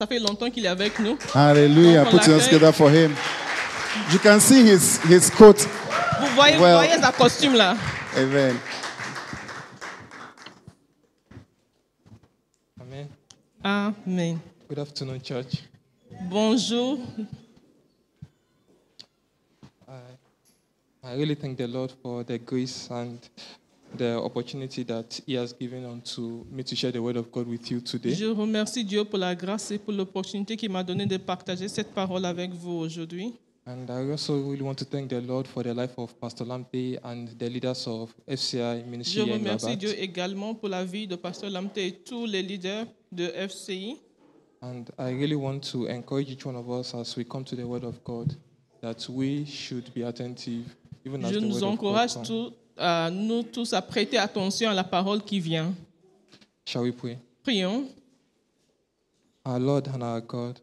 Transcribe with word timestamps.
Ça 0.00 0.06
fait 0.06 0.20
longtemps 0.20 0.48
qu'il 0.48 0.64
est 0.64 0.68
avec 0.68 0.96
nous. 1.00 1.18
Hallelujah. 1.34 2.04
Donc, 2.04 2.14
on 2.14 2.18
Put 2.18 2.26
your 2.28 2.36
hands 2.38 2.44
together 2.48 2.72
for 2.72 2.88
him. 2.88 3.16
You 4.12 4.20
can 4.20 4.38
see 4.38 4.62
his, 4.64 5.00
his 5.10 5.28
coat. 5.28 5.66
Vous 6.20 6.26
voyez, 6.36 6.56
vous 6.56 6.62
Well- 6.62 6.76
voyez 6.76 7.00
sa 7.00 7.10
costume 7.10 7.54
là. 7.54 7.76
Amen. 8.16 8.56
Amen. 12.80 13.08
Amen. 13.64 14.38
Good 14.68 14.78
afternoon, 14.78 15.20
church. 15.20 15.64
Bonjour. 16.30 17.00
I, 19.88 19.96
I 21.02 21.14
really 21.16 21.34
thank 21.34 21.58
the 21.58 21.66
Lord 21.66 21.92
for 22.00 22.22
the 22.22 22.38
grace 22.38 22.88
and 22.92 23.18
the 23.96 24.16
opportunity 24.16 24.84
that 24.84 25.20
He 25.26 25.34
has 25.36 25.52
given 25.58 25.84
unto 25.84 26.44
me 26.50 26.62
to 26.64 26.76
share 26.76 26.92
the 26.92 27.00
word 27.00 27.16
of 27.16 27.30
God 27.30 27.48
with 27.48 27.70
you 27.70 27.80
today. 27.80 28.14
Je 28.14 28.26
remercie 28.26 28.84
Dieu 28.84 29.04
pour 29.04 29.18
la 29.18 29.34
grâce 29.34 29.70
et 29.70 29.78
pour 29.78 29.92
l'opportunité 29.92 30.56
qu'il 30.56 30.70
m'a 30.70 30.84
donné 30.84 31.06
de 31.06 31.16
partager 31.16 31.68
cette 31.68 31.92
parole 31.92 32.24
avec 32.24 32.52
vous 32.52 32.72
aujourd'hui. 32.72 33.34
And 33.66 33.86
I 33.90 34.10
also 34.10 34.48
really 34.48 34.62
want 34.62 34.76
to 34.76 34.86
thank 34.86 35.10
the 35.10 35.20
Lord 35.20 35.46
for 35.46 35.62
the 35.62 35.74
life 35.74 35.92
of 35.98 36.18
Pastor 36.18 36.46
Lampe 36.46 36.98
and 37.04 37.26
the 37.38 37.50
leaders 37.50 37.86
of 37.86 38.14
FCI 38.26 38.82
Je 38.82 38.90
Ministry 38.90 39.20
here 39.20 39.34
in 39.34 39.38
remercie 39.38 39.66
Rabat. 39.66 39.76
Dieu 39.76 39.94
également 40.00 40.54
pour 40.54 40.70
la 40.70 40.84
vie 40.86 41.06
de 41.06 41.16
Pasteur 41.16 41.50
Lamte 41.50 41.76
et 41.76 41.92
tous 41.92 42.24
les 42.24 42.42
leaders 42.42 42.86
de 43.12 43.24
FCI. 43.24 43.98
And 44.62 44.84
I 44.98 45.12
really 45.12 45.34
want 45.34 45.60
to 45.72 45.86
encourage 45.86 46.30
each 46.30 46.46
one 46.46 46.56
of 46.56 46.68
us 46.70 46.94
as 46.94 47.14
we 47.16 47.24
come 47.24 47.44
to 47.44 47.54
the 47.54 47.64
word 47.64 47.84
of 47.84 48.02
God 48.04 48.32
that 48.80 49.06
we 49.10 49.44
should 49.44 49.92
be 49.94 50.02
attentive, 50.02 50.74
even 51.04 51.22
as 51.24 51.32
Je 51.32 51.38
the 51.38 51.46
nous 51.46 51.60
word 51.60 51.64
of 51.64 51.78
God 51.78 51.90
encourage 51.90 52.14
comes. 52.14 52.26
tous, 52.28 52.52
nous 53.10 53.42
tous 53.42 53.72
à 53.72 53.82
prêter 53.82 54.18
attention 54.18 54.70
à 54.70 54.74
la 54.74 54.84
parole 54.84 55.22
qui 55.22 55.40
vient. 55.40 55.74
Shall 56.64 56.82
we 56.82 56.92
pray? 56.92 57.18
Prions. 57.42 57.88
Our 59.44 59.58
Lord 59.58 59.88
and 59.88 60.02
our 60.02 60.20
God, 60.20 60.58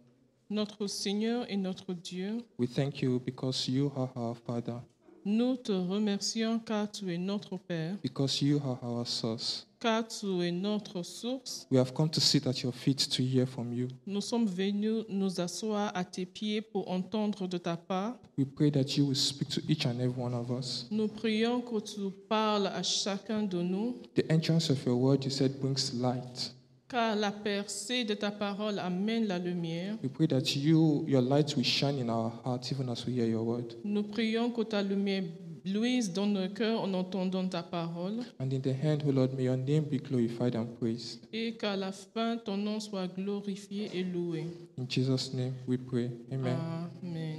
Notre 0.49 0.85
Seigneur 0.85 1.45
et 1.49 1.57
notre 1.57 1.93
Dieu, 1.93 2.38
we 2.59 2.67
thank 2.67 3.01
you 3.01 3.19
because 3.19 3.67
you 3.67 3.91
are 3.95 4.09
our 4.16 4.35
Father, 4.45 4.80
nous 5.25 5.55
te 5.57 5.72
remercions 5.72 6.59
car 6.59 6.91
tu 6.91 7.11
es 7.11 7.17
notre 7.17 7.57
Père, 7.57 7.95
because 8.03 8.44
you 8.44 8.61
are 8.63 8.77
our 8.83 9.07
source. 9.07 9.66
Tu 10.03 10.41
es 10.44 10.52
notre 10.52 11.03
source. 11.03 11.67
We 11.72 11.78
have 11.78 11.94
come 11.94 12.09
to 12.09 12.19
sit 12.19 12.47
at 12.47 12.61
your 12.64 12.73
feet 12.73 13.08
to 13.09 13.22
hear 13.23 13.45
from 13.45 13.72
you. 13.73 13.88
Nous 14.08 14.22
sommes 14.22 14.47
venus 14.47 15.05
nous 15.09 15.39
asseoir 15.39 15.91
à 15.95 16.03
tes 16.03 16.25
pieds 16.25 16.61
pour 16.61 16.89
entendre 16.89 17.47
de 17.47 17.58
ta 17.58 17.78
part. 17.78 18.17
We 18.38 18.45
pray 18.45 18.72
that 18.72 18.97
you 18.97 19.06
will 19.08 19.16
speak 19.16 19.50
to 19.50 19.61
each 19.69 19.86
and 19.86 20.00
every 20.00 20.19
one 20.22 20.33
of 20.33 20.50
us. 20.52 20.88
Nous 20.91 21.08
prions 21.08 21.61
que 21.61 21.80
tu 21.80 22.02
parles 22.28 22.67
à 22.67 22.83
chacun 22.83 23.44
de 23.44 23.61
nous, 23.61 23.95
The 24.16 24.30
entrance 24.31 24.69
of 24.69 24.83
your 24.86 24.95
word, 24.95 25.23
you 25.23 25.30
said, 25.31 25.59
brings 25.59 25.94
light. 25.94 26.52
car 26.88 27.16
la 27.16 27.31
percée 27.31 28.03
de 28.06 28.13
ta 28.13 28.30
parole 28.31 28.78
amène 28.80 29.25
la 29.28 29.39
lumière. 29.39 29.97
We 30.03 30.09
pray 30.09 30.28
that 30.28 30.56
you, 30.56 31.03
your 31.08 31.22
light 31.22 31.56
will 31.56 31.63
shine 31.63 31.97
in 31.97 32.09
our 32.09 32.31
hearts 32.44 32.72
even 32.72 32.89
as 32.89 33.06
we 33.06 33.13
hear 33.13 33.25
your 33.28 33.44
word. 33.44 33.75
Nous 33.83 34.03
prions 34.03 34.52
que 34.52 34.61
ta 34.63 34.81
lumière 34.83 35.23
luise 35.66 36.13
dans 36.13 36.27
nos 36.27 36.47
cœurs 36.49 36.81
en 36.81 36.94
entendant 36.94 37.47
ta 37.47 37.63
parole 37.63 38.19
And 38.39 38.52
in 38.53 38.59
the 38.61 38.75
end, 38.83 38.99
O 39.08 39.11
Lord, 39.11 39.33
may 39.35 39.45
your 39.45 39.58
name 39.58 39.85
be 39.89 39.97
glorified 39.97 40.55
and 40.55 40.67
praised. 40.80 41.22
et 41.33 41.55
qu'à 41.59 41.75
la 41.75 41.91
fin 41.91 42.38
ton 42.38 42.57
nom 42.57 42.80
soit 42.80 43.07
glorifié 43.07 43.89
et 43.94 44.03
loué. 44.03 44.45
In 44.77 44.85
Jesus' 44.88 45.33
name 45.33 45.53
we 45.67 45.77
pray. 45.77 46.11
Amen. 46.31 46.55
Amen. 47.03 47.38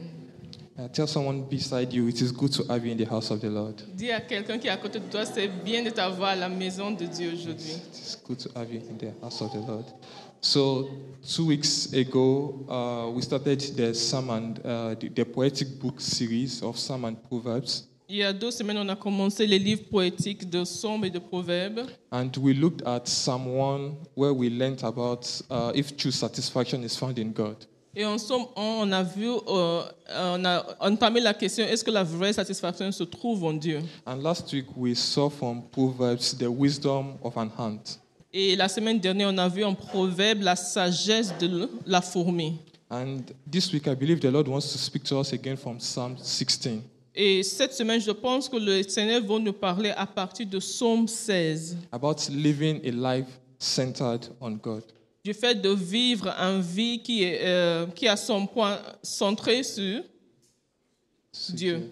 Uh, 0.78 0.88
tell 0.88 1.06
someone 1.06 1.42
beside 1.48 1.90
you, 1.90 2.06
it 2.06 2.20
is 2.20 2.30
good 2.30 2.52
to 2.52 2.62
have 2.68 2.84
you 2.84 2.92
in 2.92 2.98
the 2.98 3.06
house 3.08 3.30
of 3.30 3.40
the 3.40 3.48
Lord. 3.48 3.76
Dis 3.94 4.10
à 4.10 4.20
quelqu'un 4.20 4.58
qui 4.58 4.66
est 4.66 4.70
à 4.70 4.76
côté 4.76 5.00
de 5.00 5.06
toi, 5.10 5.24
c'est 5.24 5.48
bien 5.64 5.82
de 5.82 5.88
t'avoir 5.88 6.30
à 6.30 6.36
la 6.36 6.48
maison 6.50 6.90
de 6.90 7.06
Dieu 7.06 7.32
aujourd'hui. 7.32 7.72
It 7.72 7.96
is 7.98 8.16
good 8.26 8.38
to 8.40 8.50
have 8.54 8.70
you 8.70 8.80
in 8.90 8.98
the 8.98 9.12
house 9.22 9.40
of 9.40 9.52
the 9.52 9.66
Lord. 9.66 9.86
So, 10.42 10.90
two 11.22 11.46
weeks 11.46 11.90
ago, 11.94 12.66
uh, 12.68 13.10
we 13.10 13.22
started 13.22 13.58
the 13.74 13.94
sermon, 13.94 14.58
uh, 14.64 14.94
the, 15.00 15.08
the 15.08 15.24
poetic 15.24 15.78
book 15.80 15.98
series 15.98 16.62
of 16.62 16.76
Psalm 16.76 17.06
and 17.06 17.16
Proverbs. 17.26 17.86
Il 18.08 18.16
y 18.16 18.22
a 18.22 18.32
deux 18.32 18.52
semaines, 18.52 18.78
on 18.78 18.88
a 18.88 18.94
commencé 18.94 19.48
les 19.48 19.58
livres 19.58 19.82
poétiques 19.90 20.48
de 20.48 20.64
Sombres 20.64 21.06
et 21.06 21.10
de 21.10 21.18
Proverbes. 21.18 21.86
And 22.12 22.30
we 22.40 22.54
looked 22.54 22.86
at 22.86 23.06
Psalm 23.06 23.48
1, 23.48 23.96
where 24.14 24.32
we 24.32 24.48
learned 24.48 24.84
about 24.84 25.26
uh, 25.50 25.72
if 25.74 25.96
true 25.96 26.12
satisfaction 26.12 26.84
is 26.84 26.96
found 26.96 27.18
in 27.18 27.32
God. 27.32 27.56
Et 27.96 28.04
en 28.04 28.18
Somme 28.18 28.46
1, 28.54 28.62
on 28.62 28.92
a 28.92 29.02
vu, 29.02 29.26
euh, 29.26 29.82
on 30.14 30.44
a 30.44 30.64
entamé 30.80 31.18
la 31.20 31.34
question 31.34 31.64
est-ce 31.64 31.82
que 31.82 31.90
la 31.90 32.04
vraie 32.04 32.32
satisfaction 32.32 32.92
se 32.92 33.02
trouve 33.02 33.42
en 33.42 33.54
Dieu? 33.54 33.80
And 34.06 34.22
last 34.22 34.52
week, 34.52 34.66
we 34.76 34.94
saw 34.94 35.28
from 35.28 35.62
Proverbs 35.72 36.36
the 36.38 36.48
wisdom 36.48 37.14
of 37.24 37.36
an 37.36 37.48
ant. 37.58 37.98
Et 38.32 38.54
la 38.54 38.68
semaine 38.68 39.00
dernière, 39.00 39.30
on 39.30 39.38
a 39.38 39.48
vu 39.48 39.64
en 39.64 39.74
Proverbe 39.74 40.42
la 40.42 40.54
sagesse 40.54 41.32
de 41.40 41.68
la 41.86 42.00
fourmi. 42.02 42.58
And 42.88 43.22
this 43.50 43.72
week, 43.72 43.88
I 43.88 43.96
believe 43.96 44.20
the 44.20 44.30
Lord 44.30 44.46
wants 44.46 44.70
to 44.72 44.78
speak 44.78 45.02
to 45.04 45.18
us 45.18 45.32
again 45.32 45.56
from 45.56 45.80
Psalm 45.80 46.16
16. 46.18 46.82
Et 47.18 47.42
cette 47.42 47.72
semaine, 47.72 48.00
je 48.00 48.10
pense 48.10 48.46
que 48.46 48.58
le 48.58 48.82
Seigneur 48.82 49.24
va 49.24 49.38
nous 49.38 49.52
parler 49.54 49.90
à 49.96 50.06
partir 50.06 50.46
de 50.46 50.60
Somme 50.60 51.08
16, 51.08 51.78
about 51.90 52.16
living 52.30 52.78
a 52.84 53.16
life 53.16 53.40
centered 53.58 54.28
on 54.38 54.52
God. 54.52 54.82
du 55.24 55.32
fait 55.32 55.54
de 55.54 55.70
vivre 55.70 56.28
une 56.28 56.60
vie 56.60 57.02
qui, 57.02 57.24
est, 57.24 57.40
euh, 57.42 57.86
qui 57.86 58.06
a 58.06 58.16
son 58.16 58.46
point 58.46 58.78
centré 59.02 59.62
sur 59.62 60.02
Dieu. 61.48 61.90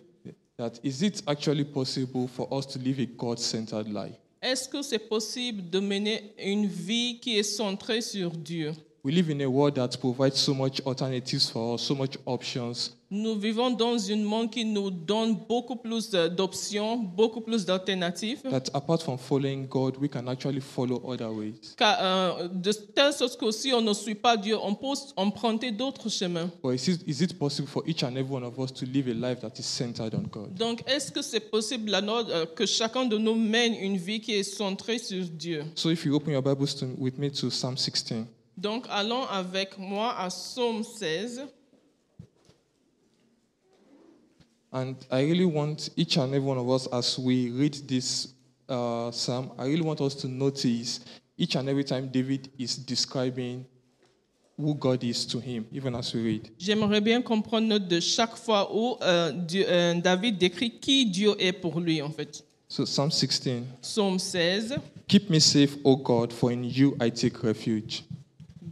That 0.58 0.72
is 0.84 1.04
it 1.04 1.22
actually 1.26 1.64
possible 1.64 2.28
for 2.28 2.46
us 2.52 2.66
to 2.68 2.78
live 2.78 3.00
a 3.00 3.06
God 3.06 3.38
centered 3.38 3.88
life? 3.88 4.14
Est-ce 4.41 4.68
que 4.68 4.82
c'est 4.82 4.98
possible 4.98 5.68
de 5.70 5.80
mener 5.80 6.34
une 6.38 6.66
vie 6.66 7.18
qui 7.18 7.38
est 7.38 7.42
centrée 7.42 8.02
sur 8.02 8.30
Dieu? 8.30 8.72
We 9.04 9.12
live 9.12 9.28
in 9.28 9.42
a 9.42 9.47
world 9.50 9.75
that 9.75 10.00
provides 10.00 10.41
so 10.41 10.54
much 10.54 10.81
alternatives 10.87 11.50
for 11.50 11.75
us, 11.75 11.82
so 11.82 11.94
much 11.94 12.16
options. 12.25 12.91
Nous 13.10 13.34
vivons 13.38 13.70
dans 13.70 14.10
un 14.10 14.25
monde 14.25 14.50
qui 14.50 14.65
nous 14.65 14.91
donne 14.91 15.37
beaucoup 15.47 15.76
plus 15.76 16.10
d'options, 16.10 16.97
beaucoup 16.97 17.42
plus 17.42 17.66
d'alternatives, 17.66 18.41
That 18.50 18.70
apart 18.72 19.03
from 19.03 19.19
following 19.19 19.66
God, 19.69 19.98
we 20.00 20.09
can 20.09 20.26
actually 20.26 20.60
follow 20.62 21.03
other 21.06 21.31
ways. 21.31 21.75
car, 21.76 21.97
euh, 22.00 22.48
de 22.48 22.72
telle 22.72 23.12
sorte 23.12 23.38
que 23.38 23.50
si 23.53 23.75
on 23.75 23.82
ne 23.82 23.92
suit 23.92 24.15
pas 24.15 24.38
Dieu, 24.38 24.56
on 24.60 24.75
peut 24.75 24.87
emprunter 25.16 25.71
d'autres 25.71 26.09
chemins. 26.09 26.50
But 26.62 26.75
is 26.75 26.88
it, 26.88 27.03
is 27.06 27.21
it 27.22 27.38
possible 27.38 27.69
for 27.69 27.82
each 27.86 28.03
and 28.03 28.16
every 28.16 28.32
one 28.34 28.42
of 28.42 28.59
us 28.59 28.72
to 28.72 28.86
live 28.86 29.06
a 29.09 29.12
life 29.15 29.41
that 29.42 29.53
is 29.59 29.65
centered 29.66 30.15
on 30.15 30.22
God? 30.32 30.54
Donc, 30.56 30.82
est-ce 30.88 31.12
que 31.12 31.21
c'est 31.21 31.50
possible 31.50 31.91
la 31.91 32.00
nôtre, 32.00 32.31
euh, 32.32 32.47
que 32.47 32.65
chacun 32.65 33.04
de 33.04 33.19
nous 33.19 33.34
mène 33.34 33.75
une 33.75 33.98
vie 33.98 34.21
qui 34.22 34.32
est 34.32 34.42
centrée 34.42 34.98
sur 34.98 35.22
Dieu 35.26 35.62
So 35.75 35.91
if 35.91 36.06
you 36.06 36.15
open 36.16 36.32
your 36.32 36.42
Bibles 36.42 36.75
to, 36.76 36.86
with 36.98 37.19
me 37.19 37.31
to 37.31 37.50
Psalm 37.50 37.76
16, 37.76 38.25
Donc, 38.56 38.87
allons 38.88 39.25
avec 39.26 39.76
moi 39.78 40.15
à 40.16 40.28
Psaume 40.28 40.82
16. 40.84 41.42
and 44.72 44.97
I 45.09 45.20
really 45.22 45.44
want 45.44 45.91
each 45.97 46.16
and 46.19 46.34
every 46.34 46.41
one 46.48 46.59
of 46.59 46.69
us, 46.69 46.88
as 46.92 47.16
we 47.16 47.48
read 47.50 47.75
this 47.87 48.34
uh, 48.69 49.12
psalm, 49.12 49.53
I 49.56 49.66
really 49.66 49.82
want 49.82 50.00
us 50.00 50.16
to 50.16 50.26
notice 50.28 50.98
each 51.38 51.54
and 51.54 51.69
every 51.69 51.84
time 51.84 52.09
David 52.09 52.50
is 52.59 52.76
describing 52.76 53.65
who 54.59 54.75
God 54.75 55.04
is 55.04 55.26
to 55.26 55.38
him, 55.38 55.66
even 55.72 55.94
as 55.94 56.12
we 56.12 56.22
read. 56.25 56.50
J'aimerais 56.59 57.00
bien 57.00 57.22
qu'on 57.22 57.41
prenne 57.41 57.69
note 57.69 57.86
de 57.86 58.00
chaque 58.00 58.36
fois 58.36 58.69
où 58.75 58.97
euh, 59.03 59.31
Dieu- 59.32 59.65
euh, 59.69 59.94
David 60.00 60.38
décrit 60.38 60.78
qui 60.81 61.06
Dieu 61.06 61.34
est 61.38 61.53
pour 61.53 61.78
lui, 61.81 62.03
en 62.03 62.10
fait. 62.10 62.44
So 62.69 62.84
Psalm 62.84 63.12
16. 63.12 63.62
Psaume 63.81 64.19
16. 64.19 64.75
Keep 65.06 65.31
me 65.31 65.38
safe, 65.38 65.76
O 65.84 65.97
God, 65.97 66.32
for 66.32 66.50
in 66.50 66.65
you 66.65 66.97
I 67.00 67.10
take 67.10 67.42
refuge. 67.44 68.03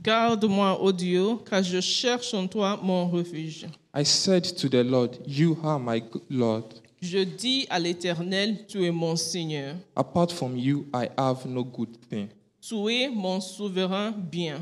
Garde-moi, 0.02 0.82
ô 0.82 0.90
Dieu, 0.90 1.36
car 1.48 1.62
je 1.62 1.80
cherche 1.80 2.34
en 2.34 2.48
toi 2.48 2.78
mon 2.82 3.08
refuge. 3.08 3.66
I 3.94 4.04
said 4.04 4.42
to 4.56 4.68
the 4.68 4.82
Lord, 4.82 5.18
You 5.26 5.56
are 5.62 5.78
my 5.78 6.02
Lord. 6.28 6.64
Je 7.00 7.18
dis 7.18 7.66
à 7.70 7.78
l'Éternel, 7.78 8.66
tu 8.66 8.84
es 8.84 8.90
mon 8.90 9.16
Seigneur. 9.16 9.76
Apart 9.94 10.32
from 10.32 10.56
you, 10.56 10.86
I 10.94 11.08
have 11.16 11.46
no 11.46 11.62
good 11.62 11.96
thing. 12.08 12.28
Tu 12.60 12.74
es 12.88 13.08
mon 13.08 13.40
souverain 13.40 14.12
bien. 14.12 14.60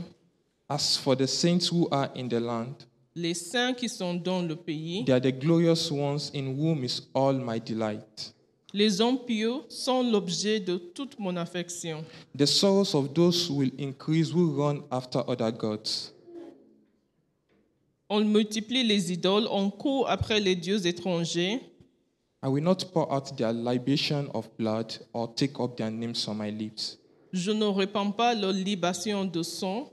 As 0.68 0.96
for 0.96 1.16
the 1.16 1.26
saints 1.26 1.68
who 1.68 1.88
are 1.90 2.10
in 2.14 2.28
the 2.28 2.40
land, 2.40 2.74
Les 3.16 3.34
saints 3.34 3.74
qui 3.74 3.88
sont 3.88 4.14
dans 4.14 4.42
le 4.42 4.56
pays, 4.56 5.04
they 5.04 5.12
are 5.12 5.20
the 5.20 5.32
glorious 5.32 5.90
ones 5.90 6.30
in 6.32 6.56
whom 6.56 6.84
is 6.84 7.02
all 7.12 7.32
my 7.34 7.58
delight. 7.58 8.32
Les 8.72 9.00
hommes 9.00 9.18
pieux 9.24 9.62
sont 9.68 10.02
l'objet 10.02 10.60
de 10.60 10.76
toute 10.76 11.18
mon 11.18 11.36
affection. 11.36 12.04
The 12.36 12.46
sorrows 12.46 12.94
of 12.94 13.12
those 13.14 13.48
who 13.48 13.56
will 13.56 13.72
increase 13.78 14.32
will 14.32 14.54
run 14.56 14.82
after 14.90 15.22
other 15.26 15.50
gods. 15.50 16.12
On 18.08 18.24
multiplie 18.24 18.82
les 18.82 19.12
idoles, 19.12 19.46
on 19.50 19.70
court 19.70 20.08
après 20.08 20.40
les 20.40 20.56
dieux 20.56 20.86
étrangers. 20.86 21.60
I 22.42 22.48
will 22.48 22.64
not 22.64 22.86
pour 22.92 23.12
out 23.12 23.36
their 23.36 23.52
libation 23.52 24.30
of 24.34 24.48
blood 24.58 24.98
or 25.12 25.34
take 25.34 25.60
up 25.60 25.76
their 25.76 25.90
names 25.90 26.26
on 26.26 26.34
my 26.34 26.50
lips. 26.50 26.98
Je 27.32 27.52
ne 27.52 27.66
répands 27.66 28.10
pas 28.10 28.34
leur 28.34 28.52
libation 28.52 29.24
de 29.24 29.42
sang. 29.42 29.92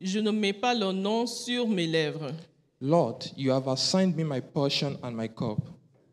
Je 0.00 0.20
ne 0.20 0.30
mets 0.30 0.52
pas 0.52 0.74
leur 0.74 0.92
nom 0.92 1.26
sur 1.26 1.66
mes 1.66 1.86
lèvres. 1.86 2.32
Lord, 2.80 3.18
you 3.36 3.50
have 3.50 3.66
assigned 3.68 4.16
me 4.16 4.22
my 4.22 4.40
portion 4.40 4.96
and 5.02 5.10
my 5.10 5.28
cup. 5.28 5.58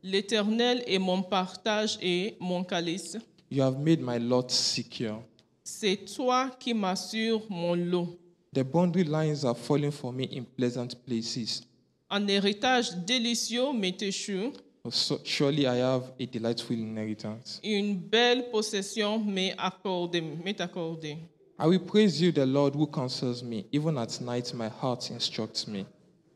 L'Éternel 0.08 0.84
est 0.86 1.00
mon 1.00 1.24
partage 1.24 1.98
et 2.00 2.36
mon 2.40 2.64
calice. 2.64 3.18
You 3.50 3.64
have 3.64 3.80
made 3.80 4.02
my 4.02 4.20
lot 4.20 4.52
secure. 4.52 5.24
C'est 5.64 6.06
toi 6.16 6.52
qui 6.60 6.76
m'assures 6.76 7.42
mon 7.50 7.74
lot. 7.74 8.16
The 8.54 8.64
boundary 8.64 9.04
lines 9.04 9.44
are 9.44 9.58
falling 9.58 9.90
for 9.92 10.14
me 10.14 10.26
in 10.32 10.44
pleasant 10.44 10.90
places. 11.08 11.64
Un 12.12 12.28
héritage 12.28 12.96
délicieux 12.98 13.74
m'est 13.74 14.00
échu, 14.04 14.52
So, 14.92 15.20
surely 15.24 15.66
I 15.66 15.78
have 15.80 16.12
a 16.20 16.26
delightful 16.28 16.78
inheritance. 16.78 17.60
une 17.64 17.96
belle 17.98 18.52
possession 18.52 19.18
m'est 19.18 19.56
accordée. 19.58 20.22
m'est 20.22 20.62
accordée. 20.62 21.18
I 21.58 21.66
will 21.66 21.80
praise 21.80 22.22
you, 22.22 22.32
the 22.32 22.46
Lord 22.46 22.76
who 22.76 22.86
counsels 22.86 23.42
me. 23.42 23.66
Even 23.72 23.98
at 23.98 24.22
night, 24.22 24.54
my 24.54 24.68
heart 24.70 25.10
instructs 25.10 25.68
me. 25.68 25.88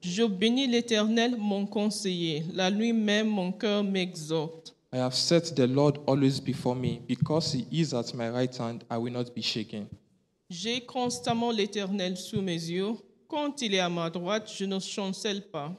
Je 0.02 0.24
bénis 0.24 0.68
l'Éternel, 0.68 1.36
mon 1.38 1.66
conseiller. 1.66 2.46
La 2.54 2.72
nuit 2.72 2.94
même, 2.94 3.28
mon 3.28 3.52
cœur 3.52 3.84
m'exhorte. 3.84 4.76
I 4.92 4.98
have 4.98 5.14
set 5.14 5.54
the 5.56 5.68
Lord 5.68 6.00
always 6.08 6.40
before 6.40 6.76
me. 6.76 7.02
Because 7.08 7.54
he 7.54 7.66
is 7.72 7.94
at 7.94 8.14
my 8.16 8.30
right 8.30 8.56
hand, 8.58 8.84
I 8.90 8.98
will 8.98 9.14
not 9.14 9.26
be 9.36 9.42
shaken. 9.42 9.88
J'ai 10.50 10.82
constamment 10.82 11.52
l'Éternel 11.52 12.18
sous 12.18 12.42
mes 12.42 12.54
yeux. 12.54 12.96
Quand 13.28 13.62
il 13.62 13.76
est 13.76 13.80
à 13.80 13.90
ma 13.90 14.10
droite, 14.10 14.52
je 14.52 14.66
ne 14.66 14.80
chancelle 14.80 15.44
pas. 15.44 15.72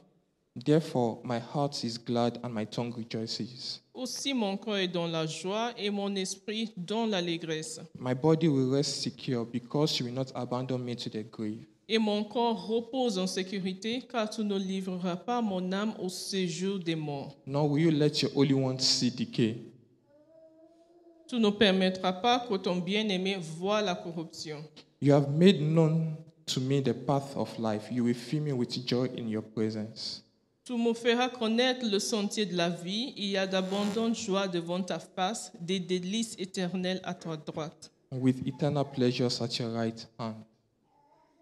Therefore, 0.55 1.21
my 1.23 1.39
heart 1.39 1.83
is 1.83 1.97
glad 1.97 2.39
and 2.43 2.53
my 2.53 2.65
tongue 2.65 2.93
rejoices. 2.93 3.81
Aussi 3.93 4.33
mon 4.33 4.55
cœur 4.55 4.77
est 4.77 4.87
dans 4.87 5.07
la 5.07 5.25
joie 5.25 5.71
et 5.77 5.89
mon 5.89 6.15
esprit 6.15 6.71
dans 6.77 7.05
l'allégresse. 7.05 7.81
My 7.99 8.13
body 8.13 8.47
will 8.47 8.69
rest 8.69 9.01
secure 9.01 9.45
because 9.45 9.99
you 9.99 10.05
will 10.05 10.13
not 10.13 10.31
abandon 10.35 10.79
me 10.79 10.95
to 10.95 11.09
the 11.09 11.23
grave. 11.23 11.65
Et 11.93 11.97
mon 11.97 12.23
corps 12.23 12.67
repose 12.67 13.19
en 13.19 13.27
sécurité, 13.27 14.01
car 14.09 14.29
tu 14.29 14.45
ne 14.45 14.57
livreras 14.57 15.17
pas 15.17 15.41
mon 15.41 15.73
âme 15.73 15.93
au 15.99 16.07
séjour 16.07 16.79
des 16.79 16.95
morts. 16.95 17.35
Nor 17.45 17.69
will 17.69 17.83
you 17.83 17.91
let 17.91 18.21
your 18.21 18.31
Holy 18.33 18.53
One 18.53 18.79
see 18.79 19.11
decay. 19.11 19.57
Tu 21.27 21.37
ne 21.37 21.49
permettras 21.49 22.13
pas 22.13 22.39
que 22.47 22.55
ton 22.55 22.77
bien-aimé 22.77 23.35
voie 23.41 23.81
la 23.81 23.95
corruption. 23.95 24.63
You 25.01 25.13
have 25.13 25.27
made 25.37 25.59
known 25.59 26.15
to 26.45 26.61
me 26.61 26.81
the 26.81 26.93
path 26.93 27.35
of 27.35 27.59
life. 27.59 27.91
You 27.91 28.05
will 28.05 28.15
fill 28.15 28.43
me 28.43 28.53
with 28.53 28.87
joy 28.87 29.09
in 29.17 29.27
your 29.27 29.43
presence. 29.43 30.23
Tu 30.63 30.77
me 30.77 30.93
feras 30.93 31.27
connaître 31.27 31.85
le 31.85 31.99
sentier 31.99 32.45
de 32.45 32.55
la 32.55 32.69
vie. 32.69 33.13
Il 33.17 33.31
y 33.31 33.37
a 33.37 33.45
d'abondantes 33.45 34.15
joies 34.15 34.47
devant 34.47 34.81
ta 34.81 34.99
face, 34.99 35.51
des 35.59 35.81
délices 35.81 36.37
éternelles 36.39 37.01
à 37.03 37.13
ta 37.13 37.35
droite. 37.35 37.91
with 38.11 38.45
eternal 38.45 38.83
pleasures 38.85 39.41
at 39.41 39.59
your 39.59 39.69
right 39.69 40.05
hand. 40.17 40.35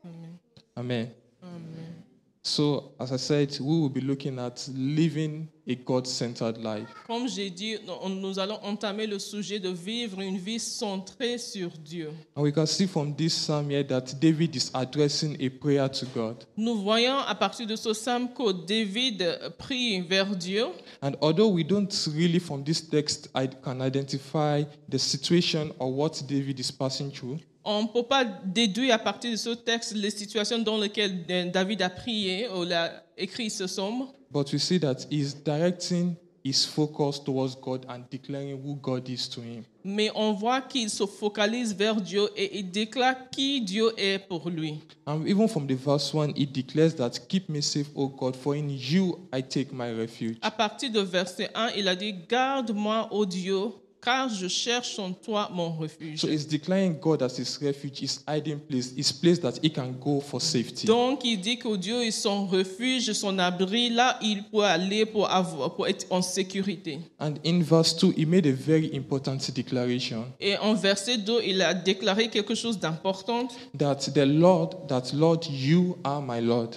Amen. 0.05 0.37
Amen. 0.75 1.09
Amen. 1.43 1.95
So, 2.41 2.93
as 2.97 3.11
I 3.11 3.17
said, 3.17 3.51
we 3.59 3.79
will 3.81 3.89
be 3.89 3.99
looking 3.99 4.39
at 4.39 4.67
living 4.73 5.49
a 5.67 5.75
God 5.75 6.07
centered 6.07 6.57
life. 6.57 6.87
Comme 7.05 7.27
j'ai 7.27 7.49
dit, 7.51 7.75
nous- 7.85 8.39
allons 8.39 8.57
entamer 8.63 9.05
le 9.07 9.19
sujet 9.19 9.59
de 9.59 9.69
vivre 9.69 10.21
une 10.21 10.37
vie 10.37 10.57
centrée 10.57 11.37
sur 11.37 11.69
Dieu. 11.77 12.09
And 12.35 12.41
we 12.41 12.51
can 12.53 12.65
see 12.65 12.87
from 12.87 13.13
this 13.13 13.33
psalm 13.35 13.69
here 13.69 13.83
that 13.83 14.15
David 14.19 14.55
is 14.55 14.71
addressing 14.73 15.35
a 15.39 15.49
prayer 15.49 15.87
to 15.91 16.05
God. 16.15 16.45
Nous 16.57 16.81
voyons 16.81 17.19
à 17.19 17.35
partir 17.35 17.67
de 17.67 17.75
ce 17.75 17.89
psaume 17.89 18.29
que 18.33 18.65
David 18.65 19.21
prie 19.59 19.99
vers 20.01 20.33
Dieu. 20.35 20.67
And 21.03 21.11
although 21.21 21.49
we 21.53 21.63
don't 21.65 21.93
really, 22.15 22.39
from 22.39 22.63
this 22.63 22.81
text, 22.89 23.29
I 23.35 23.47
can 23.47 23.81
identify 23.81 24.63
the 24.89 24.97
situation 24.97 25.71
or 25.77 25.91
what 25.93 26.23
David 26.27 26.57
is 26.59 26.71
passing 26.71 27.11
through, 27.11 27.37
On 27.71 27.83
ne 27.83 27.87
peut 27.87 28.01
pas 28.01 28.25
déduire 28.25 28.95
à 28.95 28.97
partir 28.97 29.29
de 29.29 29.35
ce 29.35 29.51
texte 29.51 29.93
les 29.93 30.09
situations 30.09 30.57
dans 30.57 30.79
lesquelles 30.79 31.23
David 31.53 31.83
a 31.83 31.89
prié 31.91 32.47
ou 32.49 32.63
a 32.63 32.89
écrit 33.15 33.51
ce 33.51 33.65
psaume, 33.65 34.07
but 34.31 34.51
we 34.51 34.59
see 34.59 34.79
that 34.79 35.05
he's 35.11 35.35
directing 35.35 36.15
his 36.43 36.65
focus 36.65 37.23
towards 37.23 37.55
God 37.61 37.85
and 37.87 38.05
declaring 38.09 38.59
who 38.65 38.73
God 38.75 39.07
is 39.07 39.29
to 39.29 39.41
him. 39.41 39.63
mais 39.83 40.09
on 40.15 40.33
voit 40.33 40.61
qu'il 40.61 40.89
se 40.89 41.05
focalise 41.05 41.75
vers 41.75 42.01
Dieu 42.01 42.27
et 42.35 42.57
il 42.57 42.71
déclare 42.71 43.29
qui 43.29 43.61
Dieu 43.61 43.91
est 43.97 44.17
pour 44.27 44.49
lui. 44.49 44.79
And 45.05 45.23
even 45.27 45.47
from 45.47 45.67
the 45.67 45.75
verse 45.75 46.11
1, 46.11 46.29
it 46.35 46.51
declares 46.51 46.95
that, 46.95 47.11
Keep 47.27 47.49
me 47.49 47.61
safe, 47.61 47.89
O 47.93 48.07
God, 48.07 48.35
for 48.35 48.55
in 48.55 48.69
you 48.69 49.19
I 49.31 49.43
take 49.43 49.71
my 49.71 49.91
refuge. 49.91 50.37
À 50.41 50.49
partir 50.49 50.91
de 50.91 51.01
verset 51.01 51.51
1, 51.53 51.73
il 51.77 51.87
a 51.87 51.95
dit 51.95 52.15
Garde-moi, 52.27 53.07
ô 53.11 53.27
Dieu, 53.27 53.73
car 54.01 54.29
je 54.29 54.47
cherche 54.47 54.97
en 54.99 55.11
toi 55.11 55.49
mon 55.53 55.71
refuge. 55.71 56.19
So 56.19 56.27
it's 56.27 56.45
declaring 56.47 56.99
God 56.99 57.21
as 57.21 57.37
his 57.37 57.57
refuge, 57.61 57.99
his 58.01 58.23
hiding 58.27 58.59
place, 58.59 58.93
his 58.95 59.11
place 59.11 59.39
that 59.39 59.59
he 59.61 59.69
can 59.69 59.91
go 59.99 60.19
for 60.21 60.41
safety. 60.41 60.85
Donc 60.87 61.23
il 61.23 61.39
dit 61.39 61.57
que 61.57 61.75
Dieu 61.75 62.03
est 62.03 62.11
son 62.11 62.45
refuge, 62.47 63.11
son 63.13 63.37
abri, 63.39 63.89
là 63.89 64.17
il 64.21 64.43
peut 64.43 64.63
aller 64.63 65.05
pour, 65.05 65.29
avoir, 65.29 65.75
pour 65.75 65.87
être 65.87 66.05
en 66.09 66.21
sécurité. 66.21 66.99
And 67.19 67.33
in 67.45 67.61
verse 67.61 67.95
2, 67.97 68.13
he 68.17 68.25
made 68.25 68.47
a 68.47 68.53
very 68.53 68.91
important 68.95 69.37
declaration 69.53 70.25
Et 70.39 70.57
en 70.57 70.73
verset 70.73 71.17
2, 71.17 71.41
il 71.45 71.61
a 71.61 71.73
déclaré 71.73 72.29
quelque 72.29 72.55
chose 72.55 72.79
d'important. 72.79 73.47
that 73.77 74.11
the 74.13 74.25
Lord, 74.25 74.87
that 74.87 75.13
Lord, 75.13 75.45
you 75.49 75.97
are 76.03 76.21
my 76.21 76.39
Lord. 76.41 76.75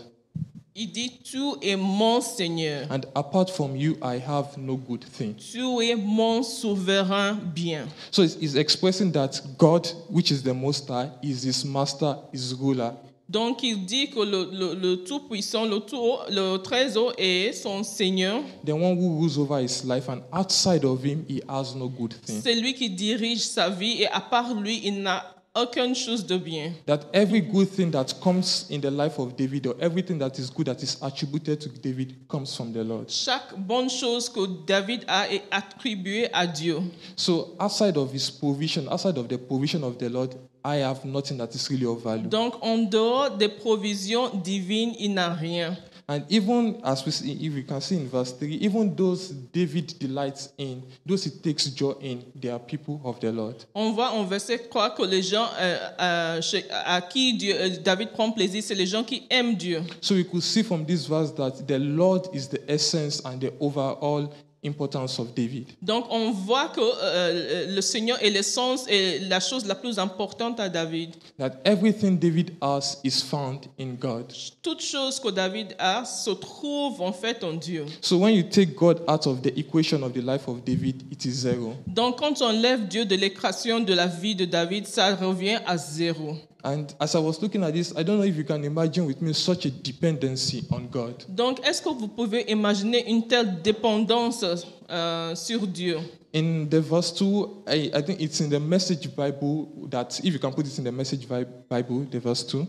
Il 0.75 0.91
dit, 0.91 1.13
tu 1.23 1.39
es 1.61 1.77
mon 1.77 2.23
Seigneur, 2.23 2.87
And 2.91 3.01
apart 3.15 3.51
from 3.51 3.77
you, 3.77 3.97
I 4.03 4.19
have 4.19 4.57
no 4.57 4.75
good 4.77 5.05
thing. 5.05 5.35
tu 5.35 5.81
es 5.83 5.95
mon 5.97 6.43
souverain 6.43 7.35
bien. 7.55 7.87
So 8.11 8.23
it's 8.23 8.55
expressing 8.55 9.13
that 9.13 9.43
God, 9.59 9.87
which 10.09 10.31
is 10.31 10.43
the 10.43 10.55
Most 10.55 10.89
High, 10.89 11.11
is 11.23 11.43
his 11.45 11.63
master, 11.67 12.17
his 12.33 12.55
ruler. 12.59 12.93
Donc 13.29 13.63
il 13.63 13.85
dit 13.87 14.09
que 14.11 14.21
le, 14.21 14.49
le- 14.53 14.75
le 14.75 15.05
Tout-Puissant, 15.05 15.65
le, 15.67 15.79
tout, 15.81 15.97
le 16.31 16.57
Trésor 16.59 17.13
est 17.19 17.53
son 17.53 17.83
Seigneur. 17.83 18.43
The 18.65 18.71
one 18.73 18.97
who 18.99 19.21
rules 19.21 19.39
over 19.39 19.59
his 19.63 19.85
life, 19.85 20.09
and 20.09 20.23
outside 20.33 20.85
of 20.85 21.03
him, 21.05 21.25
he 21.29 21.43
has 21.49 21.75
no 21.75 21.89
good 21.89 22.15
thing. 22.25 22.41
C'est 22.43 22.55
lui 22.55 22.75
qui 22.75 22.89
dirige 22.91 23.41
sa 23.41 23.69
vie 23.71 24.03
et 24.03 24.07
à 24.09 24.21
part 24.21 24.55
lui, 24.55 24.81
il 24.85 25.03
n'a 25.03 25.32
aucune 25.55 25.95
chose 25.95 26.25
de 26.25 26.37
bien. 26.37 26.73
that 26.87 27.01
every 27.13 27.41
good 27.41 27.69
thing 27.69 27.91
that 27.91 28.15
comes 28.23 28.67
in 28.71 28.81
the 28.81 28.91
life 28.91 29.19
of 29.19 29.37
David 29.37 29.67
or 29.67 29.75
everything 29.81 30.19
that 30.19 30.39
is 30.39 30.51
good 30.51 30.67
that 30.67 30.83
is 30.83 30.97
attributed 31.03 31.61
to 31.61 31.69
David 31.69 32.15
comes 32.29 32.57
from 32.57 32.73
the 32.73 32.83
Lord. 32.83 33.11
Chaque 33.11 33.55
bonne 33.57 33.91
chose 33.91 34.29
que 34.29 34.47
David 34.67 35.05
a 35.09 35.27
est 35.33 35.43
attribuée 35.51 36.29
à 36.33 36.47
Dieu. 36.47 36.81
So 37.17 37.55
outside 37.61 37.97
of 37.97 38.13
his 38.13 38.31
provision, 38.31 38.89
outside 38.89 39.19
of 39.19 39.29
the 39.29 39.37
provision 39.37 39.85
of 39.85 39.99
the 39.99 40.09
Lord, 40.09 40.35
I 40.65 40.77
have 40.77 41.05
nothing 41.05 41.39
that 41.39 41.55
is 41.55 41.69
really 41.71 41.87
of 41.87 42.03
value. 42.03 42.29
Donc 42.29 42.55
en 42.63 42.79
dehors 42.79 43.37
des 43.37 43.49
provisions 43.49 44.31
divines, 44.43 44.95
il 44.99 45.13
n'a 45.13 45.35
rien. 45.35 45.77
And 46.13 46.25
even 46.29 46.77
as 46.85 47.07
we 47.07 47.11
see, 47.13 47.33
if 47.47 47.55
we 47.55 47.63
can 47.63 47.81
see 47.81 47.97
in 47.97 48.07
verse 48.07 48.33
3, 48.33 48.57
even 48.57 48.95
those 48.95 49.31
David 49.31 49.95
delights 49.99 50.53
in, 50.59 50.83
those 51.07 51.25
he 51.25 51.31
takes 51.31 51.67
joy 51.71 51.93
in, 52.03 52.23
they 52.39 52.51
are 52.51 52.59
people 52.59 53.01
of 53.03 53.19
the 53.21 53.33
Lord. 53.33 53.55
On 53.75 53.93
voit 53.93 54.11
en 54.13 54.25
verset 54.25 54.59
3 54.69 54.91
que 54.91 55.05
les 55.05 55.23
gens 55.23 55.49
euh, 55.59 55.79
euh, 55.99 56.41
à 56.85 57.01
qui 57.01 57.33
Dieu- 57.39 57.55
euh, 57.59 57.71
David 57.83 58.11
prend 58.11 58.31
plaisir, 58.31 58.63
c'est 58.63 58.75
les 58.75 58.87
gens 58.87 59.05
qui 59.05 59.23
aiment 59.31 59.55
Dieu. 59.57 59.81
So 60.03 60.15
we 60.15 60.25
could 60.25 60.43
see 60.43 60.63
from 60.63 60.85
this 60.85 61.07
verse 61.07 61.33
that 61.37 61.67
the 61.67 61.79
Lord 61.79 62.29
is 62.35 62.49
the 62.49 62.61
essence 62.69 63.23
and 63.25 63.39
the 63.41 63.51
overall 63.61 64.29
importance 64.65 65.19
of 65.19 65.35
David. 65.35 65.67
Donc 65.81 66.07
on 66.11 66.31
voit 66.31 66.69
que 66.69 66.81
euh, 66.81 67.75
le 67.75 67.81
Seigneur 67.81 68.23
est 68.23 68.31
l'essence 68.31 68.87
et 68.89 69.19
la 69.21 69.41
chose 69.41 69.67
la 69.67 69.75
plus 69.75 69.99
importante 69.99 70.61
à 70.61 70.69
David. 70.69 71.11
That 71.39 71.61
everything 71.65 72.19
David 72.19 72.53
has 72.61 72.99
is 73.03 73.23
found 73.23 73.67
in 73.79 73.95
God. 73.99 74.33
Toute 74.63 74.81
chose 74.81 75.19
que 75.19 75.31
David 75.31 75.75
a 75.79 76.05
se 76.05 76.31
trouve 76.31 77.01
en 77.01 77.13
fait 77.13 77.43
en 77.43 77.55
Dieu. 77.55 77.87
So 78.01 78.19
when 78.19 78.35
you 78.35 78.45
take 78.45 78.75
God 78.75 79.03
out 79.09 79.27
of 79.27 79.43
the 79.43 79.57
equation 79.59 80.03
of 80.03 80.13
the 80.13 80.23
life 80.23 80.47
of 80.49 80.65
David, 80.65 81.03
it 81.11 81.25
is 81.25 81.33
zero. 81.33 81.75
Donc 81.87 82.19
quand 82.19 82.41
on 82.41 82.53
enlève 82.53 82.87
Dieu 82.87 83.05
de 83.05 83.17
l'équation 83.17 83.81
de 83.81 83.95
la 83.95 84.07
vie 84.07 84.35
de 84.35 84.45
David, 84.45 84.87
ça 84.87 85.15
revient 85.15 85.59
à 85.67 85.77
zéro. 85.77 86.37
And 86.65 86.95
as 87.01 87.17
I 87.17 87.19
was 87.19 87.43
looking 87.43 87.65
at 87.65 87.75
this, 87.75 87.93
I 87.97 88.05
don't 88.05 88.19
know 88.19 88.25
if 88.25 88.37
you 88.37 88.45
can 88.45 88.63
imagine 88.65 89.05
with 89.07 89.21
me 89.21 89.33
such 89.33 89.67
a 89.67 89.71
dependency 89.71 90.65
on 90.71 90.87
God. 90.87 91.25
Donc 91.29 91.59
est-ce 91.67 91.83
que 91.83 91.89
vous 91.89 92.07
pouvez 92.07 92.45
imaginer 92.49 93.09
une 93.11 93.27
telle 93.27 93.61
dépendance 93.63 94.45
euh, 94.89 95.35
sur 95.35 95.67
Dieu 95.67 95.99
In 96.33 96.67
the 96.67 96.79
verse 96.79 97.13
2, 97.15 97.65
I, 97.67 97.91
I 97.93 98.03
think 98.03 98.21
it's 98.21 98.41
in 98.41 98.49
the 98.49 98.61
Message 98.61 99.15
Bible 99.15 99.89
that, 99.91 100.21
if 100.23 100.33
you 100.33 100.39
can 100.39 100.53
put 100.53 100.67
it 100.67 100.79
in 100.79 100.85
the 100.85 100.93
Message 100.93 101.27
Bible, 101.29 102.07
the 102.11 102.21
verse 102.21 102.45
2. 102.47 102.67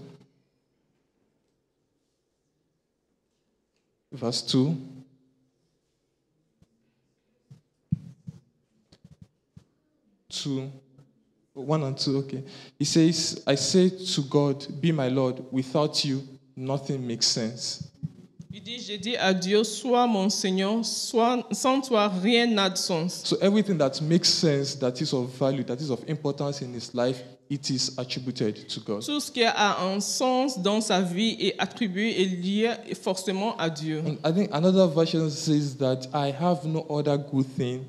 Verse 4.11 4.41
2. 4.41 4.75
Two, 10.29 10.71
one 11.53 11.83
and 11.83 11.97
two, 11.97 12.17
okay. 12.17 12.43
He 12.79 12.85
says, 12.85 13.43
I 13.45 13.55
say 13.55 13.89
to 13.89 14.21
God, 14.23 14.65
Be 14.81 14.91
my 14.91 15.07
Lord, 15.07 15.43
without 15.51 16.03
you, 16.03 16.23
nothing 16.55 17.05
makes 17.05 17.27
sense. 17.27 17.89
Il 18.55 18.61
dit, 18.61 18.77
j'ai 18.77 18.99
dit 18.99 19.15
à 19.17 19.33
Dieu, 19.33 19.63
sois 19.63 20.05
mon 20.05 20.29
Seigneur, 20.29 20.85
sois, 20.85 21.43
sans 21.51 21.81
toi, 21.81 22.07
rien 22.07 22.45
n'a 22.45 22.69
de 22.69 22.77
sens. 22.77 23.23
So 23.25 23.35
everything 23.41 23.79
that 23.79 23.99
makes 23.99 24.29
sense, 24.29 24.75
that 24.75 25.01
is 25.01 25.11
of 25.11 25.27
value, 25.39 25.63
that 25.63 25.81
is 25.81 25.89
of 25.89 26.07
importance 26.07 26.61
in 26.61 26.71
his 26.71 26.93
life, 26.93 27.23
it 27.49 27.67
is 27.71 27.97
attributed 27.97 28.69
to 28.69 28.79
God. 28.79 29.03
Tout 29.03 29.19
ce 29.19 29.31
qui 29.31 29.43
a 29.43 29.81
un 29.81 29.99
sens 29.99 30.59
dans 30.59 30.81
sa 30.81 31.01
vie 31.01 31.35
est 31.39 31.55
attribué 31.57 32.21
et 32.21 32.25
lié 32.25 32.71
forcément 33.01 33.57
à 33.57 33.71
Dieu. 33.71 34.03
And 34.05 34.17
I 34.23 34.31
think 34.31 34.49
another 34.53 34.85
version 34.85 35.31
says 35.31 35.75
that 35.77 36.07
I 36.13 36.31
have 36.31 36.63
no 36.63 36.85
other 36.91 37.17
good 37.17 37.47
thing 37.57 37.81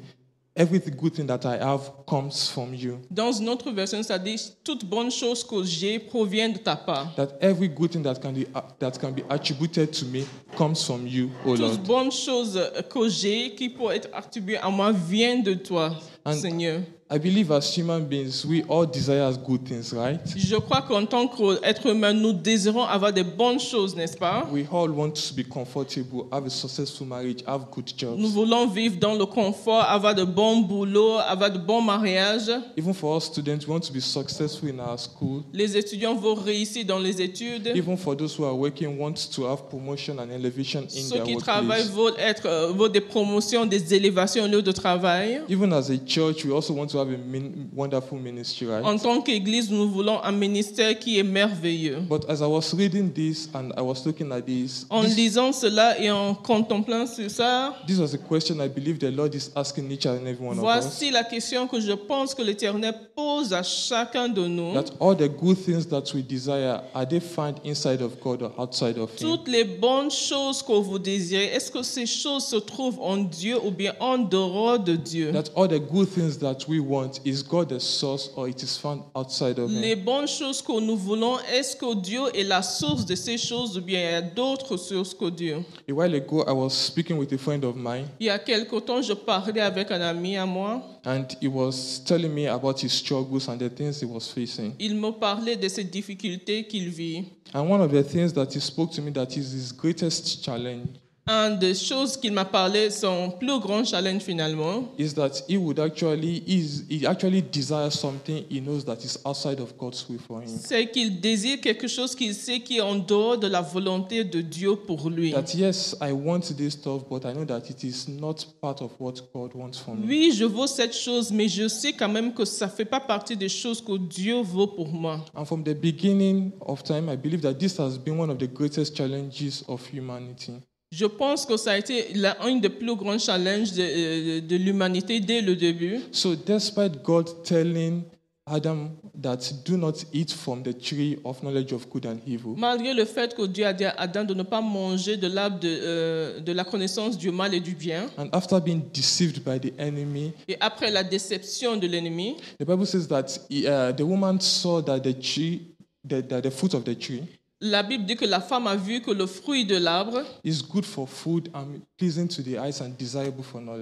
every 0.57 0.79
good 0.79 1.15
thing 1.15 1.27
that 1.27 1.45
I 1.45 1.57
have 1.59 1.81
comes 2.07 2.49
from 2.49 2.75
you. 2.75 2.99
Dans 3.11 3.33
une 3.33 3.49
autre 3.49 3.71
version, 3.73 4.03
ça 4.03 4.19
dit 4.19 4.37
toute 4.63 4.85
bonne 4.85 5.11
chose 5.11 5.43
que 5.45 5.63
j'ai 5.65 5.99
provient 5.99 6.49
de 6.49 6.59
ta 6.59 6.77
part. 6.77 7.15
That 7.17 7.29
every 7.41 7.69
good 7.69 7.91
thing 7.91 8.03
that 8.03 8.15
can 8.21 8.33
be 8.33 8.47
that 8.79 8.93
can 9.01 9.11
be 9.13 9.23
attributed 9.29 9.93
to 9.93 10.05
me 10.07 10.25
comes 10.57 10.85
from 10.85 11.07
you, 11.07 11.31
O 11.45 11.57
Toute 11.57 11.61
Lord. 11.61 11.79
bonne 11.87 12.13
chose 12.13 12.61
que 12.89 13.09
j'ai 13.09 13.55
qui 13.55 13.69
peut 13.69 13.91
être 13.93 14.09
attribuée 14.13 14.59
à 14.59 14.71
moi 14.71 14.93
vient 14.93 15.39
de 15.41 15.55
toi, 15.55 15.91
And- 16.25 16.35
Seigneur. 16.35 16.81
I 17.11 17.19
believe 17.19 17.53
as 17.53 17.71
human 17.77 18.07
beings, 18.07 18.47
we 18.47 18.63
all 18.67 18.87
desire 18.87 19.31
good 19.47 19.63
things, 19.69 19.93
right? 19.93 20.19
Je 20.35 20.57
crois 20.57 20.81
qu'en 20.81 21.05
tant 21.05 21.29
qu'être 21.29 21.87
humain, 21.87 22.15
nous 22.15 22.33
désirons 22.33 22.83
avoir 22.83 23.13
des 23.13 23.23
bonnes 23.23 23.61
choses, 23.61 23.95
n'est-ce 23.95 24.17
pas? 24.17 24.49
We 24.51 24.65
all 24.73 24.89
want 24.91 25.11
to 25.11 25.35
be 25.37 25.45
comfortable, 25.47 26.25
have 26.33 26.47
a 26.47 26.51
successful 26.51 27.07
marriage, 27.07 27.45
have 27.47 27.67
good 27.71 27.91
jobs. 27.97 28.19
Nous 28.19 28.31
voulons 28.31 28.67
vivre 28.67 28.97
dans 28.99 29.15
le 29.15 29.27
confort, 29.27 29.83
avoir 29.83 30.15
de 30.15 30.25
bons 30.25 30.63
boulots, 30.63 31.19
avoir 31.19 31.51
de 31.53 31.59
bons 31.59 31.83
mariages. 31.83 32.51
Even 32.79 32.95
for 32.95 33.19
us 33.19 33.25
students, 33.27 33.67
we 33.67 33.69
want 33.69 33.81
to 33.81 33.93
be 33.93 34.01
successful 34.01 34.67
in 34.71 34.79
our 34.81 34.99
school. 34.99 35.43
Les 35.53 35.77
étudiants 35.77 36.15
vont 36.15 36.35
réussir 36.35 36.87
dans 36.87 36.99
les 36.99 37.21
études. 37.21 37.71
Even 37.77 37.99
for 37.99 38.17
those 38.17 38.35
who 38.37 38.45
are 38.47 38.57
working, 38.59 38.99
want 38.99 39.15
to 39.31 39.45
have 39.47 39.69
promotion 39.69 40.19
and 40.19 40.31
elevation 40.33 40.81
in 40.85 40.89
Ceux 41.03 41.17
their 41.17 41.25
qui 41.25 41.37
travaillent 41.37 41.87
workplace. 41.95 41.95
veulent, 41.95 42.19
être, 42.19 42.73
veulent 42.75 42.91
des 42.93 43.03
promotions, 43.03 43.67
des 43.67 43.93
élévations 43.95 44.45
au 44.45 44.49
lieu 44.49 44.63
de 44.63 44.73
travail. 44.73 45.43
Even 45.51 45.71
as 45.75 45.91
a 45.91 45.97
church, 46.15 46.45
we 46.45 46.53
also 46.53 46.73
want 46.75 46.89
to 46.91 46.99
have 46.99 47.09
a 47.09 47.17
min- 47.19 47.69
wonderful 47.75 48.19
ministry, 48.19 48.67
right? 48.69 48.85
En 48.85 48.97
tant 48.99 49.21
qu'Église, 49.21 49.71
nous 49.71 49.89
voulons 49.91 50.23
un 50.23 50.33
ministère 50.33 50.99
qui 50.99 51.19
est 51.19 51.23
merveilleux. 51.23 51.99
But 52.09 52.25
as 52.29 52.41
I 52.41 52.47
was 52.47 52.73
reading 52.77 53.11
this 53.13 53.49
and 53.55 53.71
I 53.77 53.81
was 53.83 54.05
looking 54.07 54.31
at 54.33 54.43
this, 54.43 54.87
En 54.91 55.03
this, 55.03 55.17
lisant 55.17 55.53
cela 55.53 55.99
et 56.01 56.11
en 56.11 56.35
contemplant 56.35 57.07
sur 57.07 57.29
ça, 57.31 57.75
this 57.87 57.99
was 57.99 58.15
a 58.15 58.19
question 58.19 58.57
I 58.61 58.69
believe 58.69 58.99
the 58.99 59.11
Lord 59.11 59.35
is 59.35 59.51
asking 59.57 59.91
each 59.91 60.07
and 60.07 60.27
every 60.27 60.47
one 60.47 60.59
of 60.59 60.65
us. 60.65 60.85
voici 60.85 61.11
la 61.11 61.25
question 61.25 61.67
que 61.67 61.81
je 61.81 61.93
pense 61.93 62.35
que 62.35 62.43
l'Éternel 62.43 62.95
pose 63.17 63.53
à 63.53 63.63
chacun 63.63 64.29
de 64.29 64.47
nous. 64.47 64.73
That 64.75 64.93
all 65.01 65.17
the 65.17 65.29
good 65.29 65.57
things 65.57 65.87
that 65.89 66.05
we 66.15 66.23
desire, 66.23 66.81
are 66.95 67.07
they 67.09 67.21
found 67.21 67.57
inside 67.65 68.01
of 68.03 68.21
God 68.23 68.43
or 68.43 68.53
outside 68.59 68.99
of 68.99 69.11
Him? 69.21 69.29
Toutes 69.29 69.49
les 69.49 69.65
bonnes 69.65 70.11
choses 70.11 70.63
que 70.63 70.73
vous 70.73 70.99
désirez, 70.99 71.47
est-ce 71.47 71.71
que 71.71 71.83
ces 71.83 72.07
choses 72.07 72.45
se 72.45 72.57
trouvent 72.57 73.01
en 73.01 73.17
Dieu 73.17 73.57
ou 73.65 73.71
bien 73.71 73.95
en 74.01 74.19
dehors 74.19 74.79
de 74.79 74.97
Dieu? 74.97 75.33
That 75.33 75.51
all 75.57 75.69
the 75.69 75.81
good 75.81 76.04
things 76.07 76.39
that 76.39 76.67
we 76.69 76.79
want, 76.81 77.21
is 77.25 77.43
God 77.43 77.69
the 77.69 77.79
source 77.81 78.31
or 78.37 78.49
it 78.49 78.63
is 78.63 78.77
found 78.77 79.03
outside 79.15 79.59
of 79.59 79.71
Les 79.71 79.97
bonnes 79.97 80.27
choses 80.29 80.63
que 80.63 80.79
nous 80.81 80.97
voulons, 80.97 81.39
est-ce 81.53 81.77
que 81.77 81.95
Dieu 81.95 82.23
est 82.35 82.45
la 82.45 82.63
source 82.63 83.05
de 83.05 83.15
ces 83.15 83.39
choses 83.39 83.77
ou 83.79 83.81
bien 83.81 84.01
il 84.01 84.13
y 84.13 84.15
a 84.15 84.23
d'autres 84.23 84.77
sources 84.77 85.15
que 85.15 85.31
Dieu? 85.31 85.65
A 85.89 85.93
while 85.93 86.15
ago, 86.15 86.45
I 86.47 86.53
was 86.53 86.71
speaking 86.71 87.17
with 87.19 87.33
a 87.33 87.39
friend 87.39 87.65
of 87.65 87.77
mine, 87.77 88.07
Il 88.21 88.27
y 88.27 88.31
a 88.31 88.39
quelque 88.39 88.77
temps, 88.81 89.03
je 89.03 89.13
parlais 89.15 89.61
avec 89.61 89.91
un 89.91 90.01
ami 90.01 90.37
à 90.37 90.47
moi. 90.47 90.83
and 91.07 91.27
he 91.41 91.47
was 91.49 92.01
telling 92.07 92.33
me 92.33 92.47
about 92.47 92.81
his 92.83 92.93
struggles 92.93 93.47
and 93.49 93.59
the 93.59 93.69
things 93.69 94.01
he 94.01 94.07
was 94.07 94.29
facing. 94.35 94.75
Il 94.79 94.95
me 94.97 95.11
parlait 95.11 95.57
de 95.57 95.69
ces 95.69 95.85
difficultés 95.85 96.65
qu'il 96.67 96.89
vit. 96.89 97.25
And 97.53 97.69
one 97.71 97.81
of 97.83 97.93
the 97.93 98.03
things 98.03 98.33
that 98.33 98.49
he 98.55 98.61
spoke 98.61 98.91
to 98.93 99.03
me 99.03 99.11
that 99.13 99.37
is 99.37 99.53
his 99.53 99.73
greatest 99.73 100.43
challenge 100.43 100.87
Un 101.27 101.53
des 101.53 101.75
choses 101.75 102.19
qu'il 102.19 102.33
m'a 102.33 102.45
parlé, 102.45 102.91
son 102.91 103.31
plus 103.31 103.59
grand 103.59 103.83
challenge 103.83 104.21
finalement, 104.21 104.93
is 104.99 105.15
that 105.15 105.43
he 105.49 105.57
would 105.57 105.79
actually 105.79 106.43
is 106.47 106.85
he 106.91 107.07
actually 107.07 107.41
desires 107.41 107.95
something 107.95 108.45
he 108.51 108.61
knows 108.61 108.85
that 108.85 108.99
is 109.03 109.19
outside 109.25 109.59
of 109.59 109.75
God's 109.79 110.07
will 110.07 110.19
for 110.19 110.43
him. 110.43 110.49
c'est 110.49 110.91
qu'il 110.91 111.23
désire 111.23 111.63
quelque 111.63 111.89
chose 111.89 112.15
qu'il 112.15 112.35
sait 112.35 112.61
qui 112.61 112.77
est 112.77 112.83
en 112.83 112.97
dehors 112.97 113.39
de 113.39 113.47
la 113.47 113.63
volonté 113.63 114.23
de 114.25 114.43
Dieu 114.43 114.77
pour 114.77 115.09
lui. 115.09 115.33
That 115.33 115.55
yes, 115.55 115.97
I 116.03 116.13
want 116.13 116.43
this 116.59 116.75
stuff, 116.75 117.05
but 117.09 117.25
I 117.25 117.33
know 117.33 117.47
that 117.47 117.71
it 117.71 117.83
is 117.85 118.07
not 118.07 118.45
part 118.61 118.83
of 118.83 118.91
what 119.01 119.15
God 119.33 119.55
wants 119.55 119.79
for 119.83 119.95
me. 119.95 120.07
Oui, 120.07 120.33
je 120.37 120.45
veux 120.45 120.67
cette 120.67 120.95
chose, 120.95 121.33
mais 121.33 121.49
je 121.49 121.69
sais 121.69 121.95
quand 121.95 122.11
même 122.11 122.35
que 122.35 122.45
ça 122.45 122.67
ne 122.67 122.71
fait 122.71 122.85
pas 122.85 123.01
partie 123.01 123.35
des 123.35 123.49
choses 123.49 123.81
que 123.81 123.97
Dieu 123.97 124.43
veut 124.43 124.67
pour 124.67 124.89
moi. 124.89 125.25
And 125.35 125.47
from 125.47 125.65
the 125.65 125.75
beginning 125.75 126.53
of 126.61 126.83
time, 126.83 127.09
I 127.09 127.17
believe 127.17 127.41
that 127.41 127.55
this 127.55 127.79
has 127.79 127.97
been 127.97 128.21
one 128.21 128.29
of 128.29 128.37
the 128.37 128.53
greatest 128.53 128.95
challenges 128.95 129.65
of 129.67 129.81
humanity. 129.91 130.53
Je 130.97 131.07
pense 131.07 131.45
que 131.45 131.57
ça 131.57 131.73
a 131.73 131.79
été 131.79 132.13
la- 132.15 132.37
un 132.43 132.57
des 132.57 132.69
plus 132.69 132.95
grands 132.95 133.19
challenges 133.19 133.73
de, 133.73 133.83
euh, 133.83 134.41
de 134.41 134.57
l'humanité 134.57 135.19
dès 135.21 135.41
le 135.41 135.57
début. 135.57 136.01
So, 136.13 136.35
despite 136.37 137.03
God 137.03 137.43
telling 137.43 138.03
Adam 138.47 138.91
that 139.23 139.39
do 139.65 139.77
not 139.79 139.95
eat 140.13 140.31
from 140.31 140.63
the 140.63 140.77
tree 140.79 141.19
of 141.25 141.41
knowledge 141.41 141.73
of 141.73 141.89
good 141.89 142.05
and 142.07 142.19
evil, 142.27 142.55
Malgré 142.59 142.93
le 142.93 143.07
fait 143.07 143.35
que 143.35 143.47
Dieu 143.47 143.65
a 143.65 143.73
dit 143.73 143.87
à 143.87 143.95
Adam 143.97 144.23
de 144.25 144.35
ne 144.35 144.43
pas 144.43 144.61
manger 144.61 145.17
de 145.17 145.27
l'arbre 145.29 145.59
de, 145.61 145.69
euh, 145.69 146.41
de 146.41 146.53
la 146.53 146.63
connaissance 146.65 147.17
du 147.17 147.31
mal 147.31 147.55
et 147.55 147.61
du 147.61 147.75
bien, 147.75 148.07
and 148.19 148.29
after 148.33 148.61
being 148.61 148.83
deceived 148.93 149.43
by 149.43 149.59
the 149.59 149.73
enemy, 149.79 150.33
et 150.47 150.57
après 150.61 150.91
la 150.91 151.03
déception 151.03 151.77
de 151.79 151.87
l'ennemi, 151.87 152.37
the 152.61 152.67
Bible 152.67 152.87
says 152.87 153.07
that 153.09 153.25
uh, 153.51 153.93
the 153.97 154.03
woman 154.03 154.39
saw 154.41 154.83
that 154.83 155.01
the 155.01 155.15
tree, 155.19 155.63
the, 156.07 156.21
the, 156.21 156.43
the 156.43 156.51
fruit 156.51 156.75
of 156.75 156.85
the 156.85 156.95
tree, 156.95 157.23
la 157.67 157.83
Bible 157.83 158.05
dit 158.05 158.15
que 158.17 158.27
la 158.27 158.41
femme 158.41 158.67
a 158.67 158.77
vu 158.77 159.01
que 159.01 159.11
le 159.11 159.27
fruit 159.27 159.65
de 159.65 159.77
l'arbre 159.77 160.23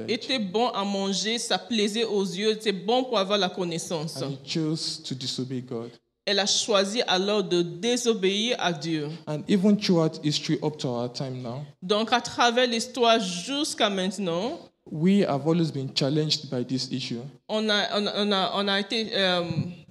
était 0.09 0.39
bon 0.39 0.69
à 0.69 0.85
manger, 0.85 1.39
ça 1.39 1.59
plaisait 1.59 2.05
aux 2.05 2.25
yeux, 2.25 2.55
c'était 2.55 2.73
bon 2.73 3.05
pour 3.05 3.19
avoir 3.19 3.39
la 3.39 3.49
connaissance. 3.49 4.17
And 4.23 4.31
he 4.45 4.49
chose 4.49 5.03
to 5.03 5.15
disobey 5.15 5.61
God. 5.63 5.91
Elle 6.25 6.39
a 6.39 6.47
choisi 6.47 7.03
alors 7.09 7.43
de 7.43 7.63
désobéir 7.63 8.57
à 8.61 8.73
Dieu. 8.73 9.09
And 9.27 9.41
even 9.49 9.77
throughout 9.77 10.21
history 10.23 10.59
up 10.63 10.77
to 10.79 10.89
our 10.89 11.13
time 11.13 11.43
now, 11.43 11.65
Donc 11.83 12.13
à 12.13 12.21
travers 12.21 12.67
l'histoire 12.69 13.19
jusqu'à 13.19 13.91
maintenant, 13.91 14.59
we 14.91 15.25
have 15.25 15.47
always 15.49 15.73
been 15.73 15.91
challenged 15.93 16.49
by 16.49 16.65
this 16.65 16.89
issue. 16.93 17.19
on 17.49 17.69
a, 17.69 17.89
on 17.99 18.07
a, 18.07 18.13
on 18.25 18.33
a, 18.33 18.53
on 18.55 18.69
a 18.69 18.79
été 18.81 19.09
euh, 19.17 19.43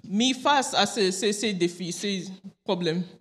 mis 0.05 0.33
face 0.33 0.73
à 0.73 0.85
ces, 0.85 1.11
ces- 1.11 1.33
ces 1.33 1.51
défis, 1.53 1.91
ces 1.91 2.25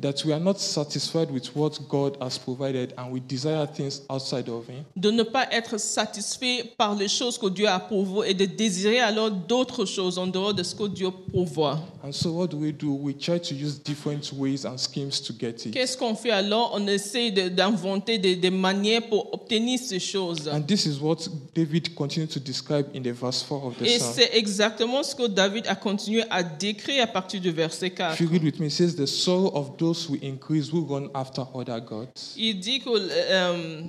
that 0.00 0.24
we 0.24 0.32
are 0.32 0.40
not 0.40 0.58
satisfied 0.58 1.30
with 1.30 1.54
what 1.54 1.72
God 1.88 2.16
has 2.20 2.38
provided 2.38 2.92
and 2.96 3.10
we 3.12 3.20
desire 3.20 3.66
things 3.66 4.02
outside 4.08 4.48
of 4.48 4.68
Him. 4.68 4.84
De 4.96 5.10
ne 5.10 5.22
pas 5.22 5.46
être 5.52 5.78
satisfait 5.78 6.64
par 6.76 6.94
les 6.94 7.08
choses 7.08 7.38
que 7.38 7.48
Dieu 7.48 7.66
a 7.68 7.78
pourvues 7.80 8.26
et 8.26 8.34
de 8.34 8.44
désirer 8.44 9.00
alors 9.00 9.30
d'autres 9.30 9.84
choses 9.84 10.18
en 10.18 10.26
dehors 10.26 10.54
de 10.54 10.62
ce 10.62 10.74
que 10.74 10.88
Dieu 10.88 11.08
pourvoit. 11.32 11.80
And 12.02 12.12
so, 12.12 12.30
what 12.32 12.46
do 12.48 12.56
we 12.56 12.72
do? 12.72 12.92
We 12.94 13.14
try 13.16 13.38
to 13.38 13.54
use 13.54 13.78
different 13.78 14.32
ways 14.32 14.64
and 14.64 14.78
schemes 14.78 15.20
to 15.22 15.32
get 15.38 15.66
it. 15.66 15.72
Qu'est-ce 15.72 15.96
qu'on 15.98 16.14
fait 16.14 16.30
alors? 16.30 16.72
On 16.74 16.86
essaie 16.86 17.30
de- 17.30 17.48
d'inventer 17.48 18.18
des, 18.18 18.36
des 18.36 18.50
manières 18.50 19.06
pour 19.08 19.32
obtenir 19.34 19.78
ces 19.78 20.00
choses. 20.00 20.48
And 20.48 20.62
this 20.62 20.86
is 20.86 20.98
what 21.00 21.18
David 21.54 21.94
continued 21.94 22.30
to 22.30 22.40
describe 22.40 22.86
in 22.94 23.02
the 23.02 23.12
verse 23.12 23.42
4 23.42 23.66
of 23.66 23.74
the 23.78 23.82
Et 23.82 23.98
psalm. 23.98 24.12
c'est 24.14 24.30
exactement 24.36 25.02
ce 25.02 25.14
que 25.14 25.26
David 25.26 25.66
a 25.66 25.74
continué 25.74 26.24
à 26.30 26.42
décrire 26.42 27.04
à 27.04 27.06
partir 27.06 27.40
du 27.40 27.50
verset 27.50 27.90
4. 27.90 28.14
If 28.14 28.20
you 28.20 28.28
read 28.30 28.44
with 28.44 28.58
me, 28.58 28.66
it 28.66 28.72
says, 28.72 28.94
The 28.96 29.06
of 29.48 29.76
those 29.78 30.04
who 30.04 30.16
increase 30.22 30.68
who 30.68 30.84
run 30.84 31.10
after 31.14 31.44
other 31.54 31.80
gods. 31.80 32.34
Il 32.36 32.60
dit 32.60 32.80
que 32.80 32.90
euh, 32.90 33.82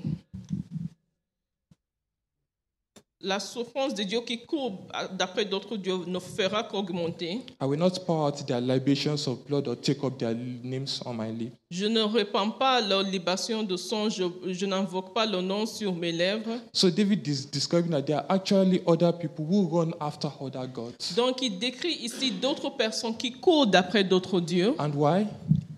la 3.23 3.39
souffrance 3.39 3.93
de 3.93 4.03
Dieu 4.03 4.21
qui 4.21 4.39
court 4.45 4.87
d'après 5.17 5.45
d'autres 5.45 5.77
dieux 5.77 5.99
ne 6.07 6.19
fera 6.19 6.63
qu'augmenter. 6.63 7.41
I 7.61 7.65
will 7.65 7.79
not 7.79 7.91
pour 8.05 8.25
out 8.25 8.45
their 8.45 8.61
libations 8.61 9.27
of 9.27 9.45
blood 9.47 9.67
or 9.67 9.75
take 9.75 10.03
up 10.03 10.17
their 10.17 10.33
names 10.35 11.01
on 11.05 11.13
my 11.13 11.31
lips. 11.31 11.55
Je 11.69 11.85
ne 11.85 12.01
répands 12.01 12.49
pas 12.51 12.81
leur 12.81 13.01
libation 13.01 13.63
de 13.63 13.77
sang, 13.77 14.09
je, 14.09 14.23
je 14.47 14.65
n'invoque 14.65 15.13
pas 15.13 15.25
le 15.25 15.41
nom 15.41 15.65
sur 15.65 15.95
mes 15.95 16.11
lèvres. 16.11 16.59
So, 16.73 16.89
David 16.89 17.25
is 17.27 17.45
describing 17.49 17.91
that 17.91 18.01
there 18.01 18.17
are 18.17 18.25
actually 18.29 18.81
other 18.85 19.13
people 19.13 19.45
who 19.45 19.69
run 19.71 19.93
after 19.99 20.29
other 20.41 20.67
gods. 20.67 21.15
Donc 21.15 21.41
il 21.41 21.57
décrit 21.57 21.93
ici 22.01 22.31
d'autres 22.31 22.69
personnes 22.71 23.15
qui 23.15 23.31
courent 23.31 23.67
d'après 23.67 24.03
d'autres 24.03 24.41
dieux. 24.41 24.73
And 24.79 24.91
why? 24.95 25.25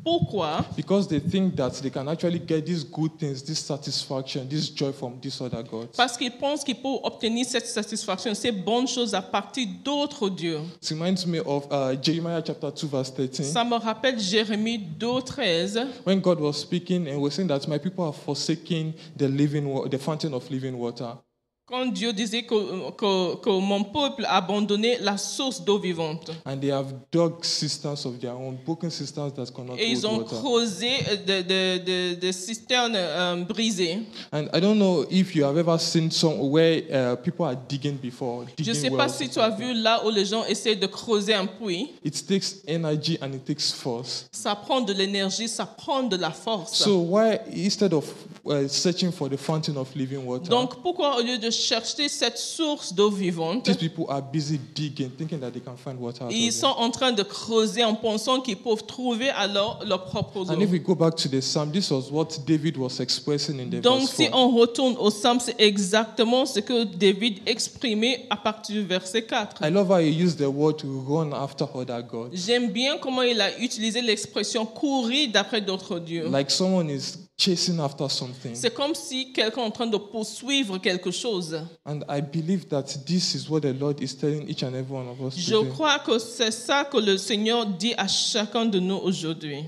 Pourquoi? 0.04 0.66
Because 0.76 1.08
they 1.08 1.20
think 1.20 1.56
that 1.56 1.72
they 1.82 1.90
can 1.90 2.08
actually 2.10 2.40
get 2.40 2.66
these 2.66 2.84
good 2.84 3.18
things, 3.18 3.42
this 3.42 3.60
satisfaction, 3.60 4.48
this 4.50 4.70
joy 4.70 4.92
from 4.92 5.20
these 5.22 5.40
other 5.42 5.64
gods. 5.64 5.96
Parce 5.96 6.18
qu'ils 6.18 6.38
pensent 6.38 6.64
qu'ils 6.64 6.76
peuvent 6.76 7.00
obtenir 7.04 7.46
cette 7.46 7.68
satisfaction, 7.68 8.34
ces 8.34 8.52
bonnes 8.52 8.88
choses 8.88 9.14
à 9.14 9.22
partir 9.22 9.68
d'autres 9.84 10.30
dieux. 10.30 10.60
It 10.82 10.90
reminds 10.90 11.26
me 11.26 11.40
of 11.40 11.66
uh, 11.72 11.96
Jeremiah 12.02 12.42
chapter 12.46 12.72
2, 12.72 12.88
verse 12.88 13.14
13. 13.14 13.46
Ça 13.46 13.64
me 13.64 13.76
rappelle 13.76 14.20
Jérémie 14.20 14.80
2, 15.00 15.22
13. 15.22 15.88
When 16.06 16.20
God 16.20 16.40
was 16.40 16.54
speaking 16.58 17.08
and 17.08 17.22
was 17.22 17.32
saying 17.32 17.48
that 17.48 17.68
my 17.68 17.78
people 17.78 18.06
have 18.06 18.16
forsaken 18.16 18.94
the 19.16 19.28
living 19.28 19.64
the 19.90 19.98
fountain 19.98 20.34
of 20.34 20.50
living 20.52 20.78
water. 20.78 21.18
Quand 21.66 21.86
Dieu 21.86 22.12
disait 22.12 22.44
que, 22.44 22.92
que, 22.92 23.36
que 23.38 23.50
mon 23.50 23.86
peuple 23.86 24.26
a 24.26 24.36
abandonné 24.38 24.98
la 25.00 25.18
source 25.18 25.64
d'eau 25.64 25.80
vivante. 25.80 26.30
And 26.46 26.58
they 26.60 26.72
have 26.72 26.88
dug 27.10 27.42
cisterns 27.46 28.06
of 28.06 28.20
their 28.20 28.34
own, 28.34 28.58
broken 28.66 28.90
cisterns 28.92 29.32
that 29.36 29.46
cannot 29.56 29.78
Et 29.80 29.90
ils 29.90 30.06
ont 30.06 30.18
water. 30.18 30.36
creusé 30.42 30.90
des 31.26 31.42
de, 31.44 31.78
de, 31.78 32.20
de 32.20 32.32
cisternes 32.34 32.96
euh, 32.98 33.46
brisées. 33.46 34.00
And 34.34 34.48
I 34.54 34.60
don't 34.60 34.76
know 34.78 35.06
if 35.10 35.34
you 35.36 35.46
have 35.46 35.58
ever 35.58 35.80
seen 35.80 36.12
some 36.12 36.38
where 36.52 36.84
uh, 36.92 37.16
people 37.24 37.46
are 37.46 37.56
digging 37.56 37.96
before. 37.98 38.44
Je 38.46 38.52
ne 38.52 38.56
Digging 38.58 38.74
sais 38.82 38.90
pas 38.90 39.08
wells. 39.08 39.14
si 39.18 39.30
tu 39.30 39.40
as 39.40 39.50
vu 39.52 39.74
là 39.74 40.06
où 40.06 40.10
les 40.10 40.26
gens 40.26 40.44
essaient 40.44 40.76
de 40.76 40.86
creuser 40.88 41.34
un 41.34 41.46
puits. 41.46 41.92
It 42.04 42.28
takes 42.28 42.58
energy 42.68 43.18
and 43.22 43.32
it 43.36 43.46
takes 43.46 43.72
force. 43.72 44.28
Ça 44.34 44.54
prend 44.56 44.82
de 44.82 44.92
l'énergie, 44.92 45.48
ça 45.48 45.66
prend 45.66 46.04
de 46.04 46.18
la 46.18 46.32
force. 46.32 46.74
So 46.76 46.98
why 47.10 47.38
instead 47.56 47.94
of 47.94 48.04
uh, 48.46 48.68
searching 48.68 49.14
for 49.14 49.30
the 49.30 49.38
fountain 49.38 49.78
of 49.78 49.88
living 49.96 50.26
water. 50.26 50.50
Donc 50.50 50.82
pourquoi 50.82 51.18
au 51.18 51.22
lieu 51.22 51.38
de 51.38 51.53
chercher 51.54 52.10
cette 52.10 52.38
source 52.38 52.94
d'eau 52.94 53.10
vivante, 53.10 53.64
These 53.66 53.78
people 53.78 54.06
are 54.10 54.22
busy 54.22 54.60
digging, 54.76 55.10
thinking 55.12 55.40
that 55.40 55.52
they 55.52 55.62
can 55.62 55.76
find 55.76 56.00
water. 56.00 56.24
Out 56.26 56.32
of 56.32 56.36
ils 56.38 56.52
sont 56.52 56.68
en 56.78 56.90
train 56.90 57.12
de 57.12 57.24
creuser 57.24 57.84
en 57.84 57.96
pensant 57.96 58.42
qu'ils 58.42 58.58
peuvent 58.58 58.86
trouver 58.86 59.30
alors 59.30 59.80
leur 59.86 60.06
propre 60.06 60.50
And 60.50 60.60
if 60.60 60.70
eau. 60.70 60.72
we 60.74 60.80
go 60.80 60.96
back 60.96 61.16
to 61.16 61.30
the 61.30 61.42
psalm, 61.42 61.72
this 61.72 61.90
was 61.92 62.12
what 62.12 62.28
David 62.46 62.78
was 62.78 63.00
expressing 63.00 63.60
in 63.60 63.70
the 63.70 63.82
Donc 63.82 64.02
verse 64.02 64.14
si 64.16 64.26
4. 64.26 64.36
on 64.38 64.50
retourne 64.56 64.96
au 64.98 65.10
psaume, 65.10 65.40
c'est 65.40 65.60
exactement 65.60 66.46
ce 66.46 66.60
que 66.60 66.84
David 66.84 67.40
exprimait 67.46 68.26
à 68.30 68.38
partir 68.38 68.76
du 68.82 68.88
verset 68.88 69.24
4. 69.24 69.62
I 69.64 69.70
love 69.72 69.90
how 69.90 70.00
he 70.00 70.10
used 70.10 70.38
the 70.40 70.48
word 70.48 70.78
to 70.78 70.88
run 71.08 71.32
after 71.34 71.66
other 71.74 72.02
gods. 72.04 72.30
J'aime 72.34 72.72
bien 72.72 72.98
comment 72.98 73.22
il 73.22 73.40
a 73.42 73.58
utilisé 73.60 74.02
l'expression 74.02 74.66
courir 74.66 75.30
d'après 75.32 75.62
d'autres 75.62 76.00
dieux. 76.00 76.28
Like 76.30 76.50
someone 76.52 76.90
is 76.90 77.18
chasing 77.44 77.80
after 77.80 78.08
something. 78.10 78.56
C'est 78.56 78.74
comme 78.74 78.96
si 78.96 79.34
quelqu'un 79.34 79.62
est 79.62 79.66
en 79.66 79.72
train 79.72 79.88
de 79.88 79.98
poursuivre 79.98 80.78
quelque 80.78 81.12
chose. 81.12 81.60
And 81.86 82.00
I 82.08 82.22
believe 82.22 82.68
that 82.70 82.84
this 83.06 83.36
is 83.36 83.50
what 83.50 83.62
the 83.62 83.74
Lord 83.74 84.02
is 84.02 84.16
telling 84.16 84.48
each 84.50 84.64
and 84.64 84.74
every 84.74 84.96
one 84.96 85.08
of 85.08 85.20
us 85.22 85.36
Je 85.38 85.54
today. 85.56 85.70
crois 85.70 86.00
que 86.00 86.20
c'est 86.20 86.52
ça 86.52 86.86
que 86.86 86.98
le 86.98 87.18
Seigneur 87.18 87.66
dit 87.66 87.94
à 87.98 88.08
chacun 88.08 88.66
de 88.66 88.80
nous 88.80 88.96
aujourd'hui. 88.98 89.66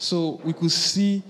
So 0.00 0.40
we 0.44 0.54
could 0.54 0.70
see 0.70 1.22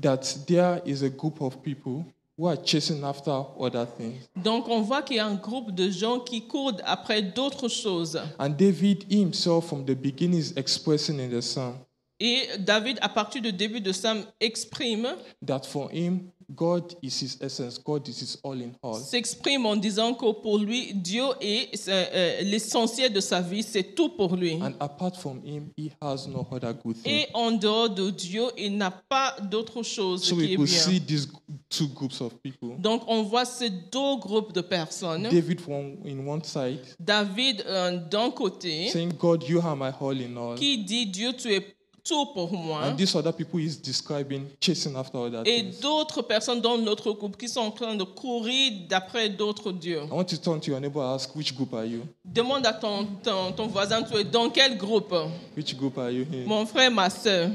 that 0.00 0.20
there 0.46 0.82
is 0.84 1.02
a 1.02 1.08
group 1.08 1.40
of 1.40 1.62
people 1.62 2.04
who 2.38 2.48
are 2.48 2.56
chasing 2.62 3.02
after 3.02 3.32
other 3.58 3.86
things. 3.96 4.16
Donc 4.36 4.68
on 4.68 4.82
voit 4.82 5.02
qu'il 5.02 5.16
y 5.16 5.20
a 5.20 5.26
un 5.26 5.36
groupe 5.36 5.74
de 5.74 5.90
gens 5.90 6.20
qui 6.20 6.42
courent 6.46 6.76
après 6.84 7.22
d'autres 7.22 7.68
choses. 7.68 8.20
And 8.38 8.50
David 8.50 9.06
himself, 9.10 9.68
from 9.68 9.84
the 9.86 9.94
beginning, 9.94 10.38
is 10.40 10.52
expressing 10.56 11.18
in 11.18 11.30
the 11.30 11.40
psalm 11.40 11.76
Et 12.18 12.46
David, 12.58 12.98
à 13.02 13.08
partir 13.08 13.42
du 13.42 13.52
début 13.52 13.80
de 13.80 13.92
Psaume, 13.92 14.24
exprime, 14.40 15.06
that 15.46 15.62
for 15.64 15.90
him, 15.92 16.30
God 16.54 16.94
is 17.02 17.08
his 17.20 17.36
essence, 17.42 17.76
God 17.76 18.06
is 18.08 18.20
his 18.22 18.38
all 18.44 18.54
in 18.62 18.70
all. 18.80 18.94
s'exprime 19.00 19.66
en 19.66 19.74
disant 19.76 20.14
que 20.14 20.30
pour 20.40 20.58
lui, 20.58 20.94
Dieu 20.94 21.24
est 21.40 21.88
euh, 21.88 22.04
euh, 22.14 22.40
l'essentiel 22.42 23.12
de 23.12 23.20
sa 23.20 23.40
vie, 23.40 23.62
c'est 23.64 23.94
tout 23.96 24.10
pour 24.10 24.36
lui. 24.36 24.54
And 24.62 24.72
apart 24.78 25.16
from 25.16 25.40
him, 25.44 25.70
he 25.76 25.90
has 26.00 26.26
no 26.28 26.46
other 26.52 26.72
good 26.72 26.96
thing. 27.02 27.12
Et 27.12 27.26
en 27.34 27.50
dehors 27.50 27.90
de 27.90 28.10
Dieu, 28.10 28.44
il 28.56 28.76
n'a 28.76 28.92
pas 28.92 29.36
d'autre 29.50 29.82
chose 29.82 30.22
So 30.24 30.36
qui 30.36 30.40
we 30.42 30.50
est 30.52 30.56
could 30.56 30.68
bien. 30.68 30.78
see 30.78 31.00
these 31.00 31.28
two 31.68 31.88
groups 31.88 32.20
of 32.20 32.32
people. 32.42 32.76
Donc 32.78 33.02
on 33.08 33.24
voit 33.24 33.44
ces 33.44 33.68
deux 33.68 34.16
groupes 34.20 34.52
de 34.52 34.60
personnes. 34.60 35.24
David 35.24 35.60
from 35.60 35.96
in 36.06 36.24
one 36.26 36.44
side 36.44 36.78
David 37.00 37.64
euh, 37.66 37.98
d'un 38.08 38.30
côté 38.30 38.88
saying, 38.90 39.12
God, 39.18 39.42
you 39.48 39.60
are 39.60 39.76
my 39.76 39.90
all 40.00 40.16
in 40.22 40.36
all. 40.36 40.54
qui 40.54 40.78
dit 40.78 41.06
Dieu 41.06 41.32
tu 41.36 41.52
es 41.52 41.75
tout 42.06 42.26
pour 42.26 42.52
moi 42.52 42.82
And 42.84 42.96
these 42.96 43.14
other 43.14 43.32
people 43.32 43.60
is 43.60 43.76
describing 43.76 44.46
chasing 44.60 44.96
after 44.96 45.18
other 45.18 45.42
et 45.44 45.62
d'autres 45.80 46.22
personnes 46.22 46.60
dans 46.60 46.76
l'autre 46.76 47.12
groupe 47.12 47.36
qui 47.36 47.48
sont 47.48 47.60
en 47.60 47.70
train 47.70 47.94
de 47.94 48.04
courir 48.04 48.72
d'après 48.88 49.28
d'autres 49.28 49.72
dieux. 49.72 50.02
I 50.04 50.12
want 50.12 50.24
to 50.24 50.36
turn 50.36 50.60
to 50.60 50.70
your 50.70 50.80
neighbor 50.80 51.02
and 51.02 51.14
ask, 51.14 51.34
which 51.34 51.54
group 51.54 51.72
are 51.74 51.84
you? 51.84 52.02
Demande 52.24 52.66
à 52.66 52.72
ton, 52.72 53.06
ton, 53.22 53.52
ton 53.52 53.66
voisin 53.66 54.02
tu 54.02 54.16
es 54.16 54.24
dans 54.24 54.50
quel 54.50 54.76
groupe? 54.76 55.14
Which 55.56 55.76
group 55.76 55.98
are 55.98 56.10
you 56.10 56.24
in? 56.32 56.46
Mon 56.46 56.66
frère, 56.66 56.90
ma 56.90 57.10
soeur. 57.10 57.50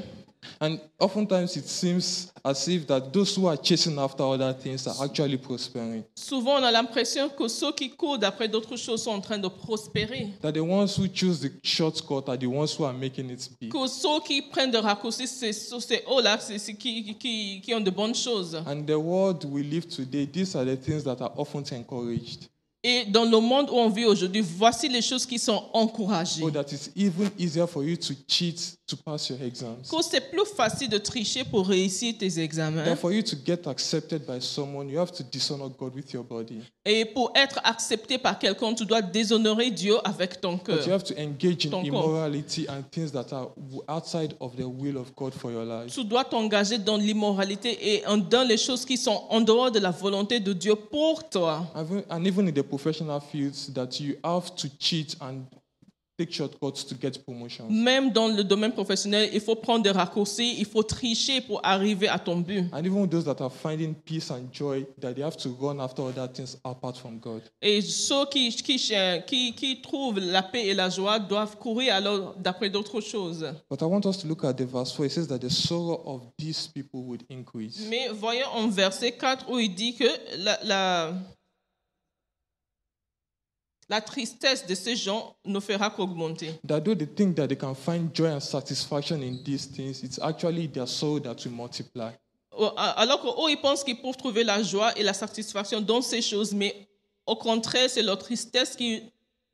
And 0.60 0.78
oftentimes 1.00 1.56
it 1.58 1.68
seems 1.68 2.32
as 2.44 2.68
if 2.68 2.86
that 2.88 3.12
those 3.12 3.36
who 3.36 3.48
are 3.48 3.58
chasing 3.58 3.98
after 3.98 4.24
other 4.24 4.54
things 4.54 4.88
are 4.88 4.96
actually 5.04 5.38
prospering. 5.38 6.04
Souvent 6.16 6.60
on 6.60 6.64
a 6.64 6.72
l'impression 6.72 7.30
que 7.30 7.48
ceux 7.48 7.72
qui 7.72 7.90
courent 7.90 8.20
d'après 8.20 8.48
d'autres 8.48 8.76
choses 8.76 9.04
sont 9.04 9.12
en 9.12 9.22
train 9.22 9.40
de 9.40 9.48
prospérer. 9.48 10.30
That 10.42 10.52
the 10.54 10.62
ones 10.62 10.96
who 10.98 11.08
choose 11.08 11.42
the 11.42 11.52
shortcut 11.64 12.30
are 12.30 12.38
the 12.38 12.48
ones 12.48 12.76
who 12.78 12.86
are 12.86 12.94
making 12.94 13.30
it 13.32 13.50
big. 13.60 13.72
Que 13.72 13.88
ceux 13.88 14.20
qui 14.26 14.42
prennent 14.44 14.72
des 14.72 14.78
raccourcis, 14.78 15.28
c'est 15.28 15.54
ceux 15.54 15.80
c'est 15.80 16.04
eux 16.08 16.22
là 16.22 16.38
c'est 16.40 16.74
qui, 16.76 17.16
qui, 17.16 17.62
qui 17.62 17.74
ont 17.74 17.82
de 17.82 17.92
bonnes 17.92 18.16
choses. 18.16 18.56
And 18.68 18.84
the 18.86 18.98
world 18.98 19.44
we 19.46 19.64
live 19.64 19.88
today, 19.88 20.28
these 20.28 20.56
are 20.56 20.66
the 20.66 20.78
things 20.78 21.04
that 21.04 21.22
are 21.22 21.32
often 21.38 21.64
encouraged. 21.72 22.51
Et 22.84 23.06
dans 23.06 23.26
le 23.26 23.40
monde 23.40 23.70
où 23.70 23.76
on 23.76 23.90
vit 23.90 24.06
aujourd'hui, 24.06 24.42
voici 24.42 24.90
les 24.90 25.04
choses 25.04 25.26
qui 25.28 25.38
sont 25.38 25.66
encouragées. 25.72 26.42
So 26.42 26.50
that 26.50 26.66
it's 26.72 26.90
even 26.96 27.30
easier 27.38 27.68
for 27.68 27.84
you 27.84 27.96
to 27.96 28.14
cheat 28.28 28.76
to 28.88 28.96
pass 28.98 29.30
your 29.30 29.40
exams. 29.44 29.88
Que 29.88 30.02
c'est 30.02 30.32
plus 30.32 30.46
facile 30.58 30.90
de 30.90 30.98
tricher 30.98 31.44
pour 31.44 31.68
réussir 31.68 32.16
tes 32.18 32.40
examens. 32.40 32.84
That 32.84 32.96
for 32.96 33.12
you 33.14 33.22
to 33.22 33.36
get 33.46 33.68
accepted 33.68 34.26
by 34.26 34.42
someone, 34.42 34.90
you 34.90 34.98
have 35.00 35.12
to 35.12 35.24
dishonor 35.32 35.70
God 35.78 35.94
with 35.96 36.12
your 36.12 36.24
body. 36.24 36.60
Et 36.84 37.06
pour 37.06 37.32
être 37.36 37.60
accepté 37.64 38.18
par 38.18 38.40
quelqu'un, 38.40 38.74
tu 38.74 38.84
dois 38.86 39.04
déshonorer 39.04 39.70
Dieu 39.70 39.96
avec 40.04 40.42
ton 40.42 40.54
But 40.54 40.68
you 40.70 40.76
cœur. 40.86 40.90
have 40.96 41.04
to 41.04 41.14
engage 41.20 41.68
in 41.68 41.70
Ton 41.70 41.84
corps. 41.84 41.86
immorality 41.86 42.66
and 42.68 42.82
things 42.90 43.12
that 43.12 43.28
are 43.32 43.50
outside 43.88 44.34
of 44.40 44.56
the 44.56 44.66
will 44.66 44.98
of 44.98 45.14
God 45.16 45.34
for 45.36 45.52
your 45.52 45.66
life. 45.66 45.94
Tu 45.94 46.04
dois 46.04 46.24
t'engager 46.26 46.80
dans 46.80 46.98
l'immoralité 46.98 47.78
et 47.98 48.04
dans 48.28 48.48
les 48.48 48.58
choses 48.58 48.86
qui 48.86 48.98
sont 48.98 49.22
en 49.30 49.40
dehors 49.42 49.70
de 49.70 49.78
la 49.78 49.92
volonté 49.92 50.40
de 50.40 50.52
Dieu 50.54 50.74
pour 50.76 51.30
toi. 51.30 51.68
Even- 51.76 52.04
And 52.10 52.26
even 52.26 52.48
in 52.48 52.52
the 52.54 52.64
professional 52.72 53.20
fields, 53.20 53.72
that 53.74 54.00
you 54.00 54.16
have 54.24 54.56
to 54.56 54.70
cheat 54.80 55.16
and 55.20 55.46
take 56.18 56.32
shortcuts 56.32 56.84
to 56.84 56.96
get 56.96 57.24
promotions. 57.26 57.70
Même 57.70 58.12
dans 58.12 58.28
le 58.28 58.44
domaine 58.44 58.74
professionnel, 58.74 59.30
il 59.34 59.42
faut 59.42 59.56
prendre 59.56 59.84
des 59.84 59.92
raccourcis, 59.92 60.56
il 60.60 60.66
faut 60.66 60.84
tricher 60.84 61.42
pour 61.42 61.60
arriver 61.64 62.08
à 62.08 62.20
ton 62.20 62.38
but. 62.38 62.66
And 62.72 62.86
even 62.86 63.08
those 63.08 63.26
that 63.26 63.42
are 63.42 63.52
finding 63.52 63.94
peace 63.96 64.30
and 64.30 64.50
joy, 64.52 64.86
that 65.00 65.14
they 65.14 65.24
have 65.24 65.38
to 65.38 65.50
run 65.60 65.80
after 65.80 66.04
other 66.04 66.28
things 66.28 66.58
apart 66.64 66.98
from 66.98 67.20
God. 67.20 67.42
Et 67.62 67.82
ceux 67.82 68.26
qui, 68.30 68.50
qui, 68.50 68.78
qui, 69.26 69.54
qui 69.56 69.82
trouvent 69.82 70.20
la 70.20 70.44
paix 70.44 70.68
et 70.68 70.74
la 70.74 70.90
joie 70.90 71.20
doivent 71.20 71.58
courir 71.58 71.96
alors 71.96 72.36
d'après 72.38 72.70
d'autres 72.70 73.02
choses. 73.02 73.46
But 73.70 73.82
I 73.82 73.86
want 73.86 74.06
us 74.06 74.18
to 74.20 74.28
look 74.28 74.44
at 74.44 74.54
the 74.54 74.66
verse 74.66 74.92
4. 74.94 75.06
It 75.06 75.12
says 75.12 75.28
that 75.28 75.40
the 75.40 75.50
sorrow 75.50 76.02
of 76.06 76.22
these 76.38 76.68
people 76.68 77.02
would 77.04 77.24
increase. 77.30 77.88
Mais 77.90 78.10
voyons 78.14 78.50
en 78.54 78.68
verset 78.68 79.14
4 79.14 79.50
où 79.50 79.60
il 79.60 79.74
dit 79.74 79.96
que 79.96 80.06
la, 80.38 80.60
la, 80.64 81.14
la 83.92 84.00
tristesse 84.00 84.66
de 84.66 84.74
ces 84.74 84.96
gens 84.96 85.36
ne 85.46 85.60
fera 85.60 85.90
qu'augmenter. 85.90 86.54
That 86.66 86.80
though 86.80 86.96
they 86.96 87.06
think 87.06 87.36
that 87.36 87.48
they 87.48 87.58
can 87.58 87.76
find 87.76 88.10
joy 88.16 88.28
and 88.28 88.40
satisfaction 88.40 89.22
in 89.22 89.44
these 89.44 89.66
things, 89.66 90.02
it's 90.02 90.18
actually 90.22 90.70
their 90.70 90.88
sorrow 90.88 91.20
that 91.20 91.36
will 91.44 91.52
multiply. 91.52 92.12
Alors 92.78 93.22
qu'eux, 93.22 93.50
ils 93.52 93.60
pensent 93.62 93.84
qu'ils 93.84 94.02
peuvent 94.02 94.16
trouver 94.16 94.46
la 94.46 94.64
joie 94.64 94.98
et 94.98 95.04
la 95.04 95.14
satisfaction 95.14 95.82
dans 95.82 96.02
ces 96.02 96.22
choses, 96.22 96.54
mais 96.54 96.88
au 97.26 97.36
contraire, 97.36 97.90
c'est 97.90 98.02
leur 98.02 98.18
tristesse 98.18 98.78
qui 98.78 99.04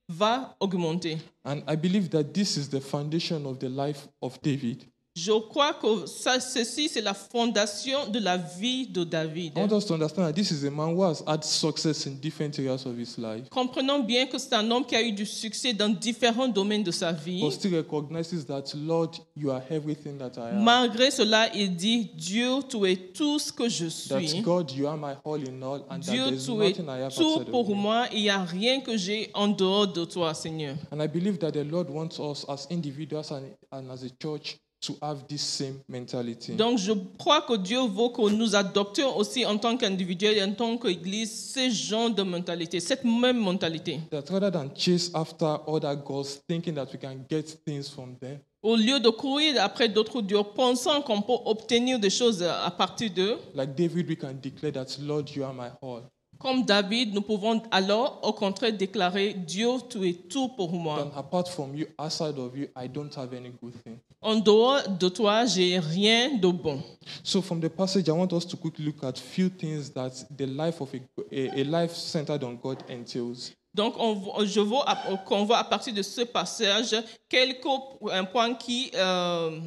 va 0.07 0.55
augmenter. 0.59 1.17
And 1.43 1.61
I 1.67 1.75
believe 1.75 2.09
that 2.09 2.25
this 2.25 2.57
is 2.57 2.69
the 2.69 2.79
foundation 2.79 3.43
of 3.45 3.57
the 3.57 3.69
life 3.69 4.07
of 4.21 4.39
David. 4.43 4.83
Je 5.19 5.31
crois 5.31 5.73
que 5.73 6.05
ça, 6.05 6.39
ceci, 6.39 6.89
c'est 6.89 7.01
la 7.01 7.15
fondation 7.15 8.07
de 8.07 8.19
la 8.19 8.37
vie 8.37 8.85
de 8.85 9.03
David. 9.03 9.53
I 9.57 9.61
want 9.61 9.71
us 9.75 9.85
to 9.87 9.95
understand 9.95 10.27
that 10.27 10.33
this 10.33 10.51
is 10.51 10.63
a 10.63 10.69
man 10.69 10.93
who 10.95 11.01
has 11.03 11.23
had 11.25 11.43
success 11.43 12.05
in 12.05 12.19
different 12.21 12.59
areas 12.59 12.85
of 12.85 12.95
his 12.99 13.17
life, 13.17 13.49
Comprenons 13.49 14.03
bien 14.03 14.27
que 14.27 14.37
c'est 14.37 14.53
un 14.53 14.69
homme 14.69 14.85
qui 14.85 14.95
a 14.95 15.01
eu 15.01 15.11
du 15.11 15.25
succès 15.25 15.73
dans 15.73 15.89
différents 15.89 16.47
domaines 16.47 16.83
de 16.83 16.91
sa 16.91 17.11
vie. 17.11 17.41
but 17.41 17.51
still 17.51 17.73
recognizes 17.77 18.45
that, 18.45 18.65
Lord, 18.75 19.17
you 19.35 19.49
are 19.49 19.63
everything 19.71 20.19
that 20.19 20.33
I 20.37 20.49
am. 20.55 20.63
Malgré 20.63 21.09
cela, 21.09 21.49
il 21.55 21.75
dit, 21.75 22.11
Dieu, 22.13 22.59
tu 22.69 22.85
es 22.85 22.95
tout 22.95 23.39
ce 23.39 23.51
que 23.51 23.67
je 23.67 23.85
That 24.09 24.21
suis. 24.21 24.41
God, 24.41 24.69
you 24.69 24.85
are 24.87 24.97
my 24.97 25.15
all 25.25 25.41
in 25.41 25.63
all, 25.63 25.83
and 25.89 25.99
that 26.01 26.11
Dieu, 26.11 26.25
tu 26.37 26.61
es 26.61 26.69
nothing 26.69 26.85
I 26.89 27.01
have 27.01 27.15
tout 27.15 27.23
outside 27.39 27.49
pour 27.49 27.67
you. 27.69 27.73
moi. 27.75 28.05
Il 28.13 28.21
n'y 28.21 28.29
a 28.29 28.43
rien 28.43 28.81
que 28.81 28.95
j'ai 28.95 29.31
en 29.33 29.47
dehors 29.47 29.87
de 29.87 30.05
toi, 30.05 30.35
Seigneur. 30.35 30.75
And 30.91 31.01
I 31.01 31.07
believe 31.07 31.39
that 31.39 31.53
the 31.53 31.63
Lord 31.63 31.89
wants 31.89 32.19
us 32.19 32.45
as 32.47 32.67
individuals 32.69 33.31
and, 33.31 33.45
and 33.71 33.89
as 33.91 34.03
a 34.03 34.09
church 34.21 34.57
to 34.87 34.97
have 35.01 35.27
this 35.27 35.41
same 35.41 35.79
mentality. 35.87 36.53
Donc, 36.53 36.77
je 36.79 36.93
crois 37.17 37.41
que 37.41 37.55
Dieu 37.57 37.79
veut 37.81 38.09
que 38.15 38.29
nous 38.29 38.55
adoptions 38.55 39.15
aussi 39.17 39.45
en 39.45 39.57
tant 39.57 39.75
qu'individuels 39.77 40.37
et 40.37 40.43
en 40.43 40.53
tant 40.53 40.77
qu'Église 40.77 41.53
ce 41.53 41.69
genre 41.69 42.09
de 42.09 42.23
mentalité, 42.23 42.79
cette 42.79 43.03
même 43.03 43.37
mentalité. 43.37 43.99
That 44.11 44.23
rather 44.29 44.51
than 44.51 44.69
chase 44.75 45.11
after 45.13 45.57
other 45.67 45.95
gods, 45.95 46.39
thinking 46.47 46.75
that 46.75 46.87
we 46.93 46.99
can 46.99 47.17
get 47.29 47.57
things 47.65 47.89
from 47.89 48.15
them, 48.19 48.39
Au 48.63 48.75
lieu 48.75 48.99
de 48.99 49.09
courir 49.09 49.55
après 49.63 49.87
d'autres 49.87 50.21
dieux, 50.21 50.41
pensant 50.55 51.01
qu'on 51.01 51.21
peut 51.21 51.37
obtenir 51.45 51.99
des 51.99 52.09
choses 52.09 52.41
à 52.43 52.71
partir 52.71 53.11
d'eux, 53.11 53.37
like 53.53 53.75
David, 53.75 54.09
we 54.09 54.17
can 54.17 54.33
declare 54.41 54.73
that, 54.73 54.97
Lord, 54.99 55.29
you 55.35 55.43
are 55.43 55.53
my 55.53 55.69
all. 55.81 56.01
comme 56.39 56.63
David, 56.63 57.13
nous 57.13 57.21
pouvons 57.21 57.61
alors 57.71 58.19
au 58.23 58.33
contraire 58.33 58.73
déclarer 58.73 59.33
Dieu, 59.33 59.69
tu 59.89 60.07
es 60.07 60.13
tout 60.13 60.49
pour 60.49 60.71
moi. 60.71 60.97
Then 60.97 61.11
apart 61.15 61.47
from 61.49 61.75
you, 61.75 61.87
outside 61.99 62.37
of 62.37 62.55
you, 62.55 62.67
I 62.75 62.87
don't 62.87 63.13
have 63.15 63.33
any 63.33 63.51
good 63.61 63.73
thing. 63.83 63.99
En 64.21 64.35
dehors 64.37 64.87
de 64.89 65.09
toi, 65.09 65.45
j'ai 65.45 65.77
rien 65.79 66.37
de 66.37 66.47
bon. 66.47 66.81
So 67.23 67.41
from 67.41 67.59
the 67.61 67.69
passage, 67.69 68.07
I 68.07 68.11
want 68.11 68.33
us 68.33 68.45
to 68.47 68.57
quickly 68.57 68.85
look 68.85 69.03
at 69.03 69.17
few 69.17 69.49
things 69.49 69.91
that 69.93 70.11
the 70.35 70.45
life 70.47 70.81
of 70.81 70.91
a, 70.93 70.99
a, 71.31 71.61
a 71.61 71.63
life 71.63 71.93
centered 71.93 72.43
on 72.43 72.55
God 72.55 72.83
entails. 72.89 73.53
Donc, 73.75 73.93
on, 73.99 74.43
je 74.43 74.59
veux 74.59 74.79
à- 74.87 75.17
qu'on 75.23 75.45
voit 75.45 75.59
à 75.59 75.63
partir 75.63 75.93
de 75.93 76.01
ce 76.01 76.21
passage 76.21 76.95
quelques 77.29 77.67
un 78.11 78.25
point 78.25 78.55
qui 78.55 78.89
euh, 78.95 79.59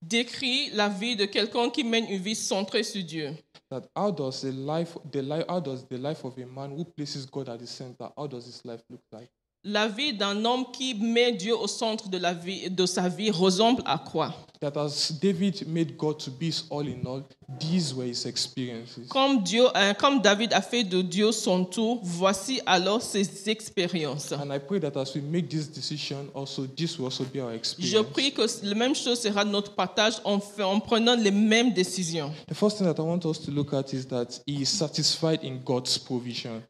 décrit 0.00 0.70
la 0.70 0.88
vie 0.88 1.16
de 1.16 1.24
quelqu'un 1.24 1.70
qui 1.70 1.82
mène 1.82 2.06
une 2.08 2.22
vie 2.22 2.36
centrée 2.36 2.84
sur 2.84 3.02
Dieu. 3.02 3.34
That 3.68 3.82
how 3.96 4.12
does 4.12 4.42
the 4.42 4.52
life, 4.52 4.96
the 5.10 5.22
life, 5.22 5.44
how 5.48 5.60
does 5.60 5.84
the 5.88 5.98
life 5.98 6.24
of 6.24 6.38
a 6.38 6.46
man 6.46 6.70
who 6.76 6.84
places 6.84 7.26
God 7.26 7.48
at 7.48 7.58
the 7.58 7.66
center, 7.66 8.10
how 8.16 8.28
does 8.28 8.46
his 8.46 8.64
life 8.64 8.82
look 8.88 9.00
like? 9.12 9.30
La 9.64 9.86
vie 9.86 10.12
d'un 10.12 10.44
homme 10.44 10.64
qui 10.72 10.94
met 10.94 11.32
Dieu 11.32 11.56
au 11.56 11.68
centre 11.68 12.08
de, 12.08 12.18
la 12.18 12.34
vie, 12.34 12.68
de 12.68 12.84
sa 12.84 13.08
vie 13.08 13.30
ressemble 13.30 13.80
à 13.86 13.96
quoi? 13.96 14.34
That 14.60 14.76
as 14.76 15.12
David 15.20 15.66
made 15.68 15.96
God 15.96 16.18
to 16.20 16.30
be 16.30 16.46
his 16.46 16.64
all 16.70 16.86
in 16.86 17.04
all, 17.06 17.22
these 17.60 17.92
were 17.94 18.04
his 18.06 18.26
experiences. 18.26 19.08
comme, 19.08 19.42
Dieu, 19.42 19.64
euh, 19.76 19.92
comme 19.94 20.20
David 20.20 20.52
a 20.52 20.60
fait 20.62 20.82
de 20.84 21.02
Dieu 21.02 21.30
son 21.32 21.64
tout, 21.64 22.00
voici 22.02 22.60
alors 22.66 23.02
ses 23.02 23.48
expériences. 23.48 24.32
And 24.32 24.52
I 24.54 24.58
pray 24.58 24.78
that 24.80 24.96
as 24.96 25.14
we 25.14 25.22
make 25.22 25.48
this 25.48 25.68
decision, 25.68 26.28
also 26.34 26.66
this 26.66 26.96
will 26.98 27.06
also 27.06 27.24
be 27.24 27.40
our 27.40 27.50
Je 27.52 27.56
experience. 27.56 28.06
prie 28.12 28.32
que 28.32 28.42
la 28.64 28.74
même 28.74 28.94
chose 28.94 29.20
sera 29.20 29.44
notre 29.44 29.74
partage 29.74 30.14
en, 30.24 30.38
fait- 30.40 30.62
en 30.64 30.78
prenant 30.80 31.16
les 31.16 31.30
mêmes 31.32 31.72
décisions. 31.72 32.32
The 32.48 32.54
first 32.54 32.78
thing 32.78 32.86
that 32.86 33.00
I 33.00 33.04
want 33.04 33.24
us 33.26 33.40
to 33.42 33.50
look 33.52 33.72
at 33.74 33.92
is 33.92 34.06
that 34.08 34.42
he 34.46 34.62
is 34.62 34.66
satisfied 34.68 35.40
in 35.44 35.58
God's 35.64 35.98
provision. 35.98 36.62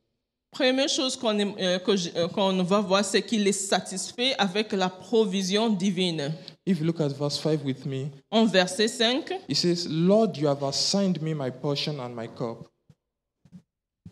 Première 0.53 0.89
chose 0.89 1.17
qu'on 1.17 1.39
euh, 1.39 1.79
euh, 1.89 2.29
qu'on 2.29 2.63
va 2.63 2.81
voir, 2.81 3.03
c'est 3.03 3.23
qu'il 3.23 3.49
est 3.49 3.53
satisfait 3.53 4.35
avec 4.37 4.73
la 4.73 4.91
provision 4.91 5.71
divine. 5.71 6.31
If 6.67 6.79
you 6.79 6.85
look 6.85 7.01
at 7.01 7.09
verse 7.09 7.41
5 7.41 7.65
with 7.65 7.87
me, 7.87 8.11
En 8.31 8.45
verset 8.45 8.89
5, 8.89 9.33
it 9.49 9.57
says, 9.57 9.89
Lord, 9.89 10.37
you 10.37 10.47
have 10.47 10.63
assigned 10.63 11.23
me 11.23 11.33
my 11.33 11.51
portion 11.51 11.99
and 12.01 12.15
my 12.15 12.29
cup. 12.29 12.69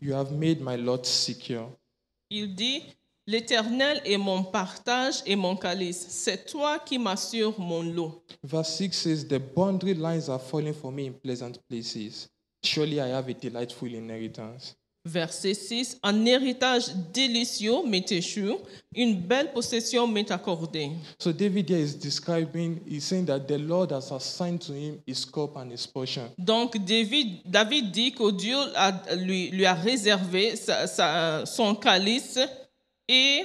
You 0.00 0.14
have 0.14 0.32
made 0.32 0.62
my 0.62 0.76
lot 0.76 1.04
secure. 1.04 1.68
il 2.30 2.54
dit, 2.54 2.82
L'Éternel 3.26 4.00
est 4.04 4.16
mon 4.16 4.42
partage 4.42 5.22
et 5.26 5.36
mon 5.36 5.56
calice. 5.56 6.06
C'est 6.08 6.46
toi 6.46 6.78
qui 6.78 6.98
m'assures 6.98 7.60
mon 7.60 7.82
lot. 7.82 8.24
Verse 8.42 8.76
6 8.76 8.92
says, 8.92 9.28
The 9.28 9.38
boundary 9.38 9.94
lines 9.94 10.30
are 10.30 10.40
falling 10.40 10.72
for 10.72 10.90
me 10.90 11.06
in 11.06 11.12
pleasant 11.12 11.60
places. 11.68 12.30
Surely 12.64 12.98
I 12.98 13.08
have 13.08 13.28
a 13.28 13.34
delightful 13.34 13.94
inheritance. 13.94 14.74
Verset 15.06 15.54
6, 15.54 15.98
Un 16.02 16.26
héritage 16.26 16.88
délicieux 17.14 17.82
m'est 17.86 18.12
échu, 18.12 18.50
une 18.94 19.18
belle 19.22 19.50
possession 19.50 20.06
m'est 20.06 20.30
accordée. 20.30 20.90
So 21.18 21.32
David 21.32 21.70
here 21.70 21.80
is 21.80 21.94
describing, 21.96 22.80
he's 22.86 23.04
saying 23.04 23.24
that 23.26 23.40
the 23.48 23.56
Lord 23.58 23.92
has 23.92 24.12
assigned 24.12 24.60
to 24.66 24.74
him 24.74 25.00
his 25.06 25.24
cup 25.24 25.56
and 25.56 25.70
his 25.72 25.86
portion. 25.86 26.30
Donc 26.36 26.76
David, 26.84 27.40
David 27.46 27.90
dit 27.92 28.12
que 28.12 28.30
Dieu 28.30 28.58
a- 28.76 29.16
lui, 29.16 29.48
lui 29.50 29.64
a 29.64 29.72
réservé 29.74 30.54
sa- 30.54 30.86
sa- 30.86 31.46
son 31.46 31.74
calice 31.76 32.38
et 33.08 33.44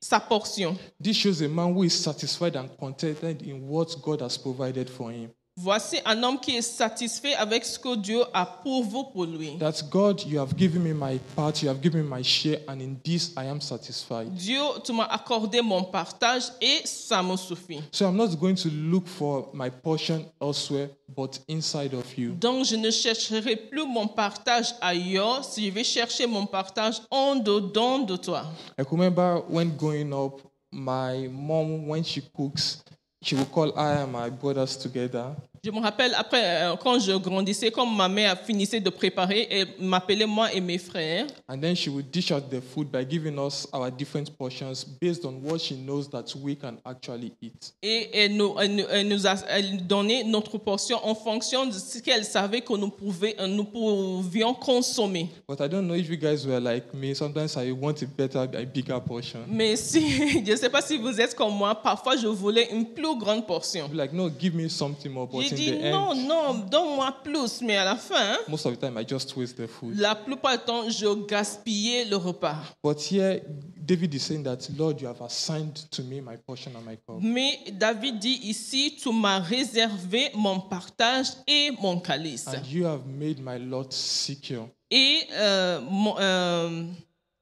sa 0.00 0.18
portion. 0.18 0.78
This 1.02 1.18
shows 1.18 1.42
a 1.42 1.48
man 1.48 1.74
who 1.74 1.84
is 1.84 1.90
satisfied 1.90 2.56
and 2.56 2.68
contented 2.78 3.42
in 3.46 3.68
what 3.68 3.88
God 4.02 4.22
has 4.22 4.38
provided 4.38 4.88
for 4.88 5.12
him. 5.12 5.28
Voici 5.62 5.98
un 6.06 6.22
homme 6.22 6.40
qui 6.40 6.56
est 6.56 6.62
satisfait 6.62 7.34
avec 7.34 7.66
ce 7.66 7.78
que 7.78 7.94
Dieu 7.94 8.22
a 8.32 8.46
pourvu 8.46 9.04
pour 9.12 9.26
lui. 9.26 9.58
That 9.58 9.74
God, 9.90 10.22
you 10.26 10.40
have 10.40 10.56
given 10.56 10.82
me 10.82 10.94
my 10.94 11.18
part, 11.36 11.62
you 11.62 11.68
have 11.68 11.82
given 11.82 12.02
me 12.02 12.08
my 12.08 12.22
share, 12.22 12.60
and 12.66 12.80
in 12.80 12.96
this 13.04 13.32
I 13.36 13.44
am 13.44 13.60
satisfied. 13.60 14.32
Dieu, 14.32 14.62
tu 14.82 14.94
m'as 14.94 15.08
accordé 15.10 15.60
mon 15.60 15.84
partage 15.84 16.44
et 16.62 16.80
ça 16.86 17.22
me 17.22 17.36
suffit. 17.36 17.82
So 17.92 18.06
I'm 18.06 18.16
not 18.16 18.28
going 18.40 18.54
to 18.54 18.70
look 18.70 19.06
for 19.06 19.50
my 19.52 19.68
portion 19.68 20.24
elsewhere, 20.40 20.88
but 21.14 21.40
inside 21.46 21.92
of 21.92 22.06
you. 22.16 22.32
Donc 22.40 22.64
je 22.64 22.76
ne 22.76 22.90
chercherai 22.90 23.56
plus 23.56 23.84
mon 23.84 24.08
partage 24.08 24.74
ailleurs, 24.80 25.44
si 25.44 25.66
je 25.66 25.74
vais 25.74 25.84
chercher 25.84 26.26
mon 26.26 26.46
partage 26.46 27.02
en 27.10 27.36
dedans 27.36 27.98
de 27.98 28.16
toi. 28.16 28.44
I 28.78 28.82
remember 28.90 29.42
when 29.46 29.76
growing 29.76 30.14
up, 30.14 30.40
my 30.72 31.28
mom, 31.28 31.86
when 31.86 32.02
she 32.02 32.22
cooks, 32.34 32.82
she 33.22 33.34
will 33.34 33.44
call 33.44 33.78
I 33.78 34.02
and 34.02 34.12
my 34.12 34.30
brothers 34.30 34.78
together. 34.78 35.36
Je 35.62 35.70
me 35.70 35.78
rappelle, 35.78 36.14
après, 36.16 36.42
euh, 36.42 36.74
quand 36.76 36.98
je 36.98 37.12
grandissais, 37.12 37.70
comme 37.70 37.94
ma 37.94 38.08
mère 38.08 38.38
finissait 38.46 38.80
de 38.80 38.88
préparer, 38.88 39.46
elle 39.50 39.66
m'appelait 39.78 40.24
moi 40.24 40.50
et 40.54 40.60
mes 40.60 40.78
frères. 40.78 41.26
And 41.50 41.58
then 41.60 41.76
she 41.76 41.88
would 41.88 42.10
dish 42.10 42.30
out 42.32 42.44
the 42.48 42.60
food 42.62 42.88
by 42.90 43.04
giving 43.06 43.38
us 43.38 43.68
our 43.74 43.90
different 43.90 44.30
portions 44.38 44.86
based 44.98 45.22
on 45.26 45.34
what 45.44 45.58
she 45.58 45.74
knows 45.74 46.08
that 46.08 46.24
we 46.42 46.56
can 46.56 46.76
actually 46.82 47.32
eat. 47.42 47.74
Et 47.82 48.08
elle 48.14 48.36
nous, 48.38 48.54
elle 48.58 49.06
nous- 49.08 49.26
a 49.26 49.34
elle 49.50 49.86
donnait 49.86 50.24
notre 50.24 50.56
portion 50.56 50.98
en 51.06 51.14
fonction 51.14 51.66
de 51.66 51.72
ce 51.72 51.98
qu'elle 51.98 52.24
savait 52.24 52.62
que 52.62 52.72
nous, 52.74 52.88
pouvions, 52.88 53.34
nous 53.48 53.64
pouvions 53.64 54.54
consommer. 54.54 55.28
But 55.46 55.60
I 55.60 55.68
don't 55.68 55.84
know 55.86 55.94
if 55.94 56.08
you 56.08 56.16
guys 56.16 56.46
were 56.46 56.60
like 56.60 56.94
me. 56.94 57.14
Sometimes 57.14 57.54
I 57.58 57.70
want 57.72 57.96
a 58.02 58.06
better, 58.06 58.38
a 58.38 58.64
bigger 58.64 58.98
portion. 59.06 59.40
Mais 59.46 59.76
si, 59.76 60.08
je 60.46 60.52
ne 60.52 60.56
sais 60.56 60.70
pas 60.70 60.80
si 60.80 60.96
vous 60.96 61.20
êtes 61.20 61.34
comme 61.34 61.52
moi, 61.54 61.74
parfois 61.74 62.16
je 62.16 62.28
voulais 62.28 62.68
une 62.72 62.86
plus 62.86 63.14
grande 63.18 63.46
portion. 63.46 63.90
Like, 63.92 64.14
no, 64.14 64.30
give 64.30 64.54
me 64.54 64.66
something 64.68 65.12
more. 65.12 65.26
But 65.26 65.49
Dit 65.56 65.70
the 65.72 65.90
non, 65.90 66.14
non, 66.14 66.54
donne-moi 66.70 67.14
plus. 67.24 67.60
Mais 67.62 67.76
à 67.76 67.84
la 67.84 67.96
fin, 67.96 68.36
most 68.48 68.66
of 68.66 68.74
the 68.76 68.80
time 68.80 68.98
I 68.98 69.04
just 69.08 69.36
waste 69.36 69.56
the 69.56 69.66
food. 69.66 69.96
la 69.98 70.14
plupart 70.14 70.58
du 70.58 70.64
temps, 70.64 70.88
je 70.88 71.26
gaspillais 71.26 72.04
le 72.04 72.16
repas. 72.16 72.56
But 72.82 73.00
here, 73.10 73.42
David 73.76 74.14
is 74.14 74.20
saying 74.20 74.44
that, 74.44 74.58
Lord, 74.78 75.00
you 75.00 75.08
have 75.08 75.20
assigned 75.22 75.74
to 75.90 76.02
me 76.02 76.20
my 76.20 76.36
portion 76.36 76.72
and 76.76 76.84
my 76.84 76.96
cup. 76.96 77.18
Mais 77.20 77.58
David 77.72 78.18
dit 78.18 78.38
ici, 78.44 78.96
tu 79.02 79.12
m'as 79.12 79.40
réservé 79.40 80.30
mon 80.34 80.60
partage 80.60 81.28
et 81.46 81.70
mon 81.80 81.98
calice. 81.98 82.46
And 82.48 82.64
you 82.70 82.86
have 82.86 83.04
made 83.06 83.40
my 83.40 83.58
lot 83.58 83.88
secure. 83.92 84.68
Et 84.90 85.22
euh, 85.32 85.80
mon- 85.80 86.16
euh, 86.18 86.84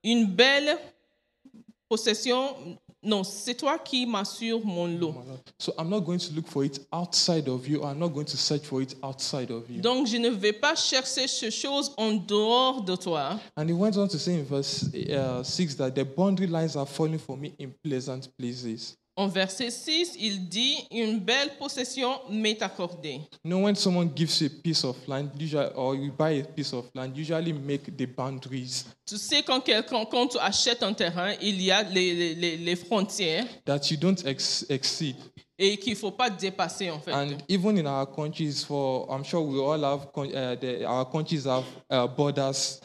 une 0.05 0.27
belle 0.27 0.77
possession, 1.89 2.55
non, 3.03 3.23
c'est 3.23 3.55
toi 3.55 3.79
qui 3.79 4.07
m'assures 4.07 4.65
mon 4.65 4.87
lot. 4.87 5.15
So 5.59 5.73
I'm 5.79 5.89
not 5.89 6.01
going 6.01 6.19
to 6.19 6.33
look 6.35 6.49
for 6.49 6.65
it 6.65 6.81
outside 6.93 7.49
of 7.49 7.69
you. 7.69 7.83
I'm 7.85 7.99
not 7.99 8.09
going 8.09 8.27
to 8.27 8.37
search 8.37 8.67
for 8.67 8.83
it 8.83 8.97
outside 9.03 9.51
of 9.51 9.71
you. 9.71 9.81
Donc 9.81 10.09
je 10.09 10.17
ne 10.17 10.31
vais 10.31 10.53
pas 10.53 10.75
chercher 10.75 11.29
ces 11.29 11.51
choses 11.51 11.93
en 11.97 12.13
dehors 12.13 12.83
de 12.83 12.97
toi. 12.97 13.39
And 13.57 13.69
he 13.69 13.73
went 13.73 13.97
on 13.97 14.09
to 14.09 14.19
say 14.19 14.35
in 14.35 14.45
verse 14.45 14.85
uh, 14.95 15.45
6 15.45 15.77
that 15.77 15.93
the 15.95 16.05
boundary 16.05 16.49
lines 16.49 16.77
are 16.77 16.87
falling 16.87 17.19
for 17.19 17.37
me 17.37 17.55
in 17.59 17.73
pleasant 17.85 18.29
places. 18.37 18.97
En 19.19 19.27
verset 19.27 19.73
6, 19.73 20.13
il 20.21 20.49
dit, 20.49 20.77
une 20.93 21.19
belle 21.19 21.57
possession 21.59 22.09
m'est 22.31 22.63
accordée. 22.63 23.15
You 23.45 23.51
know, 23.51 23.65
when 23.65 23.75
someone 23.75 24.09
gives 24.15 24.41
you 24.41 24.47
a 24.47 24.63
piece 24.63 24.85
of 24.85 24.97
land, 25.09 25.31
usually, 25.37 25.71
or 25.75 25.97
you 25.97 26.13
buy 26.17 26.39
a 26.41 26.45
piece 26.45 26.73
of 26.73 26.85
land, 26.95 27.17
usually 27.17 27.53
make 27.53 27.97
the 27.97 28.07
boundaries 28.07 28.85
Tu 29.05 29.17
sais, 29.19 29.43
quand, 29.43 29.61
quelqu'un, 29.61 30.05
quand 30.05 30.29
tu 30.29 30.39
achètes 30.39 30.85
un 30.85 30.93
terrain, 30.93 31.33
il 31.43 31.61
y 31.61 31.73
a 31.73 31.83
les, 31.83 32.35
les- 32.37 32.57
les- 32.59 32.77
frontières 32.77 33.45
that 33.65 33.81
you 33.91 33.97
don't 33.97 34.25
ex- 34.25 34.65
exceed. 34.69 35.17
et 35.59 35.77
qu'il 35.79 35.95
ne 35.95 35.99
faut 35.99 36.13
pas 36.13 36.31
dépasser, 36.31 36.89
en 36.89 37.01
fait. 37.01 37.13
And 37.13 37.31
even 37.49 37.77
in 37.77 37.87
our 37.87 38.07
countries, 38.07 38.63
for 38.65 39.09
I'm 39.11 39.25
sure 39.25 39.41
we 39.41 39.59
all 39.59 39.83
have 39.83 40.07
uh, 40.17 40.55
the, 40.61 40.85
our 40.87 41.05
countries 41.11 41.45
have 41.45 41.65
uh, 41.91 42.07
borders. 42.07 42.81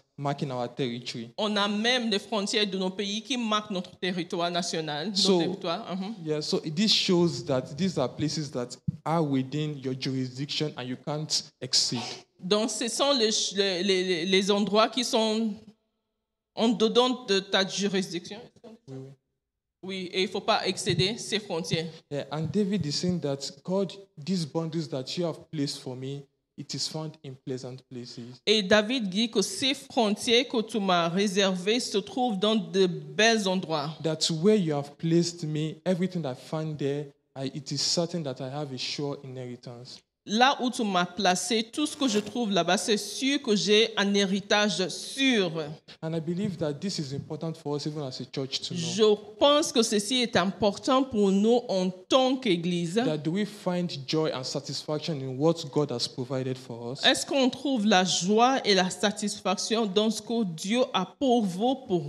On 1.38 1.56
a 1.56 1.67
même 1.67 2.10
des 2.10 2.19
frontières 2.19 2.67
de 2.67 2.78
nos 2.78 2.89
pays 2.91 3.21
qui 3.23 3.36
marquent 3.38 3.71
notre 3.71 3.95
territoire 3.97 4.52
national, 4.52 5.08
notre 5.08 5.17
So- 5.17 5.39
territoire. 5.39 5.95
mhm. 5.95 6.15
Yeah, 6.26 6.41
so 6.41 6.60
this 6.60 6.91
shows 6.91 7.43
that 7.45 7.62
these 7.76 7.97
are 7.97 8.08
places 8.10 8.52
that 8.52 8.78
are 9.04 9.23
within 9.23 9.78
your 9.84 9.95
jurisdiction 9.99 10.71
and 10.78 10.84
you 10.84 10.97
can't 11.04 11.52
exceed. 11.60 12.02
Donc, 12.39 12.69
ce 12.69 12.88
sont 12.89 13.13
les, 13.13 13.30
les- 13.56 13.84
les- 14.04 14.26
les 14.26 14.52
endroits 14.52 14.89
qui 14.89 15.04
sont 15.04 15.54
en 16.56 16.69
dedans 16.69 17.26
de 17.26 17.39
ta 17.39 17.67
juridiction. 17.67 18.39
Oui, 19.82 20.10
et 20.13 20.21
il 20.21 20.28
ne 20.28 20.32
faut 20.32 20.39
pas 20.41 20.65
excéder 20.67 21.17
ces 21.17 21.39
frontières. 21.39 21.88
Yeah, 22.10 22.26
and 22.32 22.43
David 22.54 22.86
is 22.86 22.93
saying 22.93 23.19
that 23.21 23.39
God, 23.65 23.91
these 24.17 24.45
boundaries 24.45 24.88
that 24.89 25.17
you 25.17 25.26
have 25.26 25.39
placed 25.52 25.80
for 25.80 25.95
me, 25.95 26.23
it 26.58 26.74
is 26.74 26.88
found 26.88 27.18
in 27.24 27.34
pleasant 27.46 27.78
places. 27.89 28.42
Et 28.46 28.63
David 28.63 29.10
dit 29.10 29.30
que 29.30 29.42
ces 29.42 29.74
frontières 29.74 30.48
que 30.48 30.62
tu 30.62 30.80
m'as 30.80 31.10
réservées 31.10 31.80
se 31.80 31.98
trouvent 31.98 32.38
dans 32.38 32.56
de 32.56 32.86
bels 32.88 33.48
endroits. 33.48 33.89
That 34.04 34.20
where 34.30 34.58
you 34.58 34.74
have 34.76 34.96
placed 34.98 35.44
me, 35.44 35.76
everything 35.86 36.24
I 36.26 36.36
find 36.36 36.78
there, 36.78 37.08
I, 37.36 37.52
it 37.54 37.72
is 37.72 37.80
certain 37.82 38.24
that 38.24 38.39
I 38.39 38.50
have 38.50 38.72
a 38.74 38.78
sure 38.78 39.18
inheritance. 39.24 40.00
Là 40.26 40.58
où 40.62 40.70
tu 40.70 40.86
m'as 40.86 41.06
placé, 41.06 41.64
tout 41.64 41.86
ce 41.86 41.98
que 41.98 42.08
je 42.08 42.20
trouve 42.20 42.50
là-bas, 42.50 42.78
c'est 42.78 42.96
sûr 42.96 43.42
que 43.42 43.58
j'ai 43.58 43.90
un 43.98 44.14
héritage 44.14 44.88
sûr. 44.88 45.52
And 46.02 46.16
I 46.16 46.22
believe 46.22 46.56
that 46.58 46.74
this 46.76 46.98
is 46.98 47.14
important 47.14 47.54
for 47.58 47.76
us, 47.76 47.86
even 47.88 48.04
as 48.04 48.22
a 48.22 48.26
church, 48.34 48.62
to 48.62 48.74
know. 48.74 48.84
Je 48.96 49.04
pense 49.38 49.74
que 49.74 49.82
ceci 49.84 50.22
est 50.22 50.38
important 50.38 51.04
pour 51.04 51.30
nous 51.30 51.62
en 51.68 51.90
tant 51.90 52.38
qu'Église. 52.38 52.98
Est-ce 57.04 57.26
qu'on 57.26 57.50
trouve 57.50 57.86
la 57.86 58.06
joie 58.06 58.62
et 58.64 58.76
la 58.76 58.90
satisfaction 58.90 59.86
dans 59.86 60.10
ce 60.10 60.22
que 60.22 60.44
Dieu 60.46 60.84
a 60.94 61.06
pour 61.06 61.46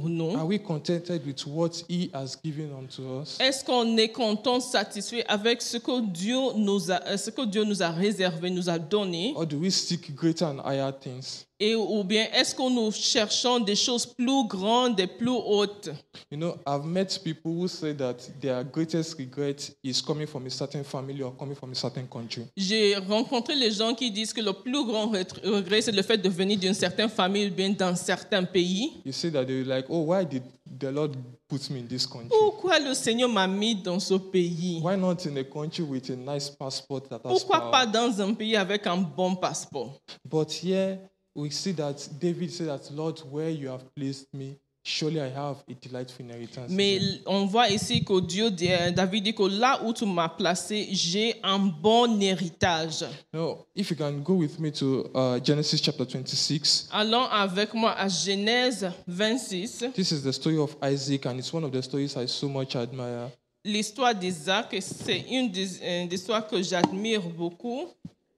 nous? 0.04 0.36
Are 0.36 0.46
we 0.46 0.60
contented 0.62 1.26
with 1.26 1.44
what 1.46 1.70
He 1.88 2.10
has 2.12 2.36
given 2.44 2.70
unto 2.78 3.22
us? 3.22 3.38
Est-ce 3.40 3.64
qu'on 3.64 3.96
est 3.96 4.10
content, 4.10 4.60
satisfait 4.60 5.24
avec 5.26 5.62
ce 5.62 5.78
que 5.78 6.00
Dieu 6.00 6.38
nous 6.56 6.92
a, 6.92 7.16
ce 7.16 7.30
que 7.30 7.44
Dieu 7.44 7.64
nous 7.64 7.82
a 7.82 7.90
réservé, 8.04 8.50
nous 8.50 8.68
a 8.68 8.78
donné? 8.78 9.32
Or 9.36 9.46
do 9.46 9.58
we 9.58 9.70
seek 9.70 10.14
greater 10.14 10.46
and 10.46 10.60
higher 10.64 10.92
things? 10.92 11.46
Et 11.60 11.74
ou 11.76 12.02
bien 12.04 12.26
est-ce 12.32 12.54
que 12.54 12.68
nous 12.68 12.90
cherchons 12.90 13.60
des 13.60 13.76
choses 13.76 14.04
plus 14.06 14.46
grandes 14.48 14.98
et 15.00 15.06
plus 15.06 15.30
hautes? 15.30 15.88
You 16.30 16.36
know, 16.36 16.56
I've 16.66 16.84
met 16.84 17.20
people 17.22 17.52
who 17.52 17.68
say 17.68 17.94
that 17.94 18.16
their 18.40 18.64
greatest 18.64 19.16
regret 19.18 19.70
is 19.82 20.02
coming 20.02 20.26
from 20.26 20.44
a 20.46 20.50
certain 20.50 20.82
family 20.84 21.22
or 21.22 21.32
coming 21.36 21.54
from 21.54 21.70
a 21.70 21.74
certain 21.74 22.06
country. 22.08 22.42
J'ai 22.56 22.96
rencontré 22.96 23.54
les 23.54 23.70
gens 23.70 23.94
qui 23.94 24.10
disent 24.10 24.32
que 24.32 24.40
le 24.42 24.52
plus 24.52 24.84
grand 24.84 25.08
ret- 25.10 25.32
regret, 25.44 25.80
c'est 25.80 25.92
le 25.92 26.02
fait 26.02 26.18
de 26.18 26.28
venir 26.28 26.58
d'une 26.58 26.74
certaine 26.74 27.08
famille 27.08 27.46
ou 27.48 27.54
bien 27.54 27.70
d'un 27.70 27.94
certain 27.94 28.42
pays. 28.44 28.90
You 29.04 29.12
say 29.12 29.30
that 29.30 29.44
they're 29.44 29.64
like, 29.64 29.86
oh, 29.88 30.00
why 30.08 30.24
did 30.24 30.42
the 30.80 30.90
Lord 30.90 31.16
put 31.54 31.70
me 31.70 31.80
in 31.80 31.86
this 31.86 32.06
country? 32.06 32.28
Pourquoi 32.30 32.78
le 32.78 32.94
Seigneur 32.94 33.28
m'a 33.28 33.46
mis 33.46 33.74
dans 33.76 34.00
ce 34.00 34.14
pays 34.14 34.80
Why 34.82 34.96
not 34.96 35.26
in 35.26 35.36
a 35.36 35.44
country 35.44 35.84
with 35.84 36.10
a 36.10 36.16
nice 36.16 36.50
passport 36.50 37.08
that 37.08 37.20
has 37.24 37.28
Pourquoi 37.28 37.60
power? 37.60 37.70
pas 37.70 37.86
dans 37.86 38.20
un 38.20 38.34
pays 38.34 38.56
avec 38.56 38.86
un 38.86 38.96
bon 38.96 39.36
passeport 39.36 40.00
But 40.24 40.50
here 40.52 40.98
we 41.34 41.50
see 41.50 41.72
that 41.74 42.08
David 42.20 42.50
said 42.52 42.68
that, 42.68 42.90
Lord, 42.92 43.20
where 43.30 43.50
you 43.50 43.68
have 43.68 43.84
placed 43.94 44.32
me, 44.34 44.58
surely 44.84 45.18
I 45.20 45.30
have 45.30 45.56
a 45.68 45.74
delightful 45.80 46.24
inheritance. 46.26 46.70
Mais 46.70 47.00
on 47.26 47.46
voit 47.46 47.70
ici 47.70 48.04
que 48.04 48.20
Dieu, 48.20 48.50
dit- 48.50 48.70
euh, 48.70 48.90
David 48.90 49.24
dit 49.24 49.34
que 49.34 49.42
là 49.42 49.80
où 49.84 49.92
tu 49.92 50.04
m'as 50.04 50.28
placé, 50.28 50.88
j'ai 50.92 51.34
un 51.42 51.58
bon 51.58 52.20
héritage. 52.20 53.04
Now, 53.32 53.64
if 53.74 53.90
you 53.90 53.96
can 53.96 54.12
go 54.22 54.34
with 54.34 54.58
me 54.60 54.70
to 54.72 55.06
uh, 55.14 55.40
Genesis 55.42 55.80
chapter 55.82 56.04
26. 56.04 56.88
Allons 56.92 57.24
avec 57.30 57.72
moi 57.74 57.92
à 57.92 58.08
Genèse 58.08 58.90
26. 59.08 59.86
This 59.94 60.12
is 60.12 60.22
the 60.22 60.32
story 60.32 60.58
of 60.58 60.76
Isaac, 60.82 61.24
and 61.26 61.38
it's 61.38 61.52
one 61.52 61.64
of 61.64 61.72
the 61.72 61.82
stories 61.82 62.14
I 62.16 62.26
so 62.28 62.48
much 62.48 62.76
admire. 62.76 63.30
L'histoire 63.64 64.14
d'Isaac, 64.14 64.76
c'est 64.80 65.24
une 65.30 65.50
des, 65.50 65.80
euh, 65.82 66.06
histoires 66.12 66.46
que 66.46 66.62
j'admire 66.62 67.22
beaucoup. 67.22 67.86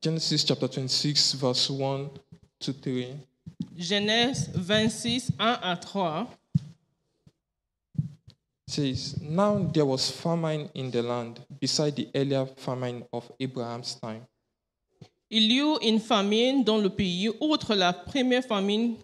Genesis 0.01 0.45
chapter 0.47 0.69
26, 0.69 1.35
verse 1.35 1.69
1 1.69 2.09
to 2.61 2.73
3. 2.73 3.07
Genèse 3.77 4.51
26, 4.55 5.33
1 5.39 5.59
à 5.63 5.77
3. 5.77 6.29
says, 8.77 9.17
Now 9.23 9.59
there 9.73 9.87
was 9.87 10.11
famine 10.11 10.69
in 10.75 10.91
the 10.91 11.03
land, 11.03 11.41
beside 11.61 11.97
the 11.97 12.09
earlier 12.15 12.47
famine 12.47 13.05
of 13.13 13.31
Abraham's 13.41 13.95
time. 13.95 14.27
Il 15.31 15.51
y 15.51 15.61
eut 15.61 15.79
une 15.83 15.99
famine 15.99 16.63
dans 16.63 16.79
le 16.79 16.91
pays, 16.91 17.31
outre 17.41 17.75
la 17.75 17.93
première 17.93 18.45
famine 18.45 18.97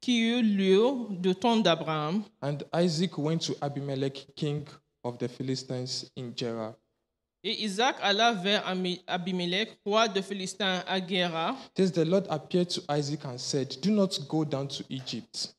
qui 0.00 0.20
eut 0.20 0.42
lieu 0.42 1.08
de 1.10 1.32
temps 1.32 1.56
d'Abraham. 1.56 2.22
And 2.40 2.58
Isaac 2.72 3.18
went 3.18 3.40
to 3.46 3.56
Abimelech, 3.60 4.28
king 4.36 4.64
of 5.02 5.18
the 5.18 5.28
Philistines, 5.28 6.10
in 6.16 6.32
Gerar. 6.36 6.74
Et 7.48 7.64
Isaac 7.64 7.96
alla 8.02 8.34
vers 8.34 8.62
Abimelech, 9.06 9.70
roi 9.86 10.06
de 10.06 10.20
Philistins, 10.20 10.84
à 10.86 11.00
Guéra. 11.00 11.56
Says 11.74 11.90
the 11.92 12.04
Lord 12.04 12.26
appeared 12.28 12.68
to 12.68 12.82
Isaac 12.90 13.24
and 13.24 13.38
said, 13.38 13.74
Do 13.80 13.90
not 13.90 14.18
go 14.28 14.44
down 14.44 14.68
to 14.68 14.84
Egypt. 14.90 15.54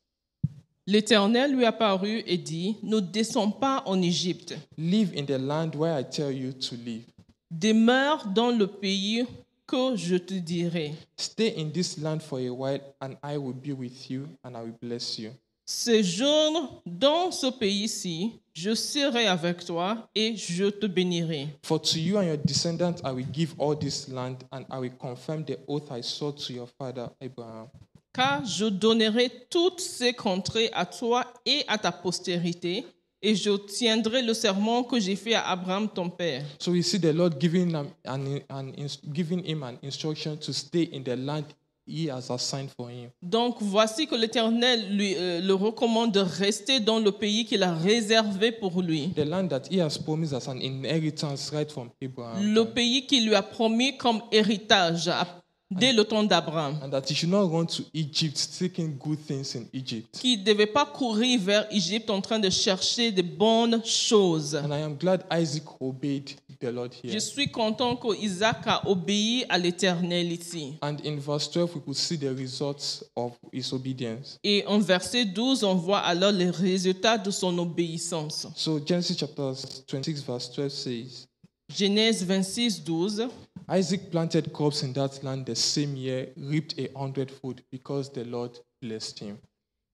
L'Éternel 0.85 1.55
lui 1.55 1.65
apparut 1.65 2.21
et 2.27 2.37
dit, 2.37 2.77
Ne 2.83 2.99
descends 2.99 3.49
pas 3.49 3.81
en 3.87 3.99
Égypte, 4.03 4.55
Live 4.77 5.13
in 5.17 5.25
the 5.25 5.39
land 5.39 5.71
where 5.73 5.99
I 5.99 6.03
tell 6.03 6.31
you 6.31 6.53
to 6.53 6.75
live. 6.75 7.01
demeure 7.49 8.27
dans 8.35 8.51
le 8.51 8.67
pays 8.67 9.25
que 9.65 9.95
je 9.95 10.15
te 10.15 10.35
dirai. 10.35 10.93
Stay 11.17 11.55
in 11.57 11.71
this 11.71 11.97
land 11.97 12.19
for 12.21 12.39
a 12.39 12.51
while, 12.51 12.81
and 13.01 13.15
I 13.23 13.37
will 13.37 13.55
be 13.55 13.71
with 13.71 14.11
you, 14.11 14.27
and 14.43 14.55
I 14.55 14.61
will 14.61 14.77
bless 14.79 15.17
you. 15.17 15.31
Séjourne 15.71 16.67
dans 16.87 17.29
ce 17.29 17.45
pays-ci, 17.45 18.31
je 18.55 18.73
serai 18.73 19.27
avec 19.27 19.63
toi 19.63 20.09
et 20.15 20.35
je 20.35 20.65
te 20.65 20.87
bénirai. 20.87 21.47
For 21.61 21.79
to 21.79 21.99
you 21.99 22.17
and 22.17 22.23
your 22.23 22.37
descendants 22.43 22.99
I 23.05 23.11
will 23.11 23.27
give 23.31 23.53
all 23.59 23.77
this 23.77 24.07
land, 24.07 24.37
and 24.51 24.63
I 24.71 24.79
will 24.79 24.97
confirm 24.99 25.45
the 25.45 25.59
oath 25.67 25.91
I 25.91 26.01
swore 26.01 26.33
to 26.33 26.53
your 26.53 26.67
father 26.75 27.09
Abraham. 27.21 27.67
Car 28.11 28.43
je 28.43 28.65
donnerai 28.65 29.29
toutes 29.51 29.79
ces 29.79 30.11
contrées 30.13 30.71
à 30.73 30.87
toi 30.87 31.23
et 31.45 31.63
à 31.67 31.77
ta 31.77 31.91
postérité, 31.91 32.83
et 33.21 33.35
je 33.35 33.51
tiendrai 33.55 34.23
le 34.23 34.33
serment 34.33 34.83
que 34.83 34.99
j'ai 34.99 35.15
fait 35.15 35.35
à 35.35 35.49
Abraham 35.49 35.87
ton 35.87 36.09
père. 36.09 36.43
So 36.59 36.71
we 36.71 36.81
see 36.83 36.99
the 36.99 37.13
Lord 37.13 37.39
giving 37.39 37.69
him 37.69 37.75
an, 38.07 38.39
an, 38.49 38.73
ins- 38.75 38.97
giving 39.13 39.45
him 39.45 39.61
an 39.61 39.77
instruction 39.83 40.35
to 40.39 40.51
stay 40.51 40.89
in 40.91 41.03
the 41.03 41.15
land 41.15 41.45
he 41.89 42.09
has 42.09 42.29
assigned 42.29 42.69
for 42.77 42.89
him. 42.89 43.09
Donc 43.21 43.57
voici 43.59 44.05
que 44.07 44.15
l'Éternel 44.15 44.95
lui 44.95 45.15
euh, 45.17 45.41
le 45.41 45.53
recommande 45.55 46.11
de 46.11 46.19
rester 46.19 46.79
dans 46.79 46.99
le 46.99 47.11
pays 47.11 47.45
qu'il 47.45 47.63
a 47.63 47.73
réservé 47.73 48.51
pour 48.51 48.81
lui, 48.81 49.09
The 49.15 49.19
land 49.25 49.47
that 49.47 49.63
he 49.71 49.81
has 49.81 49.97
promised 49.97 50.33
as 50.33 50.47
an 50.47 50.59
inheritance 50.61 51.49
right 51.51 51.71
from 51.71 51.89
Abraham. 52.01 52.53
le 52.53 52.65
pays 52.65 53.05
qu'il 53.05 53.25
lui 53.25 53.35
a 53.35 53.41
promis 53.41 53.97
comme 53.97 54.21
héritage 54.31 55.07
à- 55.07 55.27
dès 55.71 55.93
le 55.93 56.03
temps 56.03 56.23
d'Abraham, 56.23 56.79
And 56.83 56.89
that 56.89 57.03
he 57.09 57.13
should 57.13 57.29
not 57.29 57.47
run 57.47 57.65
to 57.67 57.83
Egypt 57.93 58.35
seeking 58.37 58.97
good 58.97 59.19
things 59.27 59.55
in 59.55 59.65
Egypt. 59.73 60.17
qui 60.19 60.37
ne 60.37 60.43
devait 60.43 60.65
pas 60.65 60.85
courir 60.85 61.39
vers 61.41 61.67
Égypte 61.71 62.09
en 62.09 62.21
train 62.21 62.39
de 62.39 62.49
chercher 62.49 63.11
de 63.11 63.21
bonnes 63.21 63.79
choses. 63.85 64.55
And 64.55 64.69
I 64.71 64.81
am 64.81 64.95
glad 64.97 65.23
Isaac 65.31 65.63
obeyed 65.79 66.31
the 66.59 66.71
Lord 66.71 66.91
Je 67.03 67.09
here. 67.11 67.19
suis 67.19 67.49
content 67.49 67.95
que 67.95 68.15
Isaac 68.21 68.65
a 68.65 68.87
obéi 68.87 69.45
à 69.49 69.57
l'Éternel 69.57 70.31
ici. 70.31 70.75
And 70.81 70.97
in 71.05 71.17
verse 71.17 71.49
12, 71.51 71.75
we 71.75 71.81
could 71.81 71.95
see 71.95 72.17
the 72.17 72.33
results 72.35 73.03
of 73.15 73.33
his 73.51 73.71
obedience. 73.73 74.37
Et 74.43 74.63
en 74.67 74.79
verset 74.79 75.25
12, 75.25 75.63
on 75.63 75.75
voit 75.75 75.99
alors 75.99 76.31
les 76.31 76.49
résultats 76.49 77.17
de 77.17 77.31
son 77.31 77.57
obéissance. 77.57 78.47
So 78.55 78.79
Genesis 78.85 79.15
chapter 79.17 79.53
26, 79.87 80.23
verse 80.23 80.51
12 80.51 80.69
says, 80.71 81.27
Genèse 81.73 82.23
26, 82.23 82.83
12. 82.83 83.29
Isaac 83.71 84.09
planted 84.09 84.51
crops 84.51 84.81
in 84.83 84.91
that 84.93 85.21
land 85.23 85.45
the 85.45 85.55
same 85.55 85.95
year, 85.95 86.29
reaped 86.35 86.73
a 86.79 86.89
hundredfold 86.97 87.61
because 87.71 88.09
the 88.11 88.23
Lord 88.23 88.59
blessed 88.81 89.19
him. 89.19 89.37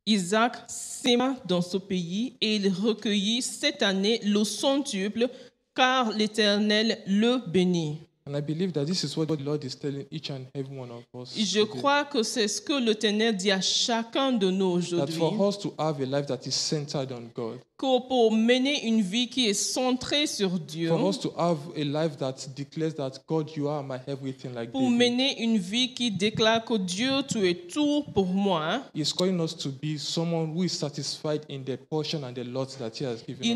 Isaac 0.07 0.55
sema 0.67 1.35
dans 1.47 1.63
ce 1.63 1.77
pays 1.77 2.37
et 2.39 2.57
il 2.57 2.69
recueillit 2.71 3.41
cette 3.41 3.81
année 3.81 4.19
le 4.23 4.43
centuple 4.43 5.27
car 5.75 6.11
l'Éternel 6.11 6.99
le 7.05 7.37
bénit. 7.47 8.07
And 8.27 8.35
I 8.35 8.41
believe 8.41 8.73
that 8.73 8.87
this 8.87 9.03
is 9.03 9.15
what 9.15 9.27
the 9.27 9.35
Lord 9.37 9.63
is 9.63 9.75
telling 9.75 10.07
each 10.09 10.31
and 10.31 10.47
every 10.55 10.75
one 10.75 10.89
of 10.89 11.03
us. 11.21 11.37
Et 11.37 11.45
je 11.45 11.61
crois 11.61 12.05
que 12.05 12.23
c'est 12.23 12.47
ce 12.47 12.59
que 12.59 12.73
l'Éternel 12.73 13.37
dit 13.37 13.51
à 13.51 13.61
chacun 13.61 14.31
de 14.31 14.49
nous 14.49 14.79
that 14.81 15.03
aujourd'hui. 15.03 15.15
for 15.19 15.47
us 15.47 15.59
to 15.59 15.71
have 15.77 16.01
a 16.01 16.05
life 16.07 16.25
that 16.25 16.39
is 16.47 16.55
centered 16.55 17.11
on 17.11 17.29
God, 17.35 17.59
Que 17.77 18.07
pour 18.07 18.31
mener 18.31 18.87
une 18.87 19.01
vie 19.01 19.27
qui 19.29 19.47
est 19.47 19.53
centrée 19.53 20.25
sur 20.25 20.57
Dieu, 20.59 20.87
for 20.87 21.07
us 21.07 21.19
to 21.19 21.33
have 21.37 21.57
a 21.75 21.83
life 21.83 22.17
that 22.17 22.33
declares 22.55 22.95
that 22.95 23.11
God, 23.27 23.51
you 23.55 23.67
are 23.67 23.83
my 23.83 23.97
everything, 24.07 24.55
like 24.55 24.71
pour 24.71 24.89
mener 24.89 25.43
une 25.43 25.57
vie 25.59 25.93
qui 25.93 26.09
déclare 26.09 26.65
que 26.65 26.77
Dieu, 26.77 27.21
tu 27.27 27.47
es 27.47 27.53
tout 27.53 28.05
pour 28.13 28.27
moi, 28.27 28.81
il 28.95 29.03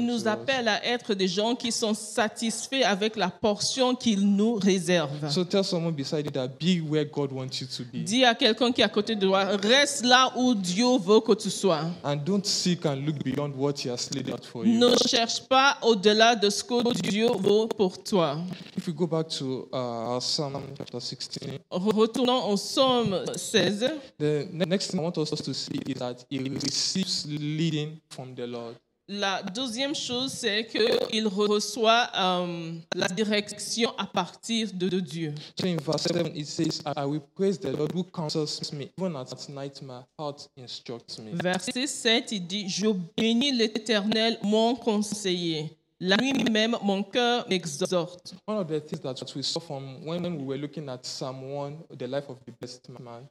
nous 0.06 0.18
us. 0.18 0.28
appelle 0.28 0.68
à 0.68 0.86
être 0.86 1.14
des 1.16 1.28
gens 1.28 1.56
qui 1.56 1.72
sont 1.72 1.96
satisfaits 1.96 2.84
avec 2.86 3.16
la 3.16 3.30
portion 3.30 3.96
qu'il 3.96 4.36
nous 4.36 4.59
réserve. 4.60 5.10
So 5.30 5.44
tell 5.44 5.64
someone 5.64 5.94
beside 5.94 6.26
you 6.26 6.32
that 6.32 6.50
be 6.60 6.82
where 6.82 7.06
God 7.06 7.32
wants 7.32 7.60
you 7.62 7.68
to 7.68 7.84
be. 7.84 8.04
Dis 8.04 8.24
à 8.26 8.36
quelqu'un 8.36 8.72
qui 8.72 8.82
est 8.82 8.86
à 8.86 8.90
côté 8.90 9.16
de 9.16 9.26
toi, 9.28 9.44
reste 9.46 10.06
là 10.06 10.32
où 10.38 10.54
Dieu 10.56 10.98
veut 11.00 11.20
que 11.22 11.34
tu 11.34 11.50
sois. 11.50 11.82
And 12.04 12.18
don't 12.18 12.46
seek 12.46 12.86
and 12.86 12.98
look 13.06 13.24
beyond 13.24 13.54
what 13.56 13.74
He 13.84 13.90
has 13.90 14.10
laid 14.14 14.30
out 14.32 14.46
for 14.46 14.66
you. 14.66 14.78
Ne 14.78 14.96
cherche 15.08 15.42
pas 15.48 15.78
au-delà 15.82 16.36
de 16.36 16.50
ce 16.50 16.64
que 16.64 16.94
Dieu 17.10 17.28
veut 17.38 17.68
pour 17.78 18.02
toi. 18.04 18.38
If 18.78 18.88
we 18.88 18.94
go 18.94 19.08
back 19.08 19.28
to 19.30 19.68
uh, 19.74 20.20
Psalm 20.20 20.62
chapter 20.78 21.00
16, 21.00 21.60
Retournons 21.72 22.46
au 22.52 22.56
psaume 22.56 23.24
16. 23.36 23.92
the 24.18 24.48
ne- 24.52 24.66
next 24.66 24.92
thing 24.92 25.00
I 25.00 25.04
want 25.04 25.18
us 25.18 25.30
to 25.30 25.54
see 25.54 25.80
is 25.88 25.96
that 25.96 26.26
He 26.30 26.40
receives 26.40 27.26
leading 27.28 28.00
from 28.10 28.34
the 28.36 28.48
Lord. 28.48 28.76
La 29.12 29.42
deuxième 29.42 29.96
chose, 29.96 30.32
c'est 30.34 30.68
qu'il 30.68 31.28
reçoit 31.28 32.10
euh, 32.16 32.74
la 32.94 33.08
direction 33.08 33.92
à 33.98 34.06
partir 34.06 34.72
de, 34.72 34.88
de 34.88 35.00
Dieu. 35.00 35.34
So 35.60 35.66
in 35.66 35.78
verse 35.78 36.04
7, 36.04 36.32
it 36.36 36.46
says, 36.46 36.84
I 36.96 37.06
will 37.06 37.24
praise 37.36 37.58
the 37.58 37.76
Lord 37.76 37.92
who 37.92 38.04
counsels 38.04 38.72
me. 38.72 38.92
Even 39.00 39.16
at 39.16 39.50
night, 39.50 39.82
my 39.82 40.04
heart 40.16 40.48
instructs 40.56 41.18
me. 41.18 41.32
Verset 41.34 41.88
7, 41.88 42.32
il 42.34 42.46
dit, 42.46 42.70
Je 42.70 42.86
bénis 43.18 43.52
l'Éternel, 43.52 44.38
mon 44.44 44.76
conseiller. 44.76 45.76
La 46.00 46.16
nuit 46.16 46.44
même, 46.44 46.78
mon 46.84 47.02
cœur 47.02 47.48
m'exhorte. 47.50 48.36
One 48.48 48.58
of 48.58 48.68
the 48.68 48.80
things 48.80 49.02
that 49.02 49.16
we 49.36 49.44
saw 49.44 49.60
from 49.60 50.06
when 50.06 50.24
we 50.38 50.44
were 50.44 50.58
looking 50.58 50.88
at 50.88 51.04
Psalm 51.04 51.42
1, 51.52 51.98
the 51.98 52.06
life 52.06 52.30
of 52.30 52.38
the 52.46 52.52
blessed 52.52 52.88
man, 53.00 53.28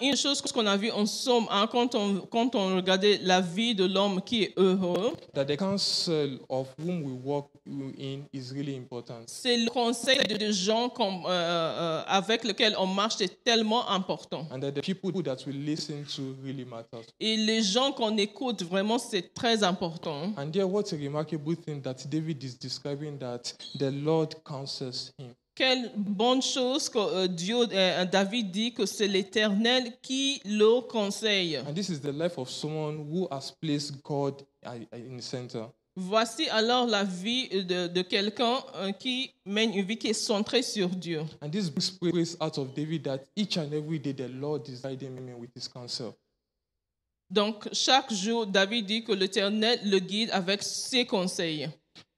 Une 0.00 0.16
chose 0.16 0.42
qu'on 0.42 0.66
a 0.66 0.76
vue 0.76 0.90
en 0.90 1.06
somme, 1.06 1.46
hein, 1.50 1.66
quand, 1.70 1.94
on, 1.94 2.20
quand 2.30 2.54
on 2.54 2.76
regardait 2.76 3.18
la 3.22 3.40
vie 3.40 3.74
de 3.74 3.84
l'homme 3.84 4.20
qui 4.20 4.42
est 4.44 4.52
heureux, 4.58 5.12
that 5.32 5.46
the 5.46 5.56
counsel 5.56 6.38
of 6.48 6.68
whom 6.78 7.02
we 7.02 7.12
walk 7.24 7.48
in 7.66 8.20
is 8.32 8.52
really 8.52 8.76
important. 8.76 9.22
c'est 9.26 9.56
le 9.56 9.70
conseil 9.70 10.18
de 10.28 10.36
des 10.36 10.52
gens 10.52 10.92
euh, 10.98 11.28
euh, 11.28 12.02
avec 12.06 12.44
lesquels 12.44 12.74
on 12.78 12.86
marche, 12.86 13.14
c'est 13.18 13.42
tellement 13.44 13.88
important. 13.88 14.46
And 14.50 14.60
that 14.60 14.72
the 14.72 14.82
people 14.82 15.22
that 15.22 15.46
we 15.46 15.54
listen 15.54 16.04
to 16.16 16.34
really 16.44 16.64
matters. 16.64 17.06
Et 17.20 17.36
les 17.36 17.62
gens 17.62 17.92
qu'on 17.92 18.16
écoute, 18.18 18.62
vraiment, 18.62 18.98
c'est 18.98 19.32
très 19.32 19.62
important. 19.62 20.32
And 20.36 20.50
there, 20.50 20.64
what 20.68 20.92
a 20.92 20.96
remarkable 20.96 21.56
thing 21.56 21.80
that 21.82 22.06
David 22.10 22.42
is 22.42 22.54
describing 22.58 23.18
that 23.18 23.54
the 23.78 23.90
Lord 23.90 24.34
counsels 24.44 25.12
him. 25.18 25.34
Quelle 25.54 25.92
bonne 25.96 26.40
chose 26.40 26.88
que 26.88 26.98
euh, 26.98 27.28
Dieu, 27.28 27.56
euh, 27.72 28.04
David 28.06 28.50
dit 28.50 28.72
que 28.72 28.86
c'est 28.86 29.06
l'Éternel 29.06 29.92
qui 30.00 30.40
le 30.46 30.80
conseille. 30.80 31.58
And 31.58 31.74
this 31.74 31.90
is 31.90 32.00
the 32.00 32.12
life 32.12 32.38
of 32.38 32.48
someone 32.48 33.06
who 33.10 33.28
has 33.30 33.52
placed 33.60 34.02
God 34.02 34.42
in 34.64 35.18
the 35.18 35.22
center. 35.22 35.66
Voici 35.94 36.48
alors 36.48 36.86
la 36.86 37.04
vie 37.04 37.50
de, 37.50 37.86
de 37.86 38.00
quelqu'un 38.00 38.64
euh, 38.76 38.92
qui 38.92 39.30
mène 39.44 39.74
une 39.74 39.84
vie 39.84 39.98
qui 39.98 40.08
est 40.08 40.14
centrée 40.14 40.62
sur 40.62 40.88
Dieu. 40.88 41.20
And 41.42 41.50
this 41.50 41.68
brings 41.68 41.98
praise 41.98 42.36
out 42.40 42.56
of 42.56 42.72
David 42.72 43.04
that 43.04 43.24
each 43.36 43.58
and 43.58 43.72
every 43.72 44.00
day 44.00 44.14
the 44.14 44.28
Lord 44.28 44.66
is 44.68 44.80
guiding 44.80 45.18
him 45.18 45.38
with 45.38 45.50
his 45.54 45.68
counsel. 45.68 46.14
Donc, 47.28 47.68
chaque 47.72 48.12
jour, 48.12 48.46
David 48.46 48.86
dit 48.86 49.04
que 49.04 49.12
l'Éternel 49.12 49.80
le 49.84 49.98
guide 49.98 50.30
avec 50.32 50.62
ses 50.62 51.04
conseils. 51.04 51.68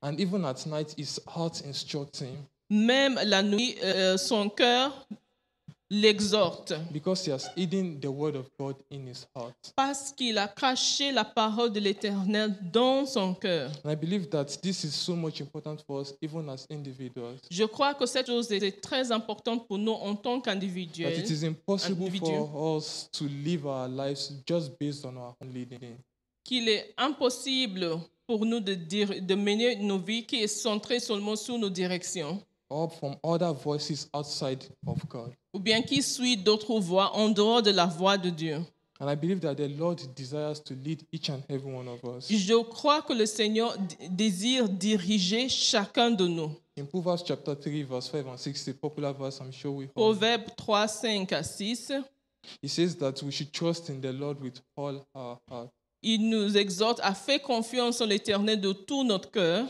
And 0.03 0.21
even 0.21 0.45
at 0.45 0.67
night, 0.67 0.95
his 0.97 1.21
heart 1.27 1.63
instructs 1.65 2.21
him 2.21 2.47
Même 2.71 3.21
la 3.25 3.43
nuit, 3.43 3.77
euh, 3.83 4.17
son 4.17 4.49
cœur 4.49 5.07
l'exhorte 5.91 6.73
because 6.93 7.25
he 7.27 7.31
has 7.31 7.51
hidden 7.57 8.01
the 8.01 8.11
word 8.11 8.35
of 8.37 8.51
God 8.59 8.77
in 8.91 9.07
his 9.07 9.27
heart. 9.35 9.55
parce 9.77 10.13
qu'il 10.13 10.39
a 10.39 10.49
caché 10.49 11.13
la 11.13 11.25
parole 11.25 11.73
de 11.73 11.81
l'Éternel 11.81 12.57
dans 12.73 13.07
son 13.07 13.35
cœur. 13.35 13.71
And 13.85 13.91
I 13.91 13.97
believe 13.97 14.29
that 14.31 14.47
this 14.63 14.85
is 14.85 14.91
so 14.93 15.15
much 15.15 15.41
important 15.41 15.77
for 15.87 16.01
us, 16.01 16.15
even 16.23 16.49
as 16.49 16.67
individuals. 16.71 17.39
Je 17.51 17.65
crois 17.65 17.95
que 17.95 18.07
cette 18.07 18.27
chose 18.27 18.51
est 18.51 18.81
très 18.81 19.13
importante 19.13 19.69
pour 19.69 19.79
nous 19.79 19.93
en 19.93 20.17
tant 20.17 20.41
That 20.41 20.53
qu'individuels, 20.53 21.19
it 21.19 21.31
is 21.31 21.45
impossible 21.45 22.11
for 22.19 22.79
us 22.79 23.09
to 23.13 23.27
live 23.27 23.67
our 23.67 23.89
lives 23.89 24.33
just 24.47 24.79
based 24.79 25.05
on 25.05 25.17
our 25.17 25.35
own 25.41 25.53
leading. 25.53 25.97
qu'il 26.43 26.69
est 26.69 26.95
impossible 26.97 27.99
pour 28.27 28.45
nous 28.47 28.61
de, 28.61 28.75
dire, 28.75 29.21
de 29.21 29.35
mener 29.35 29.77
nos 29.77 29.99
vies 29.99 30.25
qui 30.25 30.37
est 30.37 30.49
centrée 30.49 30.99
seulement 30.99 31.37
sur 31.37 31.59
nos 31.59 31.71
directions, 31.71 32.43
or 32.75 32.89
from 32.91 33.17
other 33.23 33.53
voices 33.53 34.09
outside 34.13 34.65
of 34.87 34.99
God. 35.09 35.33
ou 35.53 35.61
bien 35.61 35.81
qui 35.83 36.03
suit 36.03 36.37
d'autres 36.37 36.81
voix 36.81 37.15
en 37.17 37.29
dehors 37.29 37.63
de 37.63 37.71
la 37.71 37.87
voix 37.87 38.19
de 38.19 38.31
Dieu. 38.31 38.61
And 39.01 39.09
I 39.11 39.17
believe 39.17 39.41
that 39.41 39.57
the 39.57 39.69
Lord 39.69 40.01
desires 40.15 40.63
to 40.65 40.75
lead 40.75 41.03
each 41.13 41.29
and 41.29 41.43
every 41.49 41.73
one 41.73 41.89
of 41.89 42.05
us. 42.05 42.29
Je 42.31 42.63
crois 42.63 43.03
que 43.03 43.13
le 43.13 43.27
Seigneur 43.27 43.77
désire 44.11 44.69
diriger 44.69 45.49
chacun 45.49 46.11
de 46.11 46.27
nous. 46.27 46.51
In 46.77 46.85
Proverbs 46.87 47.23
chapter 47.27 47.55
3, 47.55 47.83
verse 47.85 48.09
5 48.09 48.27
and 48.27 48.37
6, 48.37 48.69
a 48.69 48.73
popular 48.75 49.13
verse 49.13 49.41
I'm 49.41 49.53
sure 49.53 49.73
we. 49.73 49.87
Proverbe 49.89 50.45
3, 50.57 50.89
5 50.89 51.33
à 51.33 51.43
6, 51.43 51.93
He 52.63 52.69
says 52.69 52.97
that 52.99 53.23
we 53.23 53.31
should 53.31 53.53
trust 53.53 53.89
in 53.89 54.01
the 54.01 54.13
Lord 54.13 54.41
with 54.41 54.61
all 54.77 55.01
our 55.15 55.39
heart, 55.49 55.71
il 56.05 56.29
nous 56.29 56.57
exhorte 56.57 57.01
à 57.03 57.15
faire 57.15 57.41
confiance 57.43 58.01
en 58.01 58.07
l'Éternel 58.07 58.61
de 58.61 58.73
tout 58.73 59.03
notre 59.05 59.31
cœur 59.31 59.67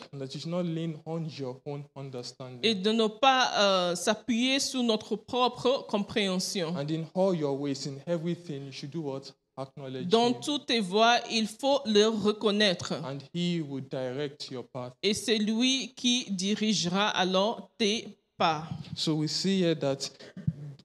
et 2.62 2.74
de 2.74 2.90
ne 2.92 3.06
pas 3.06 3.50
euh, 3.56 3.94
s'appuyer 3.94 4.58
sur 4.60 4.82
notre 4.82 5.16
propre 5.16 5.86
compréhension. 5.88 6.74
and 6.76 6.90
in 6.90 7.04
all 7.14 7.34
your 7.34 7.58
ways, 7.58 7.86
in 7.86 7.96
everything, 8.06 8.66
you 8.66 8.72
should 8.72 8.90
do 8.90 9.00
what? 9.00 9.32
Acknowledge 9.56 10.08
Dans 10.08 10.32
toutes 10.32 10.66
tes 10.66 10.80
voies, 10.80 11.18
il 11.30 11.46
faut 11.46 11.80
le 11.86 12.06
reconnaître. 12.08 12.92
And 13.04 13.18
He 13.32 13.60
will 13.60 13.84
direct 13.88 14.50
your 14.50 14.64
path. 14.66 14.92
Et 15.02 15.14
c'est 15.14 15.38
lui 15.38 15.92
qui 15.94 16.26
dirigera 16.30 17.08
alors 17.08 17.70
tes 17.78 18.18
pas. 18.36 18.64
So 18.96 19.14
we 19.14 19.30
see 19.30 19.62
here 19.62 19.76
that 19.78 20.10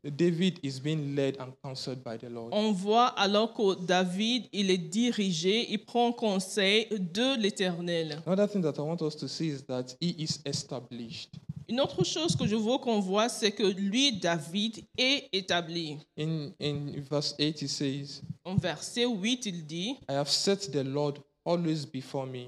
David 0.04 0.60
is 0.64 0.80
being 0.80 1.14
led 1.16 1.38
and 1.40 1.52
counseled 1.62 2.04
by 2.04 2.18
the 2.18 2.30
Lord. 2.30 2.54
On 2.54 2.72
voit 2.72 3.08
alors 3.08 3.54
que 3.54 3.76
David, 3.86 4.46
il 4.54 4.72
est 4.72 4.78
dirigé, 4.78 5.70
il 5.72 5.84
prend 5.84 6.14
conseil 6.14 6.88
de 6.90 7.38
l'Éternel. 7.42 8.22
Another 8.26 8.48
thing 8.48 8.62
that 8.62 8.76
I 8.78 8.82
want 8.82 9.02
us 9.02 9.16
to 9.18 9.28
see 9.28 9.50
is 9.50 9.64
that 9.68 9.96
he 10.00 10.16
is 10.18 10.40
established. 10.46 11.32
Une 11.68 11.82
autre 11.82 12.04
chose 12.04 12.36
que 12.36 12.48
je 12.48 12.56
veux 12.56 12.78
qu'on 12.80 13.00
voit, 13.00 13.30
c'est 13.30 13.52
que 13.52 13.64
lui, 13.64 14.14
David, 14.14 14.84
est 14.98 15.30
établi. 15.34 16.00
In, 16.18 16.52
in 16.60 17.00
verse 17.02 17.36
8, 17.38 17.62
he 17.62 17.68
says, 17.68 18.22
En 18.44 18.56
verset 18.56 19.06
8, 19.06 19.46
il 19.46 19.66
dit, 19.68 19.98
I 20.10 20.14
have 20.14 20.30
set 20.30 20.72
the 20.72 20.84
Lord 20.84 21.20
always 21.46 21.86
before 21.86 22.26
me. 22.26 22.48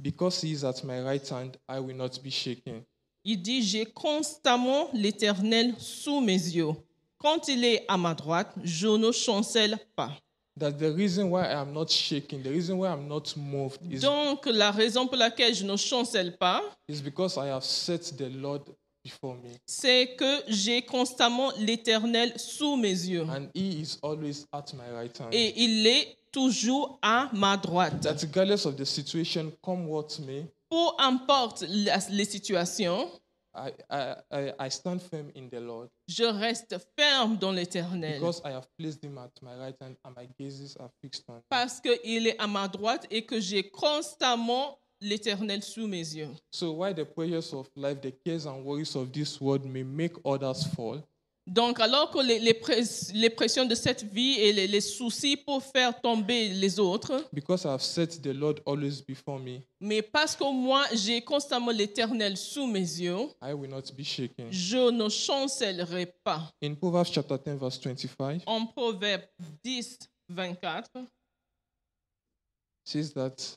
Because 0.00 0.40
he 0.42 0.52
is 0.52 0.64
at 0.64 0.82
my 0.84 1.00
right 1.02 1.28
hand, 1.28 1.58
I 1.68 1.80
will 1.80 1.96
not 1.96 2.22
be 2.22 2.30
shaken. 2.30 2.86
Il 3.26 3.42
dit, 3.42 3.62
j'ai 3.62 3.84
constamment 3.84 4.88
l'Éternel 4.94 5.74
sous 5.78 6.20
mes 6.20 6.32
yeux. 6.32 6.70
Quand 7.18 7.48
il 7.48 7.64
est 7.64 7.84
à 7.88 7.96
ma 7.96 8.14
droite, 8.14 8.52
je 8.62 8.86
ne 8.86 9.10
chancelle 9.10 9.76
pas. 9.96 10.12
That 10.58 10.72
the 10.72 10.94
reason 10.94 11.30
why 11.30 11.42
I 11.42 11.60
am 11.60 11.72
not 11.72 11.88
shaken, 11.90 12.42
the 12.42 12.48
reason 12.48 12.78
why 12.78 12.88
I'm 12.88 13.06
not 13.08 13.34
moved, 13.36 13.80
is, 13.90 14.00
Donc, 14.00 14.46
la 14.46 14.70
raison 14.70 15.06
pour 15.06 15.16
laquelle 15.16 15.54
je 15.54 15.64
ne 15.64 15.76
chancelle 15.76 16.38
pas, 16.38 16.62
is 16.88 17.02
because 17.02 17.36
I 17.36 17.48
have 17.48 17.64
set 17.64 18.16
the 18.16 18.30
Lord 18.32 18.62
before 19.04 19.34
me. 19.34 19.50
c'est 19.66 20.14
que 20.16 20.42
j'ai 20.48 20.82
constamment 20.82 21.50
l'Éternel 21.58 22.32
sous 22.36 22.76
mes 22.76 22.88
yeux. 22.88 23.26
And 23.28 23.48
he 23.54 23.80
is 23.82 23.98
always 24.02 24.46
at 24.52 24.66
my 24.72 24.90
right 24.96 25.18
hand. 25.18 25.30
Et 25.32 25.52
il 25.62 25.86
est 25.86 26.16
toujours 26.32 26.98
à 27.02 27.28
ma 27.34 27.56
droite. 27.56 28.00
That 28.02 28.16
regardless 28.22 28.64
of 28.66 28.76
the 28.76 28.84
situation, 28.86 29.52
come 29.62 29.88
what 29.88 30.08
may, 30.26 30.46
Peu 30.70 30.86
importe 30.98 31.64
la- 31.68 31.98
les 32.10 32.24
situations, 32.24 33.08
I, 33.54 33.70
I, 33.90 34.52
I, 34.58 34.68
stand 34.70 35.00
firm 35.00 35.30
in 35.34 35.48
the 35.48 35.58
Lord 35.60 35.88
je 36.06 36.24
reste 36.24 36.76
ferme 36.98 37.38
dans 37.38 37.52
l'Éternel. 37.52 38.18
because 38.20 38.42
I 38.44 38.50
have 38.50 38.66
placed 38.78 39.02
him 39.02 39.16
at 39.16 39.30
my 39.40 39.56
right 39.56 39.74
hand 39.80 39.96
and 40.04 40.12
my 40.14 40.28
gazes 40.38 40.76
are 40.78 40.90
fixed 41.02 41.24
on 41.28 41.36
him. 41.36 41.42
Parce 41.48 41.80
qu'il 41.80 42.26
est 42.26 42.38
à 42.38 42.46
ma 42.46 42.68
droite 42.68 43.06
et 43.10 43.24
que 43.24 43.40
j'ai 43.40 43.70
constamment 43.70 44.78
l'Éternel 45.00 45.62
sous 45.62 45.86
mes 45.86 46.00
yeux. 46.14 46.28
So 46.50 46.72
while 46.72 46.94
the 46.94 47.04
pressures 47.04 47.54
of 47.54 47.66
life, 47.76 48.00
the 48.02 48.12
cares 48.24 48.46
and 48.46 48.62
worries 48.62 48.94
of 48.94 49.10
this 49.12 49.40
world 49.40 49.64
may 49.64 49.84
make 49.84 50.12
others 50.24 50.64
fall, 50.74 51.00
Donc, 51.48 51.78
alors 51.78 52.10
que 52.10 52.18
les, 52.18 52.40
les 52.40 52.54
press- 52.54 53.12
les 53.14 53.30
pressions 53.30 53.64
de 53.64 53.74
cette 53.76 54.02
vie 54.02 54.34
et 54.40 54.52
les, 54.52 54.66
les 54.66 54.80
soucis 54.80 55.36
peuvent 55.36 55.62
faire 55.72 56.00
tomber 56.00 56.48
les 56.48 56.80
autres, 56.80 57.24
because 57.32 57.64
I 57.64 57.68
have 57.68 57.82
set 57.82 58.20
the 58.20 58.32
Lord 58.34 58.60
always 58.66 59.00
before 59.00 59.38
me, 59.38 59.60
mais 59.80 60.02
parce 60.02 60.34
que 60.34 60.42
moi, 60.42 60.84
j'ai 60.92 61.22
constamment 61.22 61.70
l'Éternel 61.70 62.36
sous 62.36 62.66
mes 62.66 62.80
yeux, 62.80 63.28
I 63.40 63.52
will 63.52 63.70
not 63.70 63.82
be 63.96 64.02
shaken. 64.02 64.50
je 64.50 64.90
ne 64.90 65.08
chancellerai 65.08 66.06
pas. 66.24 66.50
In 66.60 66.74
Proverbs 66.74 67.10
chapter 67.12 67.38
10, 67.38 67.58
verse 67.60 67.78
25, 67.80 68.42
En 68.46 68.66
Proverbe 68.66 69.22
10, 69.62 69.98
24, 70.28 70.90
says 72.84 73.12
that 73.14 73.56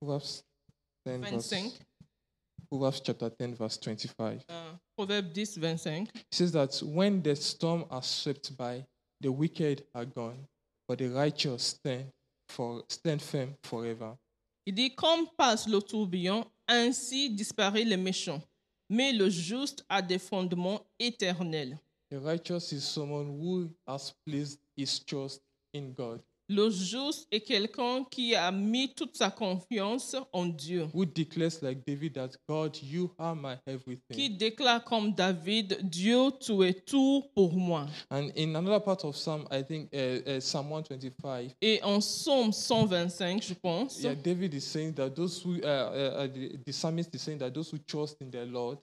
Proverbs 0.00 0.44
10, 1.04 1.20
verse, 1.22 1.50
25, 1.50 1.72
Proverbs 2.70 3.00
chapter 3.00 3.28
10, 3.30 3.54
verse 3.54 3.78
25. 3.78 4.44
euh, 4.50 4.72
Proverbe 4.96 5.32
10, 5.32 5.46
25, 5.60 6.08
It 6.14 6.24
says 6.30 6.52
that 6.52 6.80
when 6.84 7.20
the 7.22 7.34
storm 7.34 7.84
are 7.90 8.02
swept 8.02 8.56
by, 8.56 8.84
the 9.20 9.28
wicked 9.30 9.84
are 9.94 10.04
gone, 10.06 10.46
but 10.88 10.98
the 10.98 11.08
righteous 11.08 11.62
stand 11.78 12.06
for 12.48 12.82
stand 12.88 13.20
firm 13.20 13.54
forever. 13.64 14.16
il 14.66 14.74
dit, 14.74 14.94
comme 14.94 15.26
passe 15.36 15.66
le 15.66 15.80
tourbillon, 15.80 16.44
ainsi 16.68 17.30
disparaît 17.30 17.84
le 17.84 17.96
méchant, 17.96 18.40
mais 18.88 19.12
le 19.12 19.28
juste 19.28 19.84
a 19.88 20.00
des 20.00 20.18
fondements 20.18 20.80
éternels. 20.98 21.76
The 22.10 22.18
righteous 22.20 22.72
is 22.72 22.82
someone 22.82 23.28
who 23.40 23.68
has 23.86 24.12
placed 24.26 24.60
his 24.76 25.00
trust 25.04 25.40
in 25.74 25.92
God, 25.92 26.20
Le 26.52 26.68
juste 26.68 27.28
est 27.30 27.42
quelqu'un 27.42 28.02
qui 28.10 28.34
a 28.34 28.50
mis 28.50 28.92
toute 28.92 29.16
sa 29.16 29.30
confiance 29.30 30.16
en 30.32 30.46
Dieu, 30.46 30.88
who 30.92 31.04
declares 31.04 31.62
like 31.62 31.86
David 31.86 32.14
that 32.14 32.30
God, 32.48 32.76
you 32.82 33.08
are 33.20 33.36
my 33.36 33.54
qui 33.54 33.70
everything. 33.72 34.36
déclare 34.36 34.82
comme 34.82 35.14
David, 35.14 35.78
Dieu, 35.82 36.32
tu 36.40 36.64
es 36.64 36.74
tout 36.74 37.22
pour 37.36 37.52
moi. 37.52 37.86
And 38.10 38.32
in 38.36 38.56
another 38.56 38.80
part 38.80 39.04
of 39.04 39.14
Psalm, 39.14 39.44
I 39.48 39.62
think 39.62 39.90
uh, 39.94 40.38
uh, 40.38 40.40
Psalm 40.40 40.72
125, 40.72 41.54
Et 41.62 41.80
en 41.84 42.00
Somme 42.00 42.52
125, 42.52 43.44
je 43.44 43.54
pense, 43.54 44.02
yeah, 44.02 44.16
David 44.16 44.52
is 44.52 44.62
saying 44.62 44.94
that 44.94 45.10
those 45.10 45.40
who, 45.44 45.54
uh, 45.62 45.66
uh, 45.66 46.24
uh, 46.24 46.26
the, 46.26 46.58
the 46.66 46.72
psalmist 46.72 47.14
is 47.14 47.22
saying 47.22 47.38
that 47.38 47.54
those 47.54 47.70
who 47.70 47.78
trust 47.78 48.20
in 48.20 48.28
the 48.28 48.44
Lord, 48.44 48.78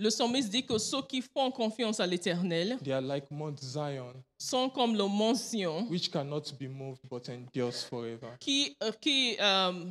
le 0.00 0.08
psalmiste 0.08 0.50
dit 0.50 0.64
que 0.64 0.78
ceux 0.78 1.02
qui 1.02 1.20
font 1.20 1.50
confiance 1.50 2.00
à 2.00 2.06
l'Éternel 2.06 2.78
they 2.82 2.92
are 2.92 3.02
like 3.02 3.30
Mount 3.30 3.56
Zion, 3.60 4.14
sont 4.38 4.70
comme 4.70 4.96
le 4.96 5.06
mont 5.06 5.34
Sion, 5.34 5.86
which 5.90 6.10
cannot 6.10 6.42
be 6.58 6.68
moved 6.68 7.00
but 7.10 7.28
endures 7.28 7.84
forever. 7.88 8.28
qui, 8.40 8.74
euh, 8.82 8.92
qui 9.00 9.36
euh, 9.38 9.84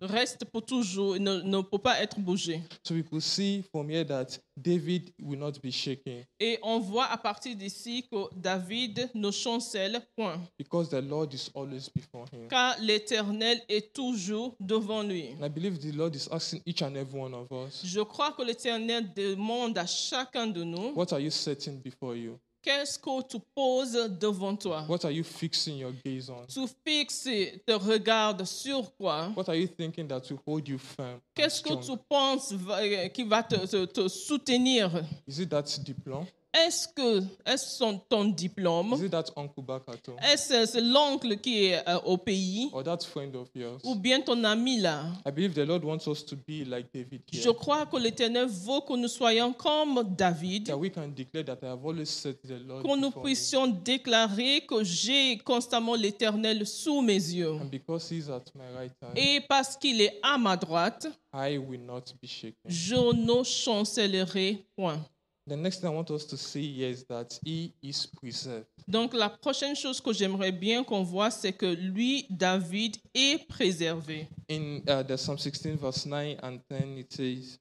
reste 0.00 0.44
pour 0.46 0.64
toujours, 0.64 1.18
ne, 1.18 1.40
ne 1.42 1.60
peut 1.60 1.78
pas 1.78 2.00
être 2.00 2.18
bougé. 2.18 2.60
So 2.82 2.94
we 2.94 3.02
could 3.02 3.20
see 3.22 3.62
from 3.70 3.90
here 3.90 4.04
that 4.06 4.38
David 4.56 5.12
will 5.20 5.38
not 5.38 5.52
be 5.62 5.70
shaken 5.70 6.24
Et 6.38 6.58
on 6.62 6.80
voit 6.80 7.04
à 7.06 7.16
partir 7.16 7.54
d'ici 7.56 8.04
que 8.10 8.34
David 8.34 9.10
ne 9.14 9.30
chancelle 9.30 10.00
point, 10.16 10.40
because 10.58 10.88
the 10.88 11.02
Lord 11.02 11.32
is 11.34 11.50
always 11.54 11.88
before 11.94 12.26
him. 12.32 12.48
car 12.48 12.76
l'Éternel 12.80 13.60
est 13.68 13.92
toujours 13.92 14.56
devant 14.58 15.02
lui. 15.02 15.28
And 15.40 15.44
I 15.44 15.48
believe 15.48 15.78
the 15.78 15.94
Lord 15.94 16.14
is 16.14 16.28
asking 16.30 16.62
each 16.66 16.82
and 16.82 16.94
every 16.96 17.18
one 17.20 17.34
of 17.34 17.50
us, 17.52 17.82
Je 17.84 18.00
crois 18.00 18.32
que 18.32 18.42
l'Éternel 18.42 19.12
demande 19.14 19.76
à 19.78 19.86
chacun 19.86 20.46
de 20.46 20.62
nous, 20.62 20.92
what 20.94 21.12
are 21.12 21.20
you 21.20 21.30
setting 21.30 21.80
before 21.80 22.16
you? 22.16 22.38
Qu'est-ce 22.62 22.98
que 22.98 23.22
tu 23.28 23.38
poses 23.54 23.92
devant 24.18 24.54
toi? 24.56 24.84
What 24.88 25.04
are 25.04 25.10
you 25.12 25.24
fixing 25.24 25.78
your 25.78 25.92
gaze 26.04 26.28
on? 26.30 26.46
Tu 26.46 26.60
fixes 26.84 27.24
te 27.66 27.72
regardes 27.72 28.44
sur 28.44 28.92
quoi? 28.96 29.32
What 29.36 29.48
are 29.48 29.56
you 29.56 29.66
thinking 29.68 30.06
that 30.08 30.22
will 30.30 30.40
hold 30.46 30.68
you 30.68 30.78
firm? 30.78 31.20
Qu'est-ce 31.34 31.62
que 31.62 31.74
tu 31.74 31.92
penses 32.08 32.52
va- 32.52 32.82
euh, 32.82 33.08
qui 33.08 33.24
va 33.24 33.42
te, 33.42 33.56
te- 33.66 33.84
te 33.86 34.08
soutenir? 34.08 34.90
Is 35.26 35.38
it 35.40 35.48
that 35.50 35.64
diploma? 35.84 36.26
Est-ce 36.52 36.88
que 36.88 37.22
est-ce 37.46 37.76
son, 37.78 37.98
ton 38.08 38.24
diplôme? 38.24 38.94
Is 38.94 39.04
it 39.04 39.10
that 39.12 39.26
uncle 39.36 39.62
back 39.62 39.82
at 39.88 39.98
home? 40.08 40.16
Est-ce 40.20 40.66
c'est 40.66 40.80
l'oncle 40.80 41.36
qui 41.38 41.66
est 41.66 41.88
euh, 41.88 41.98
au 42.04 42.16
pays? 42.16 42.68
Or 42.72 42.82
that 42.82 42.98
friend 43.04 43.34
of 43.36 43.48
yours? 43.54 43.80
ou 43.84 43.94
bien 43.94 44.20
ton 44.20 44.42
ami 44.44 44.80
là? 44.80 45.04
I 45.26 45.30
believe 45.30 45.54
the 45.54 45.66
Lord 45.66 45.84
wants 45.84 46.06
us 46.08 46.24
to 46.26 46.36
be 46.36 46.64
like 46.66 46.88
David 46.92 47.22
here. 47.32 47.42
Je 47.42 47.50
crois 47.50 47.86
que 47.86 47.96
l'Éternel 47.96 48.46
veut 48.48 48.80
que 48.86 48.96
nous 48.96 49.08
soyons 49.08 49.52
comme 49.52 50.02
David, 50.16 50.66
That 50.66 50.76
we 50.76 50.90
can 50.90 51.08
declare 51.08 51.44
that 51.44 51.58
I 51.62 51.66
have 51.66 51.84
always 51.84 52.06
set 52.08 52.42
the 52.42 52.58
Lord 52.66 52.82
que 52.82 52.96
nous 52.96 53.08
me. 53.16 53.22
puissions 53.22 53.68
déclarer 53.68 54.62
que 54.66 54.82
j'ai 54.82 55.38
constamment 55.38 55.94
l'Éternel 55.94 56.66
sous 56.66 57.00
mes 57.00 57.14
yeux. 57.14 57.52
And 57.52 57.66
because 57.70 58.10
he's 58.10 58.28
at 58.28 58.44
my 58.56 58.64
right 58.76 58.92
hand, 59.00 59.12
Et 59.16 59.40
parce 59.48 59.76
qu'il 59.76 60.00
est 60.00 60.18
à 60.22 60.36
ma 60.36 60.56
droite, 60.56 61.06
I 61.32 61.58
will 61.58 61.80
not 61.84 62.02
be 62.20 62.26
shaken. 62.26 62.56
je 62.66 62.96
ne 63.14 63.44
chancellerai 63.44 64.64
point. 64.76 64.98
The 65.46 65.56
next 65.56 65.80
thing 65.80 65.90
I 65.90 65.94
want 65.94 66.10
us 66.10 66.24
to 66.26 66.36
see 66.36 66.72
here 66.72 66.90
is 66.90 67.04
that 67.04 67.38
he 67.44 67.72
is 67.82 68.06
preserved. 68.06 68.66
Donc 68.86 69.14
la 69.14 69.28
prochaine 69.30 69.74
chose 69.74 70.00
que 70.00 70.12
j'aimerais 70.12 70.52
bien 70.52 70.84
qu'on 70.84 71.02
voit, 71.02 71.30
c'est 71.30 71.52
que 71.52 71.66
lui, 71.66 72.26
David, 72.30 72.96
est 73.14 73.46
préservé. 73.48 74.28
In 74.48 74.82
uh, 74.86 75.02
the 75.02 75.16
Psalm 75.16 75.38
16, 75.38 75.76
verse 75.76 76.06
9 76.06 76.38
and 76.42 76.58
10, 76.68 76.98
it 76.98 77.12
says, 77.12 77.58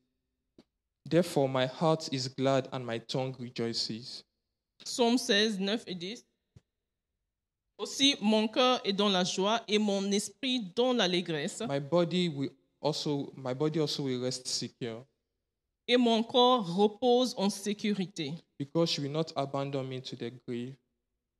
Therefore 1.09 1.47
my 1.49 1.65
heart 1.65 2.09
is 2.11 2.27
glad 2.27 2.67
and 2.71 2.85
my 2.85 2.99
tongue 2.99 3.35
rejoices. 3.39 4.23
Psaume 4.85 5.17
16, 5.17 5.59
9 5.59 5.83
et 5.87 5.95
10. 5.95 6.25
Aussi, 7.79 8.17
mon 8.19 8.47
cœur 8.49 8.81
est 8.83 8.93
dans 8.93 9.07
la 9.07 9.23
joie 9.23 9.61
et 9.67 9.79
mon 9.79 10.11
esprit 10.11 10.71
dans 10.75 10.91
l'allégresse, 10.91 11.63
My 11.67 11.79
body 11.79 12.27
will 12.27 12.51
also 12.81 13.31
my 13.37 13.53
body 13.53 13.79
also 13.79 14.03
will 14.03 14.21
rest 14.21 14.47
secure, 14.47 15.05
et 15.91 15.97
mon 15.97 16.21
corps 16.21 16.63
repose 16.75 17.33
en 17.35 17.49
sécurité. 17.49 18.33
because 18.59 18.95
you 18.95 19.03
will 19.03 19.11
not 19.11 19.31
abandon 19.35 19.83
me 19.83 19.99
to 20.01 20.15
the 20.15 20.31
grave, 20.47 20.75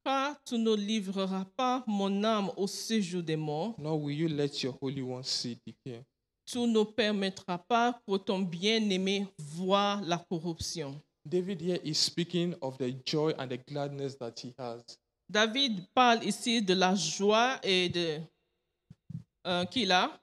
Car 0.04 0.36
tu 0.46 0.58
ne 0.58 0.74
livreras 0.76 1.46
pas 1.56 1.84
mon 1.86 2.24
âme 2.24 2.50
au 2.58 2.66
séjour 2.66 3.22
des 3.22 3.36
morts, 3.36 3.76
nor 3.78 4.02
will 4.02 4.18
you 4.18 4.28
let 4.28 4.64
your 4.64 4.76
holy 4.82 5.02
one 5.04 5.24
see 5.24 5.58
decay. 5.68 6.02
tu 6.46 6.58
ne 6.66 6.84
permettras 6.84 7.60
pas 7.60 8.02
que 8.08 8.18
ton 8.18 8.40
bien-aimé 8.40 9.28
voie 9.38 10.02
la 10.06 10.18
corruption. 10.18 11.00
David 11.26 11.62
here 11.62 11.80
is 11.84 11.96
speaking 11.96 12.56
of 12.62 12.78
the 12.80 12.92
joy 13.06 13.34
and 13.38 13.50
the 13.50 13.58
gladness 13.68 14.16
that 14.18 14.40
he 14.40 14.54
has. 14.58 14.82
David 15.30 15.86
parle 15.94 16.24
ici 16.24 16.62
de 16.64 16.74
la 16.74 16.96
joie 16.96 17.60
et 17.62 17.90
de 17.90 18.20
euh, 19.46 19.66
qu'il 19.66 19.92
a. 19.92 20.20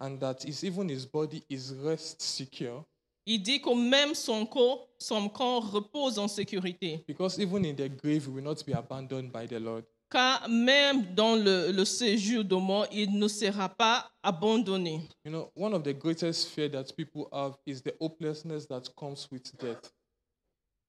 and 0.00 0.18
that 0.18 0.42
his, 0.44 0.62
even 0.64 0.88
his 0.90 1.06
body 1.06 1.42
is 1.48 1.72
rest 1.82 2.20
secure 2.20 2.84
Il 3.26 3.42
dit 3.42 3.60
que 3.60 3.70
même 3.74 4.14
son 4.14 4.46
corps, 4.46 4.88
son 4.98 5.28
corps 5.28 5.70
repose 5.70 6.18
en 6.18 6.28
sécurité. 6.28 7.04
because 7.06 7.38
even 7.38 7.64
in 7.64 7.74
the 7.74 7.88
grave 7.88 8.24
he 8.26 8.30
will 8.30 8.42
not 8.42 8.56
be 8.66 8.72
abandoned 8.72 9.30
by 9.30 9.46
the 9.46 9.60
Lord. 9.60 9.84
Car 10.10 10.48
même 10.48 11.14
dans 11.14 11.36
le, 11.36 11.70
le 11.70 11.84
séjour 11.84 12.42
de 12.42 12.56
mort, 12.56 12.86
il 12.90 13.16
ne 13.16 13.28
sera 13.28 13.68
pas 13.68 14.10
abandonné. 14.24 15.00
You 15.24 15.30
know, 15.30 15.52
one 15.54 15.72
of 15.72 15.84
the 15.84 15.92
greatest 15.92 16.48
fear 16.48 16.68
that 16.70 16.86
people 16.96 17.28
have 17.32 17.56
is 17.64 17.80
the 17.82 17.94
hopelessness 18.00 18.66
that 18.66 18.88
comes 18.96 19.28
with 19.30 19.52
death. 19.60 19.92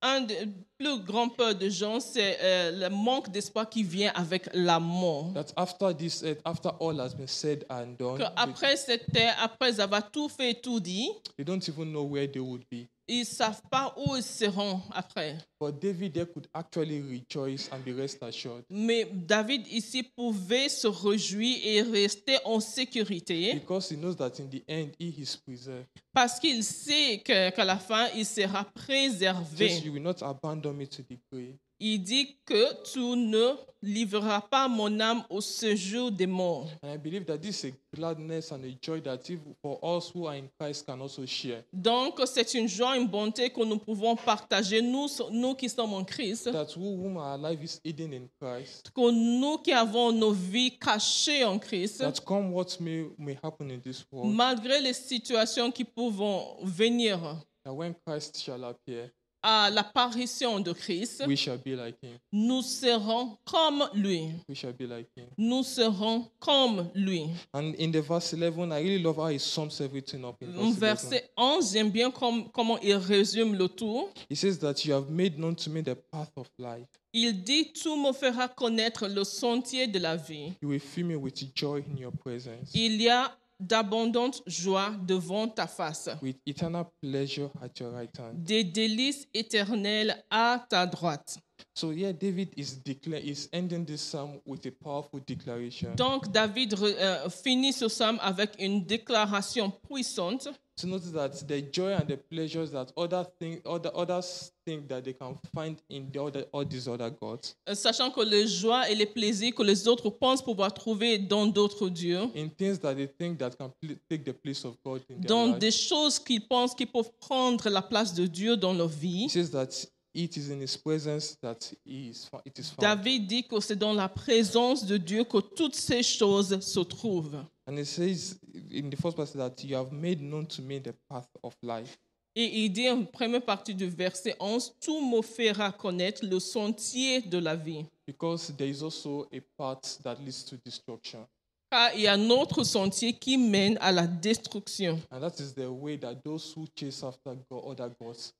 Un 0.04 0.22
des 0.22 0.48
plus 0.80 1.00
grands 1.00 1.30
peurs 1.30 1.54
de 1.54 1.70
gens, 1.70 2.00
c'est 2.00 2.38
euh, 2.42 2.72
le 2.72 2.90
manque 2.90 3.30
d'espoir 3.32 3.70
qui 3.70 3.84
vient 3.84 4.12
avec 4.16 4.50
la 4.54 4.80
mort. 4.80 5.32
That 5.34 5.54
after 5.56 5.94
this 5.96 6.24
after 6.44 6.72
all 6.80 7.00
has 7.00 7.14
been 7.14 7.28
said 7.28 7.66
and 7.70 7.96
done, 8.00 8.18
Que 8.18 8.24
après 8.36 8.76
cette 8.78 9.12
terre, 9.12 9.36
après 9.42 9.80
avoir 9.80 10.10
tout 10.10 10.28
fait 10.28 10.52
et 10.52 10.60
tout 10.60 10.80
dit, 10.80 11.08
they 11.38 11.46
don't 11.46 11.62
even 11.68 11.92
know 11.92 12.04
where 12.04 12.28
they 12.28 12.40
would 12.40 12.64
be. 12.72 12.88
Ils 13.12 13.20
ne 13.20 13.26
savent 13.26 13.62
pas 13.70 13.94
où 13.98 14.16
ils 14.16 14.24
seront 14.24 14.82
après. 14.92 15.38
But 15.60 15.80
David 15.80 16.14
there 16.14 16.26
could 16.26 16.48
actually 16.54 17.02
rejoice 17.02 17.70
and 17.72 17.80
be 17.86 17.94
rest 17.96 18.24
assured 18.24 18.64
Mais 18.70 19.06
David 19.12 19.68
ici 19.68 20.04
pouvait 20.04 20.70
se 20.70 20.88
réjouir 20.88 21.58
et 21.64 21.82
rester 21.82 22.38
en 22.46 22.60
sécurité 22.60 23.54
because 23.56 23.92
he 23.92 23.98
knows 23.98 24.16
that 24.16 24.40
in 24.40 24.48
the 24.48 24.64
end 24.68 24.92
he 24.98 25.14
is 25.18 25.38
preserved. 25.46 25.86
parce 26.14 26.40
qu'il 26.40 26.64
sait 26.64 27.22
qu'à 27.24 27.66
la 27.66 27.78
fin, 27.78 28.08
il 28.16 28.26
sera 28.26 28.64
préservé. 28.64 29.80
you 29.84 29.94
will 29.94 30.02
not 30.02 30.22
abandon 30.22 30.74
me 30.74 30.86
to 30.88 31.04
the 31.04 31.20
grave. 31.32 31.58
Il 31.84 32.04
dit 32.04 32.38
que 32.46 32.84
tu 32.84 33.00
ne 33.00 33.56
livreras 33.82 34.42
pas 34.42 34.68
mon 34.68 35.00
âme 35.00 35.24
au 35.32 35.42
séjour 35.42 36.12
des 36.12 36.28
morts. 36.28 36.70
And 36.84 36.94
I 36.94 36.98
believe 37.00 37.26
that 37.26 37.40
this 37.40 37.64
is 37.64 37.70
a 37.72 37.96
gladness 37.96 38.52
and 38.52 38.64
a 38.64 38.78
joy 38.80 39.02
that 39.02 39.28
if 39.28 39.40
for 39.64 39.80
us 39.82 40.12
who 40.14 40.28
are 40.28 40.36
in 40.38 40.48
Christ 40.60 40.86
can 40.86 41.02
also 41.02 41.26
share. 41.26 41.64
Donc, 41.74 42.22
c'est 42.28 42.54
une 42.54 42.68
joie, 42.68 42.96
une 42.98 43.08
bonté 43.08 43.50
que 43.50 43.66
nous 43.66 43.80
pouvons 43.80 44.16
partager, 44.16 44.80
nous, 44.84 45.08
nous 45.32 45.56
qui 45.56 45.68
sommes 45.70 45.96
en 45.96 46.04
Christ, 46.04 46.52
That 46.52 46.68
who 46.78 46.84
whom 47.04 47.18
our 47.18 47.36
life 47.40 47.64
is 47.64 47.80
hidden 47.84 48.14
in 48.14 48.28
Christ. 48.40 48.92
que 48.94 49.10
nous 49.12 49.58
qui 49.58 49.72
avons 49.74 50.12
nos 50.12 50.34
vies 50.34 50.78
cachées 50.78 51.44
en 51.44 51.58
Christ, 51.58 51.98
That 51.98 52.24
come 52.24 52.52
what 52.54 52.78
may, 52.80 53.08
may 53.18 53.40
happen 53.42 53.72
in 53.72 53.80
this 53.82 54.06
world. 54.12 54.32
malgré 54.36 54.80
les 54.82 54.94
situations 54.94 55.72
qui 55.72 55.84
peuvent 55.84 56.22
venir 56.62 57.18
That 57.64 57.74
when 57.74 57.96
Christ 58.06 58.40
shall 58.40 58.64
appear, 58.66 59.12
à 59.44 59.70
l'apparition 59.72 60.60
de 60.60 60.72
Christ, 60.74 61.24
we 61.28 61.36
shall 61.36 61.58
be 61.58 61.76
like 61.76 61.98
him. 62.02 62.18
nous 62.32 62.62
serons 62.62 63.38
comme 63.46 63.90
lui. 63.94 64.30
We 64.48 64.56
shall 64.56 64.74
be 64.74 64.84
like 64.88 65.08
him. 65.16 65.26
Nous 65.38 65.64
serons 65.64 66.30
comme 66.40 66.90
lui. 66.96 67.26
And 67.54 67.74
in 67.80 67.92
the 67.92 68.02
verse 68.02 68.34
11, 68.34 68.72
I 68.72 68.82
really 68.82 69.02
love 69.02 69.18
how 69.18 69.28
he 69.30 69.40
sums 69.40 69.82
everything 69.82 70.24
up 70.26 70.42
in 70.42 70.50
Au 70.58 70.72
verse 70.72 71.06
11. 71.06 71.10
verset 71.12 71.30
11, 71.38 71.74
j'aime 71.74 71.90
bien 71.92 72.12
comme- 72.12 72.50
comment 72.52 72.78
il 72.82 72.96
résume 72.96 73.56
le 73.56 73.68
tout. 73.68 74.10
He 74.30 74.36
says 74.36 74.58
that 74.60 74.86
you 74.86 74.94
have 74.94 75.10
made 75.10 75.38
known 75.38 75.56
to 75.56 75.70
me 75.70 75.82
the 75.82 75.96
path 76.12 76.32
of 76.36 76.48
life. 76.58 76.88
Il 77.14 77.44
dit, 77.44 77.74
tu 77.74 77.90
me 77.90 78.14
feras 78.14 78.48
connaître 78.48 79.06
le 79.08 79.26
sentier 79.26 79.86
de 79.88 80.00
la 80.00 80.16
vie. 80.16 80.54
You 80.62 80.70
will 80.70 80.80
fill 80.80 81.06
me 81.08 81.16
with 81.16 81.36
joy 81.54 81.84
in 81.92 81.98
your 81.98 82.14
presence, 82.14 82.72
Il 82.74 83.02
y 83.02 83.10
a 83.10 83.36
d'abondantes 83.62 84.42
joies 84.48 84.92
devant 85.08 85.48
ta 85.48 85.68
face, 85.68 86.10
with 86.22 86.38
eternal 86.46 86.86
pleasure 87.02 87.50
at 87.62 87.80
your 87.80 87.92
right 87.94 88.18
hand. 88.18 88.44
des 88.44 88.64
délices 88.64 89.28
éternelles 89.34 90.24
à 90.30 90.66
ta 90.70 90.86
droite. 90.86 91.38
So 91.74 91.92
here 91.92 92.14
David 92.14 92.50
is 92.58 92.82
declare 92.84 93.22
is 93.24 93.50
ending 93.52 93.86
this 93.86 94.02
psalm 94.02 94.40
with 94.46 94.66
a 94.66 94.72
powerful 94.72 95.20
declaration. 95.26 95.96
Donc 95.96 96.32
David 96.32 96.76
euh, 96.82 97.30
finit 97.30 97.74
ce 97.74 97.86
psaume 97.86 98.18
avec 98.22 98.52
une 98.60 98.86
déclaration 98.86 99.72
puissante 99.90 100.50
To 100.78 100.88
notice 100.88 101.12
that 101.12 101.48
the 101.48 101.62
joy 101.62 101.94
and 101.94 102.08
the 102.08 102.18
pleasures 102.18 102.72
that 102.72 102.88
other 102.98 103.24
thing 103.40 103.62
other 103.66 103.92
others 103.94 104.52
think 104.66 104.88
that 104.88 105.04
they 105.04 105.14
can 105.14 105.38
find 105.54 105.78
in 105.90 106.10
the 106.12 106.20
other 106.24 106.46
all 106.52 106.66
these 106.66 106.88
other 106.88 107.10
gods, 107.12 107.56
euh, 107.70 107.76
sachant 107.76 108.10
que 108.10 108.22
les 108.22 108.48
joies 108.48 108.90
et 108.90 108.96
les 108.96 109.06
plaisirs 109.06 109.54
que 109.54 109.64
les 109.64 109.88
autres 109.88 110.10
pensent 110.10 110.42
pouvoir 110.42 110.74
trouver 110.74 111.20
dans 111.20 111.46
d'autres 111.46 111.90
dieux, 111.90 112.22
in 112.36 112.48
things 112.48 112.80
that 112.80 112.96
they 112.96 113.08
think 113.08 113.38
that 113.38 113.52
can 113.52 113.72
take 114.10 114.24
the 114.24 114.32
place 114.32 114.64
of 114.66 114.76
God 114.84 115.02
in 115.10 115.16
their 115.20 115.28
dans 115.28 115.48
life. 115.48 115.60
des 115.60 115.72
choses 115.72 116.18
qu'ils 116.18 116.48
pensent 116.48 116.74
qu'ils 116.74 116.92
peuvent 116.92 117.12
prendre 117.20 117.70
la 117.70 117.82
place 117.82 118.14
de 118.14 118.26
Dieu 118.26 118.58
dans 118.58 118.74
leur 118.74 118.88
vie. 118.88 119.26
He 119.26 119.30
says 119.30 119.52
that 119.52 119.70
it 120.14 120.38
is 120.38 120.50
in 120.50 120.60
his 120.60 120.78
presence 120.78 121.38
that 121.42 121.74
he 121.86 122.10
is 122.10 122.30
it 122.46 122.58
is 122.60 122.70
found. 122.70 122.82
David 122.82 123.28
dit 123.28 123.44
que 123.44 123.60
c'est 123.60 123.76
dans 123.76 123.94
la 123.94 124.10
présence 124.10 124.86
de 124.86 124.98
Dieu 124.98 125.24
que 125.24 125.40
toutes 125.40 125.76
ces 125.76 126.04
choses 126.04 126.60
se 126.60 126.80
trouvent. 126.82 127.44
And 127.68 127.78
it 127.78 127.86
says 127.86 128.40
in 128.72 128.90
the 128.90 128.98
first 128.98 129.16
passage 129.16 129.38
that 129.38 129.64
you 129.64 129.76
have 129.76 129.92
made 129.92 130.22
known 130.22 130.46
to 130.48 130.62
me 130.62 130.80
the 130.80 130.94
path 131.10 131.30
of 131.44 131.54
life. 131.62 131.98
Et 132.36 132.64
il 132.64 132.72
dit 132.72 132.90
en 132.90 133.04
première 133.04 133.44
partie 133.44 133.76
du 133.76 133.88
verset 133.88 134.36
11, 134.40 134.74
Tout 134.80 135.02
me 135.02 135.22
fera 135.22 135.72
connaître 135.72 136.26
le 136.26 136.40
sentier 136.40 137.22
de 137.22 137.38
la 137.38 137.56
vie. 137.56 137.86
Because 138.08 138.54
there 138.56 138.70
is 138.70 138.82
also 138.82 139.28
a 139.34 139.42
path 139.58 140.00
that 140.04 140.16
leads 140.16 140.46
to 140.46 140.56
destruction. 140.64 141.28
Car 141.70 141.94
il 141.94 142.02
y 142.02 142.08
a 142.08 142.14
un 142.14 142.30
autre 142.30 142.64
sentier 142.64 143.14
qui 143.14 143.38
mène 143.38 143.78
à 143.82 143.92
la 143.92 144.08
destruction. 144.08 145.00
And 145.12 145.20
that 145.20 145.40
is 145.40 145.54
the 145.54 145.68
way 145.70 145.98
that 145.98 146.16
those 146.24 146.54
who 146.56 146.66
chase 146.76 147.04
after 147.04 147.36
God, 147.50 147.64
other 147.80 147.92
gods. 148.00 148.34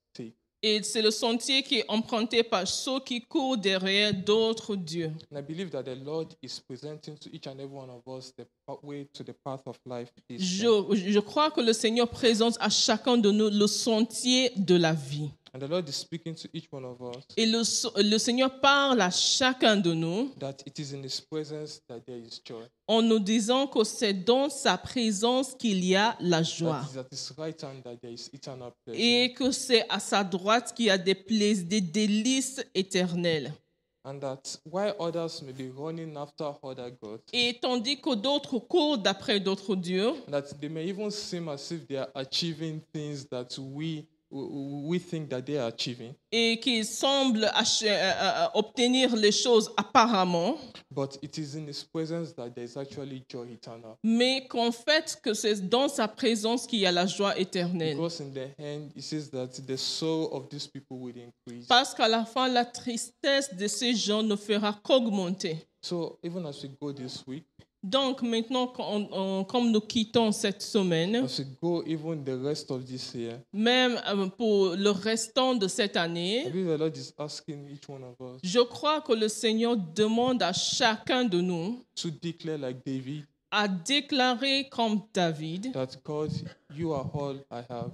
Et 0.64 0.80
c'est 0.84 1.02
le 1.02 1.10
sentier 1.10 1.62
qui 1.64 1.78
est 1.78 1.84
emprunté 1.88 2.44
par 2.44 2.68
ceux 2.68 3.00
qui 3.00 3.20
courent 3.20 3.56
derrière 3.58 4.14
d'autres 4.14 4.76
dieux. 4.76 5.10
And 5.32 5.38
I 5.38 5.42
believe 5.42 5.70
that 5.70 5.82
the 5.82 5.96
Lord 6.04 6.28
is 6.40 6.60
presenting 6.64 7.16
to 7.18 7.28
each 7.32 7.48
and 7.48 7.58
every 7.58 7.74
one 7.74 7.90
of 7.90 8.02
us 8.06 8.32
the 8.36 8.44
pa- 8.64 8.78
way 8.84 9.08
to 9.12 9.24
the 9.24 9.32
path 9.44 9.62
of 9.66 9.76
life. 9.84 10.10
This 10.28 10.40
Je, 10.40 10.68
je 10.94 11.18
crois 11.18 11.50
que 11.50 11.60
le 11.60 11.72
Seigneur 11.72 12.08
présente 12.08 12.56
à 12.60 12.70
chacun 12.70 13.16
de 13.16 13.30
nous 13.32 13.50
le 13.50 13.66
sentier 13.66 14.52
de 14.56 14.76
la 14.76 14.92
vie. 14.92 15.30
And 15.54 15.60
the 15.60 15.68
Lord 15.68 15.86
is 15.86 15.96
speaking 15.96 16.34
to 16.34 16.48
each 16.54 16.66
one 16.72 16.84
of 16.86 16.98
us 17.02 17.24
Et 17.36 17.44
le, 17.44 17.60
le 18.02 18.18
Seigneur 18.18 18.58
parle 18.60 19.02
à 19.02 19.10
chacun 19.10 19.76
de 19.76 19.92
nous 19.92 20.32
that 20.38 20.56
it 20.66 20.78
is 20.78 20.94
in 20.94 21.02
His 21.04 21.20
presence 21.20 21.80
that 21.88 22.00
there 22.06 22.18
is 22.18 22.40
joy. 22.42 22.64
en 22.88 23.02
nous 23.02 23.18
disant 23.18 23.66
que 23.66 23.84
c'est 23.84 24.14
dans 24.14 24.48
sa 24.48 24.78
présence 24.78 25.54
qu'il 25.54 25.84
y 25.84 25.94
a 25.94 26.16
la 26.20 26.42
joie. 26.42 26.82
That 26.94 26.94
is 26.94 26.98
at 26.98 27.06
His 27.12 27.32
right 27.36 27.62
hand 27.62 27.82
that 27.84 27.96
there 28.00 28.12
is 28.12 28.30
eternal 28.32 28.72
pleasure. 28.84 28.98
Et 29.02 29.34
que 29.34 29.50
c'est 29.50 29.84
à 29.90 30.00
sa 30.00 30.24
droite 30.24 30.72
qu'il 30.74 30.86
y 30.86 30.90
a 30.90 30.96
des, 30.96 31.14
des 31.14 31.80
délices 31.82 32.64
éternelles. 32.74 33.52
And 34.04 34.18
that 34.20 34.58
while 34.64 34.94
others 34.98 35.42
may 35.42 35.52
be 35.52 35.70
running 35.76 36.16
after 36.16 36.46
other 36.62 36.90
gods, 37.00 37.20
Et 37.32 37.58
tandis 37.60 38.00
que 38.00 38.14
d'autres 38.16 38.58
courent 38.58 38.98
d'après 38.98 39.38
d'autres 39.38 39.76
dieux, 39.76 40.14
that 40.30 40.42
they 40.60 40.68
may 40.70 40.88
even 40.88 41.10
seem 41.10 41.48
as 41.48 41.70
if 41.70 41.86
they 41.86 41.98
are 41.98 42.08
achieving 42.14 42.80
things 42.92 43.28
that 43.28 43.46
we 43.58 43.98
w- 43.98 44.06
we 44.32 44.98
think 44.98 45.28
that 45.28 45.42
they 45.42 45.58
are 45.58 45.68
achieving, 45.68 46.14
et 46.30 46.58
qui 46.60 46.84
semblent 46.84 47.50
ach- 47.54 47.82
euh, 47.82 47.88
euh, 47.88 48.46
obtenir 48.54 49.14
les 49.14 49.30
choses 49.32 49.70
apparemment, 49.76 50.56
but 50.90 51.18
it 51.22 51.36
is 51.36 51.54
in 51.56 51.66
His 51.68 51.84
presence 51.84 52.32
that 52.34 52.50
there 52.54 52.64
is 52.64 52.76
actually 52.78 53.22
joy 53.28 53.46
eternal. 53.52 53.96
mais 54.02 54.46
qu'en 54.48 54.72
fait 54.72 55.18
que 55.22 55.34
c'est 55.34 55.68
dans 55.68 55.88
sa 55.88 56.08
présence 56.08 56.66
qu'il 56.66 56.78
y 56.80 56.86
a 56.86 56.92
la 56.92 57.06
joie 57.06 57.38
éternelle. 57.38 57.96
Because 57.96 58.20
in 58.20 58.30
the 58.32 58.58
end, 58.58 58.88
it 58.96 59.02
says 59.02 59.28
that 59.30 59.48
the 59.66 59.76
soul 59.76 60.28
of 60.32 60.48
these 60.48 60.66
people 60.66 60.96
will 60.98 61.14
increase. 61.16 61.66
Parce 61.66 61.92
qu'à 61.94 62.08
la 62.08 62.24
fin, 62.24 62.48
la 62.48 62.64
tristesse 62.64 63.54
de 63.54 63.66
ces 63.66 63.94
gens 63.94 64.22
ne 64.22 64.36
fera 64.36 64.72
qu'augmenter. 64.82 65.58
So 65.82 66.18
even 66.22 66.46
as 66.46 66.62
we 66.62 66.70
go 66.80 66.92
this 66.92 67.22
week, 67.26 67.44
Donc 67.82 68.22
maintenant, 68.22 68.68
quand 68.68 68.84
on- 68.88 69.08
on- 69.40 69.44
comme 69.44 69.70
nous 69.72 69.80
quittons 69.80 70.30
cette 70.30 70.62
semaine, 70.62 71.16
as 71.16 71.38
we 71.40 71.46
go 71.60 71.82
even 71.84 72.22
the 72.24 72.38
rest 72.44 72.70
of 72.70 72.84
this 72.84 73.12
year, 73.14 73.40
même 73.52 74.00
euh, 74.08 74.26
pour 74.28 74.76
le 74.76 74.90
restant 74.90 75.54
de 75.56 75.66
cette 75.66 75.96
année, 75.96 76.44
believe 76.48 76.66
the 76.76 76.78
Lord 76.78 76.96
is 76.96 77.12
asking 77.18 77.68
each 77.68 77.88
one 77.88 78.04
of 78.04 78.14
us 78.20 78.40
je 78.44 78.60
crois 78.60 79.00
que 79.00 79.12
le 79.12 79.28
Seigneur 79.28 79.76
demande 79.76 80.42
à 80.42 80.52
chacun 80.52 81.24
de 81.24 81.40
nous 81.40 81.82
to 81.96 82.08
declare 82.10 82.58
like 82.58 82.86
David 82.86 83.24
à 83.50 83.66
déclarer 83.68 84.68
comme 84.70 85.00
David 85.12 85.72
that 85.72 85.88
God, 86.04 86.30
you 86.74 86.92
are 86.94 87.10
all 87.14 87.36
I 87.50 87.62
have, 87.68 87.90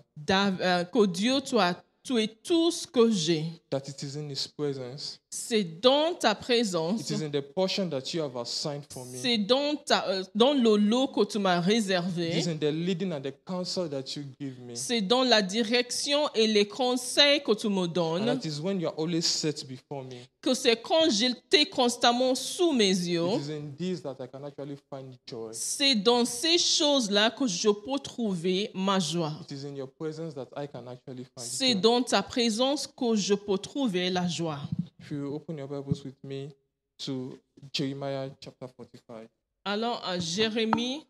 euh, 0.60 0.84
que 0.84 1.06
Dieu, 1.06 1.40
toi, 1.40 1.74
tu 2.04 2.16
es 2.22 2.28
tout 2.28 2.70
ce 2.70 2.86
que 2.86 3.10
j'ai. 3.10 3.44
that 3.70 3.82
it 3.88 4.02
is 4.02 4.16
in 4.16 4.28
His 4.30 4.46
presence, 4.46 5.18
C'est 5.30 5.62
dans 5.82 6.14
ta 6.14 6.34
présence, 6.34 7.02
it 7.02 7.10
is 7.10 7.22
in 7.22 7.28
the 7.28 7.42
portion 7.42 7.86
that 7.90 8.14
you 8.14 8.22
have 8.22 8.34
assigned 8.38 8.84
for 8.90 9.04
me, 9.04 9.18
c'est 9.20 9.36
dans, 9.36 9.76
ta- 9.76 10.22
dans 10.34 10.54
le 10.54 10.76
lot 10.78 11.08
que 11.08 11.22
tu 11.26 11.38
m'as 11.38 11.58
it 11.60 11.64
réservé, 11.66 12.38
is 12.38 12.48
in 12.48 12.56
the 12.56 12.72
leading 12.72 13.12
and 13.12 13.20
the 13.20 13.34
counsel 13.46 13.90
that 13.90 14.04
you 14.16 14.24
give 14.40 14.58
me. 14.60 14.74
c'est 14.74 15.02
dans 15.02 15.24
la 15.24 15.42
direction 15.42 16.30
et 16.34 16.46
les 16.46 16.66
conseils 16.66 17.42
que 17.42 17.52
tu 17.52 17.68
me 17.68 17.86
donnes, 17.86 18.24
that 18.24 18.48
is 18.48 18.58
when 18.58 18.80
you 18.80 18.88
are 18.88 18.94
always 18.98 19.20
set 19.20 19.66
before 19.68 20.02
me. 20.04 20.16
que 20.40 20.54
c'est 20.54 20.76
quand 20.80 21.10
j'étais 21.10 21.66
constamment 21.66 22.34
sous 22.34 22.72
mes 22.72 22.88
yeux, 22.88 23.26
It 23.34 23.42
is 23.48 23.52
in 23.52 23.70
this 23.76 24.02
that 24.02 24.16
I 24.20 24.28
can 24.32 24.42
actually 24.44 24.76
find 24.88 25.14
joy. 25.26 25.50
c'est 25.52 25.94
dans 25.94 26.24
ces 26.24 26.56
choses-là 26.56 27.30
que 27.32 27.46
je 27.46 27.68
peux 27.68 27.98
trouver 28.02 28.70
ma 28.72 28.98
joie. 28.98 29.34
It 29.42 29.52
is 29.52 29.66
in 29.66 29.76
your 29.76 29.88
presence 29.90 30.32
that 30.34 30.48
I 30.56 30.66
can 30.66 30.86
actually 30.86 31.24
find 31.24 31.46
C'est 31.46 31.72
joy. 31.72 31.80
dans 31.82 32.02
ta 32.02 32.22
présence 32.22 32.86
que 32.86 33.14
je 33.14 33.34
peux 33.34 33.58
trouver 33.58 34.08
la 34.08 34.26
joie. 34.26 34.60
If 35.08 35.12
you 35.12 35.34
open 35.34 35.56
your 35.56 35.66
Bibles 35.66 36.04
with 36.04 36.22
me 36.22 36.54
to 36.98 37.38
Jeremiah 37.72 38.28
chapter 38.42 38.68
45. 38.68 39.26
Allons 39.64 39.98
à 40.04 40.18
Jérémie 40.18 41.06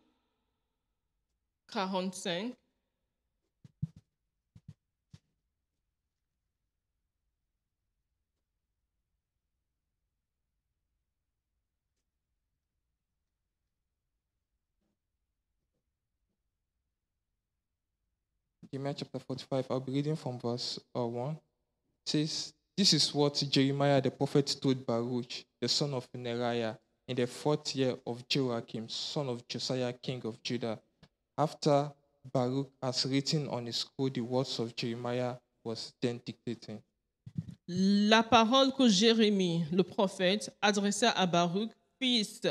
45, 1.73 2.53
Jeremiah 18.73 18.95
chapter 18.97 19.19
45, 19.19 19.67
I'll 19.71 19.81
be 19.81 19.91
reading 19.91 20.15
from 20.15 20.39
verse 20.39 20.79
uh, 20.95 21.05
1. 21.05 21.33
It 21.33 21.39
says, 22.07 22.55
This 22.79 22.93
is 22.93 23.13
what 23.13 23.35
Jeremiah 23.51 24.01
the 24.01 24.13
prophet 24.13 24.55
told 24.63 24.87
Baruch, 24.87 25.45
the 25.61 25.69
son 25.69 25.93
of 25.95 26.07
Neriah, 26.13 26.77
in 27.09 27.17
the 27.17 27.27
fourth 27.27 27.75
year 27.75 27.97
of 28.07 28.23
Joachim, 28.29 28.89
son 28.89 29.29
of 29.29 29.43
Josiah, 29.49 29.93
king 29.93 30.23
of 30.25 30.41
Judah, 30.45 30.79
after 31.37 31.91
Baruch 32.33 32.71
has 32.81 33.05
written 33.07 33.49
on 33.49 33.67
his 33.67 33.79
scroll 33.79 34.11
the 34.11 34.21
words 34.21 34.61
of 34.61 34.77
Jeremiah 34.77 35.35
was 35.65 35.93
then 36.01 36.21
dictating. 36.25 36.81
la 37.67 38.23
parole 38.23 38.73
que 38.73 38.89
Jérémie, 38.89 39.65
le 39.73 39.83
prophète, 39.83 40.49
adressa 40.63 41.11
à 41.11 41.27
Baruch, 41.27 41.71
fils 42.01 42.43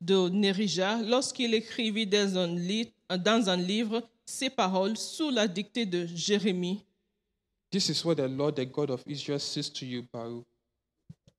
de 0.00 0.28
Nérija, 0.28 1.02
lorsqu'il 1.02 1.54
écrivit 1.54 2.06
dans 2.06 2.38
un, 2.38 2.46
li- 2.46 2.92
dans 3.18 3.50
un 3.50 3.56
livre 3.56 4.00
ces 4.24 4.48
paroles 4.48 4.96
sous 4.96 5.30
la 5.30 5.48
dictée 5.48 5.86
de 5.86 6.06
Jérémie. 6.06 6.84
This 7.72 7.88
is 7.88 8.04
what 8.04 8.18
the 8.18 8.28
Lord, 8.28 8.56
the 8.56 8.66
God 8.66 8.90
of 8.90 9.02
Israel, 9.06 9.38
says 9.38 9.70
to 9.70 9.86
you, 9.86 10.02
Baruch. 10.12 10.44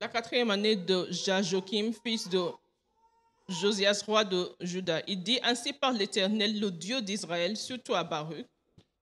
La 0.02 0.08
quatrième 0.08 0.50
année 0.50 0.76
de 0.76 1.08
Jajokim, 1.12 1.94
fils 2.04 2.28
de 2.28 2.42
Josias, 3.48 4.02
roi 4.04 4.24
de 4.24 4.50
Juda. 4.60 5.04
Il 5.08 5.22
dit 5.22 5.40
Ainsi 5.44 5.74
par 5.74 5.94
l'Éternel, 5.94 6.60
le 6.60 6.72
Dieu 6.72 7.04
d'Israël, 7.04 7.56
surtout 7.56 7.94
à 7.94 8.04
Baruch. 8.04 8.48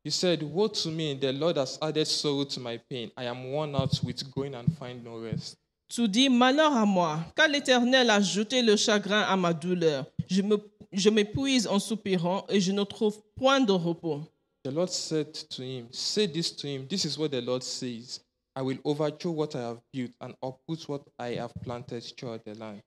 He 0.03 0.11
said, 0.11 0.43
Woe 0.43 0.67
to 0.67 0.89
me, 0.91 1.13
the 1.13 1.31
Lord 1.31 1.57
has 1.57 1.77
added 1.81 2.05
sorrow 2.05 2.43
to 2.43 2.59
my 2.59 2.77
pain. 2.89 3.11
I 3.15 3.25
am 3.25 3.49
worn 3.51 3.75
out 3.75 3.97
with 4.03 4.29
going 4.35 4.53
and 4.53 4.65
find 4.77 5.01
no 5.01 5.17
rest. 5.21 5.57
Tu 5.87 6.09
dis 6.09 6.27
Malheur 6.29 6.73
à 6.73 6.85
moi, 6.85 7.19
car 7.33 7.47
l'Éternel 7.47 8.09
a 8.09 8.19
jeté 8.19 8.61
le 8.61 8.75
chagrin 8.75 9.21
à 9.21 9.37
ma 9.37 9.53
douleur. 9.53 10.05
Je 10.27 11.09
m'épuise 11.09 11.65
en 11.65 11.79
soupirant 11.79 12.45
et 12.49 12.59
je 12.59 12.73
ne 12.73 12.83
trouve 12.83 13.21
point 13.35 13.61
de 13.61 13.71
repos. 13.71 14.21
The 14.63 14.71
Lord 14.71 14.89
said 14.91 15.33
to 15.33 15.63
him, 15.63 15.87
Say 15.91 16.27
this 16.27 16.51
to 16.51 16.67
him. 16.67 16.87
This 16.87 17.05
is 17.05 17.17
what 17.17 17.31
the 17.31 17.41
Lord 17.41 17.63
says 17.63 18.19
I 18.55 18.61
will 18.61 18.77
overthrow 18.83 19.31
what 19.31 19.55
I 19.55 19.61
have 19.61 19.79
built 19.91 20.11
and 20.19 20.35
uproot 20.43 20.87
what 20.87 21.03
I 21.17 21.35
have 21.35 21.53
planted 21.63 22.03
throughout 22.17 22.43
the 22.45 22.53
land. 22.55 22.81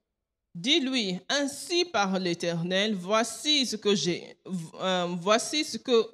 Dis-lui, 0.55 1.19
ainsi 1.29 1.85
par 1.85 2.17
l'Éternel, 2.21 2.95
voici 2.95 3.67
ce 3.67 3.75
que 3.75 3.93
j'ai, 3.95 4.37
euh, 4.81 5.07
voici 5.19 5.65
ce 5.65 5.79
que, 5.79 6.07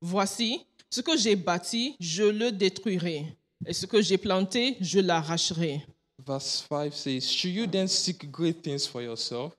voici 0.00 0.64
ce 0.88 1.02
que 1.02 1.14
j'ai 1.14 1.36
bâti, 1.36 1.94
je 2.00 2.22
le 2.22 2.50
détruirai, 2.50 3.36
et 3.66 3.72
ce 3.74 3.84
que 3.84 4.00
j'ai 4.00 4.16
planté, 4.16 4.78
je 4.80 4.98
l'arracherai. 4.98 5.84
Verse 6.26 6.64
5 6.70 6.92
says, 6.94 7.30
Should 7.30 7.52
you 7.52 7.66
then 7.66 7.86
seek 7.86 8.30
great 8.30 8.62
things 8.62 8.86
for 8.86 9.02
yourself? 9.02 9.54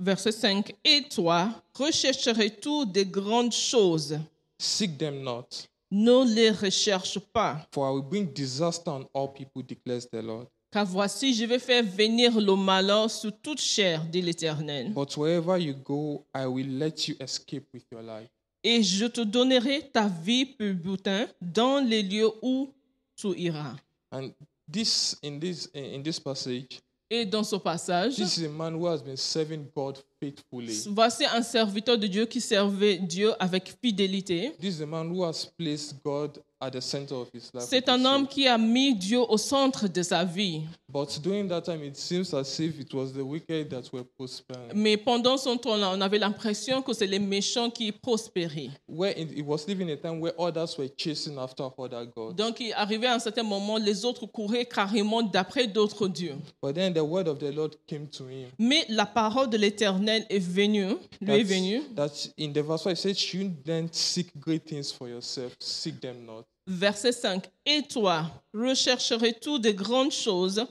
Verset 0.00 0.32
5. 0.32 0.74
Et 0.84 1.02
toi, 1.08 1.50
rechercherais-tu 1.74 2.86
des 2.86 3.04
grandes 3.06 3.52
choses? 3.52 4.18
Seek 4.58 4.98
them 4.98 5.22
not, 5.22 5.66
Ne 5.90 6.24
les 6.34 6.50
recherche 6.50 7.18
pas, 7.18 7.66
for 7.72 7.88
I 7.88 7.92
will 7.94 8.02
bring 8.02 8.32
disaster 8.32 8.90
on 8.90 9.06
all 9.14 9.28
people, 9.32 9.62
declares 9.62 10.06
the 10.10 10.22
Lord. 10.22 10.46
car 10.70 10.84
voici, 10.84 11.32
je 11.34 11.44
vais 11.46 11.58
faire 11.58 11.82
venir 11.82 12.38
le 12.38 12.54
malheur 12.54 13.10
sur 13.10 13.32
toute 13.40 13.60
chair, 13.60 14.04
dit 14.04 14.20
l'Éternel. 14.20 14.92
But 14.92 15.16
wherever 15.16 15.58
you 15.58 15.74
go, 15.74 16.26
I 16.34 16.46
will 16.46 16.78
let 16.78 17.08
you 17.08 17.14
escape 17.20 17.66
with 17.72 17.84
your 17.90 18.02
life. 18.02 18.28
Et 18.62 18.82
je 18.82 19.06
te 19.06 19.22
donnerai 19.22 19.88
ta 19.92 20.08
vie 20.08 20.44
pour 20.44 20.74
butin 20.74 21.26
dans 21.40 21.78
les 21.78 22.02
lieux 22.02 22.30
où 22.42 22.68
tu 23.16 23.28
iras. 23.38 23.76
And 24.12 24.30
this 24.70 25.16
in 25.24 25.38
this 25.38 25.70
in 25.74 26.02
this 26.02 26.20
passage, 26.20 26.80
Et 27.10 27.24
dans 27.24 27.42
ce 27.42 27.56
passage, 27.56 28.16
this 28.16 28.36
is 28.36 28.44
a 28.44 28.48
man 28.50 28.74
who 28.74 28.86
has 28.86 29.02
been 29.02 29.16
serving 29.16 29.66
God 29.74 29.98
faithfully. 30.20 30.74
voici 30.90 31.24
un 31.24 31.42
serviteur 31.42 31.96
de 31.96 32.06
Dieu 32.06 32.26
qui 32.26 32.40
servait 32.40 32.98
Dieu 32.98 33.32
avec 33.38 33.74
fidélité. 33.82 34.52
This 34.60 34.76
is 34.78 34.82
a 34.82 34.86
man 34.86 35.08
who 35.10 35.24
has 35.24 35.46
placed 35.56 35.96
God 36.04 36.42
at 36.60 36.70
the 36.72 36.80
center 36.80 37.14
of 37.14 37.28
his 37.32 37.50
life. 37.54 37.62
we 37.62 37.68
C'est 37.68 37.88
un 37.88 38.04
homme 38.04 38.26
qui 38.26 38.48
a 38.48 38.58
mis 38.58 38.94
Dieu 38.94 39.20
au 39.20 39.36
centre 39.36 39.86
de 39.88 40.02
sa 40.02 40.24
vie. 40.24 40.62
But 40.90 41.20
during 41.22 41.48
that 41.48 41.62
time, 41.62 41.82
it 41.84 41.96
seems 41.96 42.32
as 42.32 42.58
if 42.60 42.80
it 42.80 42.92
was 42.94 43.12
the 43.12 43.22
wicked 43.22 43.68
that 43.70 43.92
were 43.92 44.04
prospering. 44.16 44.72
Mais 44.74 44.96
pendant 44.96 45.36
son 45.36 45.56
temps-là, 45.56 45.92
on 45.94 46.00
avait 46.00 46.18
l'impression 46.18 46.82
que 46.82 46.92
c'est 46.92 47.06
les 47.06 47.18
méchants 47.18 47.70
qui 47.70 47.92
prospéraient. 47.92 48.70
Where 48.88 49.12
it, 49.16 49.30
it 49.36 49.44
was 49.44 49.66
living 49.68 49.90
a 49.90 49.96
time 49.96 50.20
where 50.20 50.34
others 50.38 50.76
were 50.78 50.88
chasing 50.96 51.38
after 51.38 51.64
other 51.78 52.06
gods. 52.06 52.34
Donc, 52.34 52.60
il 52.60 52.72
arrivait 52.72 53.06
à 53.06 53.14
un 53.14 53.18
certain 53.18 53.42
moment, 53.42 53.76
les 53.76 54.04
autres 54.04 54.26
couraient 54.26 54.64
carrément 54.64 55.22
d'après 55.22 55.66
d'autres 55.66 56.08
dieux. 56.08 56.36
But 56.62 56.74
then 56.74 56.94
the 56.94 57.04
word 57.04 57.28
of 57.28 57.38
the 57.38 57.54
Lord 57.54 57.76
came 57.86 58.08
to 58.08 58.28
him. 58.28 58.48
Mais 58.58 58.84
la 58.88 59.06
parole 59.06 59.50
de 59.50 59.58
l'Éternel 59.58 60.24
est 60.28 60.38
venue, 60.38 60.96
lui 61.20 61.40
est 61.40 61.42
venue. 61.42 61.82
that 61.94 62.10
in 62.38 62.52
the 62.52 62.62
verse 62.62 62.82
5 62.82 62.92
it 62.92 62.96
says, 62.96 63.34
you 63.34 63.50
then 63.64 63.88
seek 63.92 64.36
great 64.40 64.64
things 64.64 64.90
for 64.90 65.08
yourself? 65.08 65.54
Seek 65.60 66.00
them 66.00 66.24
not. 66.24 66.47
Verset 66.70 67.12
5. 67.12 67.46
Et 67.64 67.82
toi, 67.82 68.30
rechercherais-tu 68.52 69.58
de 69.58 69.70
grandes 69.70 70.12
choses? 70.12 70.66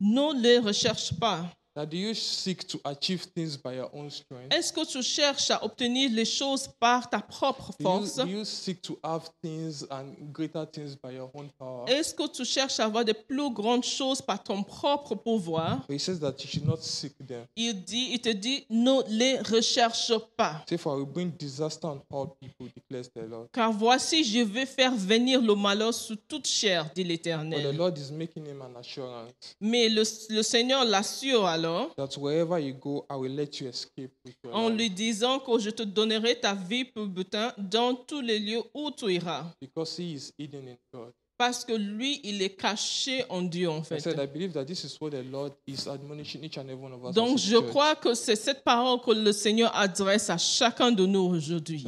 Ne 0.00 0.40
les 0.40 0.58
recherche 0.58 1.12
pas. 1.20 1.44
That 1.74 1.86
do 1.86 1.96
you 1.96 2.12
seek 2.12 2.66
to 2.68 2.78
achieve 2.84 3.22
things 3.34 3.56
by 3.56 3.76
your 3.76 3.88
own 3.94 4.10
strength? 4.10 4.52
Est-ce 4.52 4.70
que 4.70 4.84
tu 4.84 5.02
cherches 5.02 5.50
à 5.50 5.64
obtenir 5.64 6.10
les 6.12 6.26
choses 6.26 6.68
par 6.78 7.08
ta 7.08 7.20
propre 7.20 7.72
force 7.80 8.18
you, 8.18 8.24
do 8.24 8.30
you 8.30 8.44
seek 8.44 8.82
to 8.82 8.98
have 9.02 9.30
things 9.42 9.86
and 9.90 10.12
greater 10.34 10.66
things 10.66 10.94
by 10.94 11.14
your 11.14 11.30
own 11.32 11.48
power? 11.58 11.86
Est-ce 11.88 12.14
que 12.14 12.28
tu 12.30 12.44
cherches 12.44 12.78
à 12.78 12.84
avoir 12.84 13.06
de 13.06 13.14
plus 13.14 13.50
grandes 13.50 13.84
choses 13.84 14.20
par 14.20 14.42
ton 14.42 14.62
propre 14.62 15.14
pouvoir? 15.14 15.78
But 15.88 15.94
he 15.94 15.98
says 15.98 16.20
that 16.20 16.34
you 16.40 16.46
should 16.50 16.66
not 16.66 16.82
seek 16.82 17.14
them. 17.26 17.46
il, 17.56 17.82
dit, 17.82 18.10
il 18.12 18.20
te 18.20 18.28
dit, 18.28 18.66
ne 18.68 19.00
les 19.08 19.38
recherche 19.38 20.12
pas. 20.36 20.62
Car 23.50 23.72
voici, 23.72 24.24
je 24.24 24.40
vais 24.40 24.66
faire 24.66 24.94
venir 24.94 25.40
le 25.40 25.54
malheur 25.54 25.94
sur 25.94 26.16
toute 26.28 26.46
chair, 26.46 26.84
dit 26.94 27.02
But 27.02 27.04
the 27.04 27.08
l'Éternel. 27.08 27.76
Lord 27.76 27.96
is 27.96 28.12
making 28.12 28.44
him 28.44 28.60
an 28.60 28.78
assurance 28.78 29.32
Mais 29.58 29.88
le, 29.88 30.02
le 30.28 30.42
Seigneur 30.42 30.84
l'assure 30.84 31.46
à 31.46 31.61
alors 31.64 31.94
that 31.96 32.16
wherever 32.18 32.58
you 32.58 32.74
go, 32.74 33.06
I 33.10 33.14
will 33.16 33.34
let 33.34 33.60
you 33.60 33.68
escape 33.68 34.12
with 34.24 34.34
your 34.44 34.54
en 34.54 34.68
life. 34.68 34.78
lui 34.78 34.90
disant 34.90 35.38
que 35.38 35.58
je 35.58 35.70
te 35.70 35.82
donnerai 35.82 36.38
ta 36.40 36.54
vie 36.54 36.84
pour 36.84 37.06
butin 37.06 37.52
dans 37.58 37.94
tous 37.94 38.20
les 38.20 38.38
lieux 38.38 38.62
où 38.74 38.90
tu 38.90 39.12
iras. 39.12 39.44
Because 39.60 39.96
he 39.98 40.14
is 40.14 40.32
hidden 40.38 40.68
in 40.68 40.76
God. 40.92 41.12
Parce 41.42 41.64
que 41.64 41.72
lui, 41.72 42.20
il 42.22 42.40
est 42.40 42.54
caché 42.54 43.24
en 43.28 43.42
Dieu, 43.42 43.68
en 43.68 43.82
fait. 43.82 43.98
said, 43.98 44.16
I 44.16 44.28
believe 44.28 44.52
that 44.52 44.64
this 44.64 44.84
is 44.84 44.96
what 45.00 45.10
the 45.10 45.24
Lord 45.28 45.50
is 45.66 45.88
admonishing 45.88 46.44
each 46.44 46.56
and 46.56 46.68
every 46.68 46.76
one 46.76 46.92
of 46.92 47.04
us. 47.04 47.16
Donc, 47.16 47.36
je 47.36 47.56
crois 47.56 47.96
que 47.96 48.14
c'est 48.14 48.36
cette 48.36 48.62
parole 48.62 49.00
que 49.00 49.10
le 49.10 49.32
Seigneur 49.32 49.74
adresse 49.74 50.30
à 50.30 50.38
chacun 50.38 50.92
de 50.92 51.04
nous 51.04 51.18
aujourd'hui. 51.18 51.82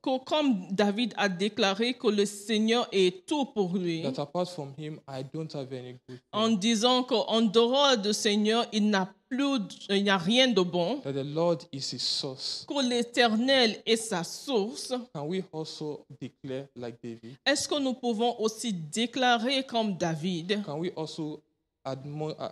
Que 0.00 0.24
comme 0.24 0.68
David 0.70 1.14
a 1.16 1.28
déclaré 1.28 1.94
que 1.94 2.06
le 2.06 2.24
Seigneur 2.24 2.86
est 2.92 3.26
tout 3.26 3.46
pour 3.46 3.76
lui, 3.76 4.02
that 4.02 4.22
apart 4.22 4.46
from 4.46 4.72
him, 4.78 5.00
I 5.08 5.24
don't 5.34 5.52
have 5.52 5.72
any 5.72 5.96
good 6.08 6.20
en 6.32 6.50
disant 6.50 7.02
qu'en 7.02 7.42
dehors 7.42 7.96
du 7.96 8.12
Seigneur, 8.12 8.66
il 8.72 8.88
n'a 8.88 9.12
plus, 9.28 9.60
il 9.90 10.02
n'y 10.04 10.10
a 10.10 10.18
rien 10.18 10.48
de 10.48 10.60
bon, 10.62 11.00
That 11.00 11.12
the 11.12 11.24
Lord 11.24 11.58
is 11.72 11.90
his 11.92 12.00
source. 12.02 12.64
que 12.68 12.88
l'Éternel 12.88 13.76
est 13.86 13.96
sa 13.96 14.24
source. 14.24 14.92
Can 15.14 15.26
we 15.26 15.42
also 15.52 16.04
declare 16.20 16.66
like 16.76 16.96
David? 17.02 17.36
Est-ce 17.44 17.68
que 17.68 17.78
nous 17.78 17.94
pouvons 17.94 18.38
aussi 18.40 18.72
déclarer 18.72 19.64
comme 19.64 19.96
David? 19.96 20.62
Can 20.64 20.78
we 20.78 20.90
also 20.96 21.42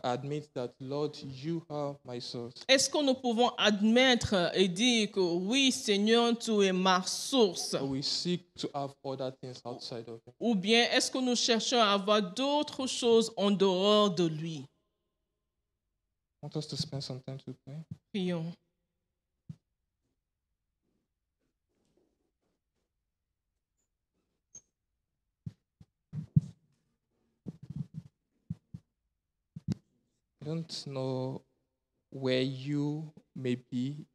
admit 0.03 0.49
that, 0.55 0.71
Lord, 0.81 1.15
you 1.45 1.63
are 1.69 1.97
my 2.07 2.21
source? 2.21 2.55
Est-ce 2.69 2.89
que 2.89 3.03
nous 3.05 3.15
pouvons 3.15 3.51
admettre 3.59 4.51
et 4.55 4.67
dire 4.69 5.11
que 5.11 5.21
oui, 5.21 5.71
Seigneur, 5.73 6.39
tu 6.39 6.63
es 6.65 6.73
ma 6.73 7.03
source? 7.07 7.75
Or 7.75 7.89
we 7.91 8.03
seek 8.03 8.43
to 8.59 8.69
have 8.73 8.95
other 9.05 9.31
things 9.41 9.61
outside 9.65 10.09
of 10.09 10.21
him? 10.27 10.33
Ou 10.41 10.55
bien 10.55 10.85
est-ce 10.93 11.11
que 11.11 11.19
nous 11.19 11.37
cherchons 11.37 11.79
à 11.81 11.93
avoir 11.93 12.23
d'autres 12.23 12.87
choses 12.87 13.31
en 13.37 13.51
dehors 13.51 14.11
de 14.11 14.25
lui? 14.27 14.65
Want 16.47 16.57
us 16.59 16.67
to 16.67 16.77
spend 16.77 17.03
some 17.03 17.21
time 17.27 17.39
to 17.39 17.53
pray. 17.65 17.75
Prions. 18.15 18.55
I 30.41 30.45
don't 30.45 30.87
know 30.87 31.43
where 32.11 32.43
you 32.43 33.13
may 33.35 33.57
be 33.57 34.07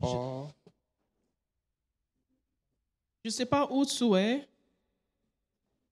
or 0.00 0.48
Je 3.22 3.28
ne 3.28 3.32
sais 3.32 3.44
pas 3.44 3.66
où 3.70 3.84
tu 3.84 4.16
es, 4.16 4.46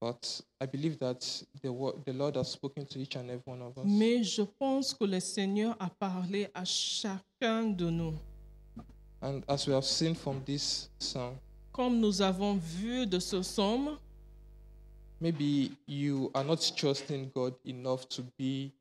but 0.05 0.43
I 0.61 0.67
believe 0.67 0.99
that 0.99 1.21
the 1.63 2.13
Lord 2.13 2.37
has 2.37 2.53
spoken 2.53 2.85
to 2.85 2.99
each 2.99 3.17
and 3.17 3.31
every 3.31 3.43
one 3.47 3.63
of 3.63 3.79
us. 3.79 3.85
mais 3.87 4.23
je 4.23 4.43
pense 4.43 4.93
que 4.93 5.05
le 5.07 5.19
Seigneur 5.19 5.75
a 5.81 5.89
parlé 5.89 6.51
à 6.53 6.63
chacun 6.67 7.65
de 7.75 7.89
nous. 7.89 8.13
And 9.23 9.41
as 9.49 9.67
we 9.67 9.73
have 9.73 9.85
seen 9.87 10.15
from 10.15 10.43
this 10.45 10.91
psalm, 10.99 11.37
Comme 11.73 12.01
nous 12.01 12.21
avons 12.21 12.57
vu 12.57 13.07
de 13.07 13.19
ce 13.19 13.43
somme, 13.43 13.97
maybe 15.23 15.71
you 15.89 16.31
are 16.35 16.45
not 16.45 16.59
trusting 16.77 17.31
God 17.35 17.55
enough 17.65 18.07
to 18.11 18.23
be 18.39 18.73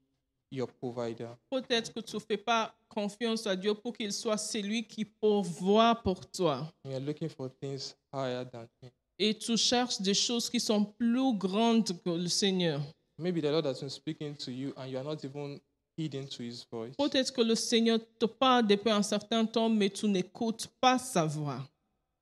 your 0.52 0.68
provider. 0.68 1.30
peut-être 1.50 1.94
que 1.94 2.02
tu 2.02 2.18
ne 2.18 2.20
fais 2.20 2.38
pas 2.38 2.76
confiance 2.90 3.48
à 3.48 3.56
Dieu 3.56 3.74
pour 3.74 3.94
qu'il 3.96 4.12
soit 4.12 4.38
celui 4.38 4.86
qui 4.86 5.06
pourvoit 5.06 5.96
pour 6.04 6.20
toi. 6.30 6.68
You 6.84 6.92
are 6.96 7.00
looking 7.00 7.30
for 7.30 7.50
things 7.62 7.96
higher 8.12 8.44
than 8.44 8.68
Him. 8.82 8.92
Et 9.20 9.38
tu 9.38 9.58
cherches 9.58 10.02
des 10.02 10.14
choses 10.14 10.50
qui 10.50 10.60
sont 10.60 10.84
plus 10.84 11.38
grandes 11.38 12.02
que 12.04 12.10
le 12.10 12.28
Seigneur. 12.28 12.82
Maybe 13.18 13.42
the 13.42 13.52
Lord 13.52 13.66
has 13.68 13.80
been 13.80 13.90
speaking 13.90 14.36
to 14.38 14.52
you 14.52 14.74
and 14.76 14.88
you 14.88 14.98
are 14.98 15.04
not 15.04 15.24
even 15.24 15.60
heeding 15.96 16.28
to 16.28 16.44
His 16.44 16.66
voice. 16.72 16.96
Peut-être 16.98 17.32
que 17.32 17.42
le 17.42 17.56
Seigneur 17.56 18.00
te 18.20 18.26
parle 18.26 18.66
depuis 18.66 18.90
un 18.90 19.04
certain 19.04 19.46
temps, 19.46 19.70
mais 19.70 19.90
tu 19.90 20.08
n'écoutes 20.08 20.68
pas 20.82 20.98
sa 20.98 21.26
voix. 21.26 21.62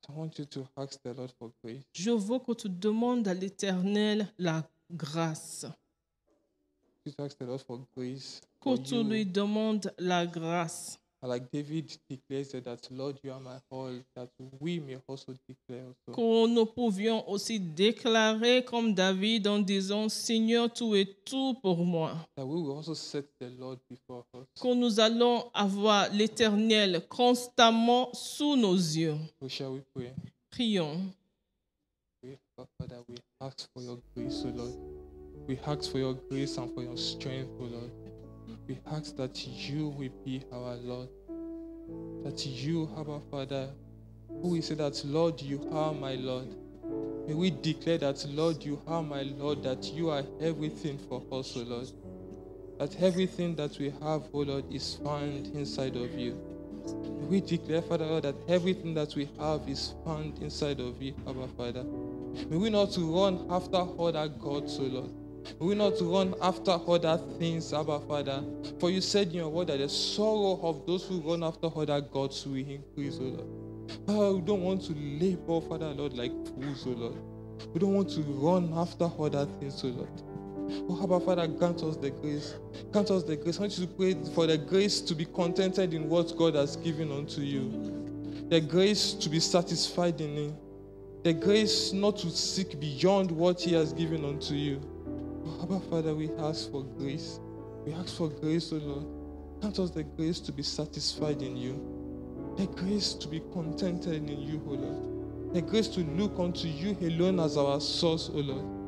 I 0.10 0.14
want 0.14 0.32
you 0.38 0.46
to 0.46 0.68
ask 0.76 1.02
the 1.04 1.16
Lord 1.16 1.32
for 1.40 1.52
grace. 1.64 1.84
Je 1.94 2.12
veux 2.12 2.40
que 2.40 2.54
tu 2.54 2.68
demandes 2.68 3.28
à 3.28 3.34
l'Éternel 3.34 4.28
la 4.38 4.68
grâce. 4.92 5.66
You 7.06 7.14
to 7.14 7.24
ask 7.24 7.38
the 7.38 7.46
Lord 7.46 7.62
for 7.62 7.80
grace. 7.96 8.42
Que 8.60 8.76
For 8.76 8.84
tu 8.84 9.04
lui 9.04 9.26
demandes 9.26 9.92
la 9.98 10.26
grâce. 10.26 11.00
Like 11.24 11.52
David 11.52 11.86
declares 12.10 12.52
that, 12.54 12.64
that, 12.64 12.88
Lord, 12.90 13.20
you 13.24 13.32
are 13.32 13.40
my 13.40 13.60
all, 13.70 13.94
that 14.16 14.30
we 14.60 14.80
may 14.80 14.98
also 15.08 15.36
declare 15.48 15.86
also. 15.86 16.16
Que 16.16 16.48
nous 16.48 16.66
pouvions 16.66 17.30
aussi 17.30 17.60
déclarer 17.60 18.66
comme 18.66 18.96
David 18.96 19.48
en 19.48 19.60
disant, 19.60 20.10
Seigneur, 20.10 20.74
tu 20.74 20.96
es 20.96 21.06
tout 21.24 21.54
pour 21.62 21.78
moi. 21.86 22.16
That 22.36 22.44
we 22.44 22.56
will 22.56 22.76
also 22.76 22.96
set 22.96 23.26
the 23.40 23.52
Lord 23.60 23.78
before 23.88 24.26
us. 24.34 24.48
Que 24.60 24.74
nous 24.74 25.00
allons 25.00 25.52
avoir 25.54 26.12
l'Éternel 26.12 27.08
constamment 27.08 28.10
sous 28.14 28.56
nos 28.56 28.76
yeux. 28.76 29.16
So 29.40 29.48
shall 29.48 29.74
we 29.74 29.82
pray? 29.94 30.16
Prions. 30.50 30.98
We, 32.24 32.36
Father, 32.80 33.04
we 33.08 33.18
ask 33.40 33.68
for 33.76 33.84
your 33.84 34.00
grace, 34.16 34.44
O 34.44 34.50
Lord. 34.50 34.74
We 35.48 35.60
ask 35.68 35.92
for 35.92 36.00
your 36.00 36.16
grace 36.32 36.58
and 36.58 36.74
for 36.74 36.82
your 36.82 36.98
strength, 36.98 37.52
O 37.60 37.66
Lord. 37.66 37.92
We 38.68 38.80
ask 38.92 39.16
that 39.18 39.46
you 39.46 39.90
will 39.90 40.10
be 40.24 40.44
our 40.52 40.76
Lord. 40.76 41.10
That 42.24 42.46
you, 42.46 42.90
our 42.96 43.20
Father, 43.30 43.70
who 44.42 44.50
we 44.50 44.62
say 44.62 44.76
that, 44.76 45.02
Lord, 45.06 45.42
you 45.42 45.68
are 45.72 45.94
my 45.94 46.16
Lord. 46.16 46.48
May 47.28 47.34
we 47.34 47.52
declare 47.52 47.98
that, 48.00 48.26
Lord, 48.30 48.64
you 48.64 48.82
are 48.88 49.04
my 49.04 49.24
Lord, 49.24 49.64
that 49.64 49.86
you 49.86 50.10
are 50.10 50.24
everything 50.40 50.98
for 50.98 51.24
us, 51.32 51.56
O 51.58 51.62
Lord. 51.62 51.92
That 52.80 53.02
everything 53.02 53.56
that 53.56 53.78
we 53.78 53.90
have, 54.02 54.24
O 54.34 54.40
Lord, 54.40 54.66
is 54.74 54.96
found 55.04 55.48
inside 55.56 55.96
of 55.96 56.14
you. 56.18 56.40
May 56.86 57.28
we 57.28 57.42
declare, 57.42 57.82
Father, 57.82 58.06
Lord, 58.06 58.24
that 58.24 58.36
everything 58.48 58.94
that 58.96 59.16
we 59.16 59.30
have 59.38 59.68
is 59.68 59.94
found 60.04 60.40
inside 60.40 60.80
of 60.80 61.02
you, 61.02 61.14
our 61.28 61.48
Father. 61.58 61.84
May 61.84 62.58
we 62.58 62.70
not 62.70 62.96
run 62.98 63.46
after 63.50 63.86
other 64.00 64.28
gods, 64.28 64.80
O 64.80 64.84
Lord. 64.84 65.12
We 65.60 65.76
not 65.76 65.94
run 66.02 66.34
after 66.42 66.72
other 66.72 67.18
things, 67.38 67.74
Abba 67.74 68.00
Father. 68.02 68.44
For 68.80 68.90
you 68.90 69.02
said 69.02 69.28
in 69.28 69.34
your 69.36 69.50
word 69.50 69.68
that 69.68 69.78
the 69.78 69.90
sorrow 69.90 70.60
of 70.64 70.86
those 70.86 71.06
who 71.06 71.22
run 71.22 71.44
after 71.44 71.68
other 71.76 72.02
gods 72.02 72.46
will 72.46 72.56
increase, 72.56 73.18
O 73.20 73.24
Lord. 73.24 73.48
Oh, 74.08 74.36
we 74.36 74.42
don't 74.42 74.62
want 74.62 74.84
to 74.84 74.94
labor, 74.94 75.62
Father, 75.62 75.90
Lord, 75.90 76.14
like 76.14 76.32
fools, 76.48 76.86
O 76.88 76.90
Lord. 76.90 77.16
We 77.74 77.80
don't 77.80 77.94
want 77.94 78.10
to 78.12 78.22
run 78.22 78.74
after 78.76 79.10
other 79.20 79.46
things, 79.60 79.84
O 79.84 79.88
Lord. 79.88 80.22
Oh, 80.90 81.04
Abba 81.04 81.20
Father, 81.20 81.48
grant 81.48 81.84
us 81.84 81.98
the 81.98 82.10
grace. 82.10 82.56
Grant 82.92 83.12
us 83.12 83.24
the 83.24 83.36
grace. 83.36 83.58
I 83.58 83.62
want 83.62 83.78
you 83.78 83.86
to 83.86 83.94
pray 83.94 84.16
for 84.34 84.48
the 84.48 84.58
grace 84.58 85.02
to 85.02 85.14
be 85.14 85.26
contented 85.26 85.94
in 85.94 86.10
what 86.10 86.36
God 86.38 86.56
has 86.56 86.76
given 86.78 87.12
unto 87.12 87.42
you. 87.42 88.48
The 88.50 88.62
grace 88.62 89.14
to 89.14 89.30
be 89.30 89.40
satisfied 89.40 90.22
in 90.22 90.36
Him. 90.36 90.58
The 91.24 91.34
grace 91.34 91.94
not 91.94 92.18
to 92.18 92.32
seek 92.32 92.80
beyond 92.80 93.32
what 93.32 93.62
He 93.62 93.74
has 93.74 93.94
given 93.94 94.26
unto 94.26 94.56
you. 94.56 94.82
Oh, 95.72 95.78
Abba 95.78 95.90
Father, 95.90 96.16
we 96.16 96.30
ask 96.40 96.70
for 96.72 96.84
grace. 96.84 97.40
We 97.86 97.94
ask 97.94 98.18
for 98.18 98.30
grace, 98.30 98.72
O 98.74 98.78
Lord. 98.78 99.06
Grant 99.62 99.80
us 99.80 99.92
the 99.92 100.04
grace 100.04 100.40
to 100.42 100.52
be 100.52 100.64
satisfied 100.64 101.42
in 101.42 101.56
you. 101.56 102.56
The 102.58 102.68
grace 102.68 103.14
to 103.14 103.28
be 103.28 103.42
contented 103.54 104.14
in 104.14 104.42
you, 104.42 104.62
O 104.68 104.74
Lord. 104.74 105.54
The 105.54 105.62
grace 105.62 105.88
to 105.90 106.02
look 106.02 106.38
unto 106.40 106.68
you 106.68 106.98
alone 107.02 107.40
as 107.40 107.58
our 107.58 107.80
source, 107.80 108.30
O 108.34 108.38
Lord 108.38 108.82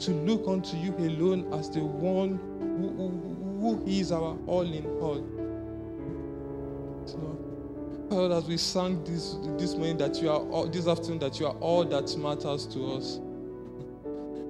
to 0.00 0.12
look 0.12 0.48
unto 0.48 0.76
you 0.78 0.94
alone 0.96 1.52
as 1.52 1.68
the 1.70 1.80
one 1.80 2.38
who, 2.58 2.88
who, 2.96 3.76
who 3.76 3.86
is 3.86 4.10
our 4.10 4.36
all 4.46 4.62
in 4.62 4.86
all. 4.98 5.22
So, 7.04 7.18
Lord, 8.08 8.32
as 8.32 8.44
we 8.44 8.56
sang 8.56 9.04
this 9.04 9.36
this 9.58 9.74
morning 9.74 9.98
that 9.98 10.20
you 10.20 10.30
are 10.30 10.40
all, 10.40 10.66
this 10.66 10.86
afternoon 10.86 11.18
that 11.18 11.38
you 11.38 11.46
are 11.46 11.54
all 11.56 11.84
that 11.84 12.16
matters 12.16 12.66
to 12.68 12.94
us. 12.94 13.20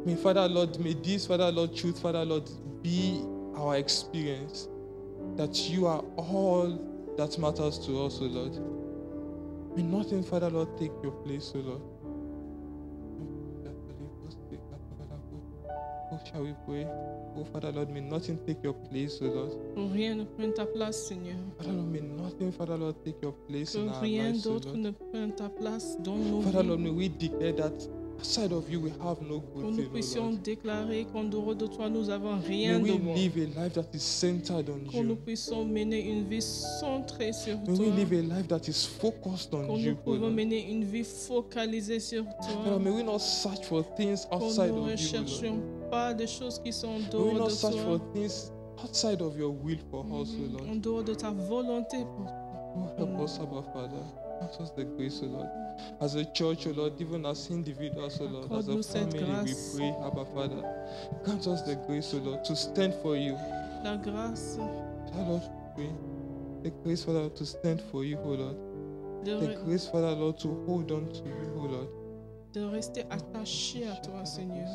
May 0.04 0.16
Father 0.16 0.48
Lord, 0.48 0.78
may 0.80 0.94
this 0.94 1.26
Father 1.26 1.50
Lord 1.52 1.76
truth, 1.76 2.00
Father 2.00 2.24
Lord, 2.24 2.48
be 2.82 3.22
our 3.54 3.76
experience. 3.76 4.68
That 5.36 5.68
you 5.68 5.86
are 5.86 6.02
all 6.16 6.78
that 7.16 7.38
matters 7.38 7.78
to 7.86 8.04
us, 8.04 8.18
O 8.20 8.24
Lord. 8.24 8.56
May 9.76 9.82
nothing, 9.82 10.22
Father 10.22 10.50
Lord, 10.50 10.68
take 10.78 10.92
your 11.02 11.12
place, 11.12 11.52
O 11.54 11.58
Lord. 11.58 11.82
Oh, 16.12 16.20
shall 16.24 16.42
we 16.42 16.54
pray? 16.66 16.86
Oh, 17.36 17.44
Father 17.52 17.70
Lord, 17.70 17.90
may 17.90 18.00
nothing 18.00 18.38
take 18.46 18.62
your 18.64 18.72
place, 18.72 19.20
O 19.22 19.26
Lord. 19.26 19.92
Rien 19.92 20.16
ne 20.16 20.24
prenne 20.24 20.52
ta 20.54 20.64
place, 20.64 20.96
Seigneur. 21.08 21.36
Father 21.58 21.72
Lord, 21.72 21.92
may 21.92 22.00
nothing, 22.00 22.52
Father 22.52 22.76
Lord, 22.76 22.96
take 23.04 23.22
your 23.22 23.32
place 23.46 23.72
Que 23.72 23.82
in 23.82 23.88
our 23.90 24.02
rien 24.02 24.32
lives, 24.32 24.42
d'autre 24.42 24.74
ne 24.76 24.90
prenne 24.90 25.36
ta 25.36 25.48
place 25.48 25.96
dans 26.02 26.16
nos 26.16 26.42
Father. 26.42 26.64
Lord, 26.64 26.80
may 26.80 26.90
we 26.90 27.08
declare 27.08 27.52
that 27.52 27.88
outside 28.20 28.52
of 28.52 28.68
you 28.70 28.80
we 28.80 28.90
have 29.02 29.20
no 29.22 29.40
Que 29.40 29.62
nous 29.62 29.88
puissions 29.90 30.30
déclarer 30.44 31.06
qu'en 31.12 31.24
dehors 31.24 31.54
de 31.54 31.66
toi, 31.66 31.88
nous 31.88 32.10
avons 32.10 32.36
May 32.36 32.46
rien 32.48 32.78
de 32.78 32.84
we 32.84 32.98
bon. 32.98 33.14
live 33.14 33.36
a 33.56 33.62
life 33.64 33.72
that 33.74 33.86
is 33.94 34.00
centered 34.02 34.68
on 34.68 34.90
Que 34.90 35.02
nous 35.02 35.16
puissions 35.16 35.64
mener 35.64 36.00
une 36.00 36.24
vie 36.28 36.42
centrée 36.42 37.32
sur 37.32 37.56
May 37.58 37.64
toi. 37.64 37.74
Que 37.76 37.80
on 39.68 39.76
nous 39.76 39.78
you, 39.78 39.94
pouvons 40.04 40.30
mener 40.30 40.70
une 40.70 40.84
vie 40.84 41.04
focalisée 41.04 42.00
sur 42.00 42.24
toi. 42.24 42.78
may 42.78 42.90
we 42.90 43.02
not 43.02 43.18
search 43.20 43.64
for 43.64 43.82
things 43.96 44.26
Que 44.26 44.34
outside 44.36 44.70
nous 44.72 44.86
ne 44.86 44.92
recherchions 44.92 45.58
pas 45.90 46.12
des 46.14 46.26
choses 46.26 46.60
qui 46.62 46.72
sont 46.72 46.88
en 46.88 46.98
May 46.98 47.04
we 47.04 47.10
dehors 47.10 47.38
not 47.38 47.46
de 47.46 47.50
search 47.50 47.72
toi. 47.74 47.82
for 47.98 48.00
things 48.12 48.52
outside 48.84 49.22
of 49.22 49.36
your 49.38 49.50
will 49.64 49.78
for 49.90 50.04
us, 50.22 50.28
O 50.30 50.70
En 50.70 50.76
dehors 50.76 51.04
de 51.04 51.14
ta 51.14 51.30
volonté. 51.30 51.98
pour- 52.16 52.26
help 52.96 53.20
us, 53.20 53.38
Abba 53.38 53.62
Father. 53.72 54.02
Grant 54.38 54.60
us 54.60 54.70
the 54.70 54.84
grace, 54.84 55.20
O 55.22 55.26
Lord. 55.26 55.48
As 56.00 56.14
a 56.14 56.24
church, 56.24 56.66
O 56.66 56.70
Lord, 56.70 57.00
even 57.00 57.26
as 57.26 57.50
individuals, 57.50 58.20
O 58.20 58.24
Lord, 58.24 58.52
as 58.52 58.68
a 58.68 58.82
family, 58.82 59.24
we 59.44 59.54
pray, 59.76 59.94
Abba 60.04 60.24
Father. 60.26 60.62
Grant 61.24 61.46
us 61.46 61.62
the 61.62 61.76
grace, 61.86 62.14
O 62.14 62.18
Lord, 62.18 62.44
to 62.44 62.56
stand 62.56 62.94
for 63.02 63.16
you. 63.16 63.34
La 63.84 63.96
grâce 63.96 64.58
Lord, 64.58 65.42
we 65.76 65.84
pray. 65.84 65.90
The 66.62 66.70
grace, 66.82 67.04
Father, 67.04 67.28
to 67.30 67.46
stand 67.46 67.82
for 67.90 68.04
you, 68.04 68.18
O 68.18 68.28
Lord. 68.30 68.56
The 69.24 69.60
grace, 69.64 69.86
Father, 69.86 70.12
Lord, 70.12 70.38
to 70.40 70.48
hold 70.66 70.90
on 70.92 71.12
to 71.12 71.24
you, 71.24 71.54
O 71.58 71.66
Lord. 71.66 71.88
de 72.52 72.64
rester 72.64 73.04
attaché 73.10 73.86
à 73.86 73.96
toi, 73.96 74.24
Seigneur. 74.24 74.66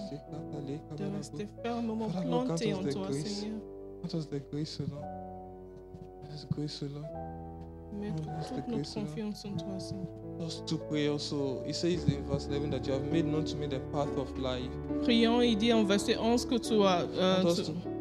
De 0.97 1.05
rester 1.05 1.47
fermement 1.61 2.09
Father, 2.09 2.27
Lord, 2.29 2.45
grant 2.45 2.55
planté 2.57 2.73
us 2.73 2.77
en 2.77 2.89
toi. 2.89 3.11
Seigneur. 3.11 3.59
Grant 4.01 4.17
us 4.17 4.27
the 4.27 4.39
grace, 4.51 4.79
O 4.79 4.85
Lord. 4.89 5.05
Grant 6.21 6.33
us 6.33 6.47
grace, 6.55 6.83
O 6.83 6.87
Lord. 6.93 7.05
Mettre 7.99 8.23
Lord, 8.25 8.47
toute 8.47 8.67
notre 8.67 8.93
confiance 8.93 9.45
en 9.45 9.57
toi, 9.57 9.79
Seigneur. 9.79 10.05
Us 10.45 10.61
to 10.65 10.77
pray 10.89 11.07
also. 11.07 11.63
It 11.65 11.75
says 11.75 12.03
in 12.09 12.21
verse 12.29 12.47
11 12.49 12.69
that 12.71 12.85
you 12.85 12.91
have 12.93 13.09
made 13.09 13.25
known 13.25 13.45
to 13.45 13.55
me 13.55 13.67
the 13.67 13.79
path 13.93 14.09
of 14.17 14.37
life. 14.37 14.69
Prions, 15.03 15.41
il 15.41 15.55
dit 15.57 15.71
en 15.71 15.85
verset 15.85 16.17
11 16.17 16.45
que 16.45 16.55
tu, 16.57 16.73
as, 16.83 17.03
euh, 17.17 17.43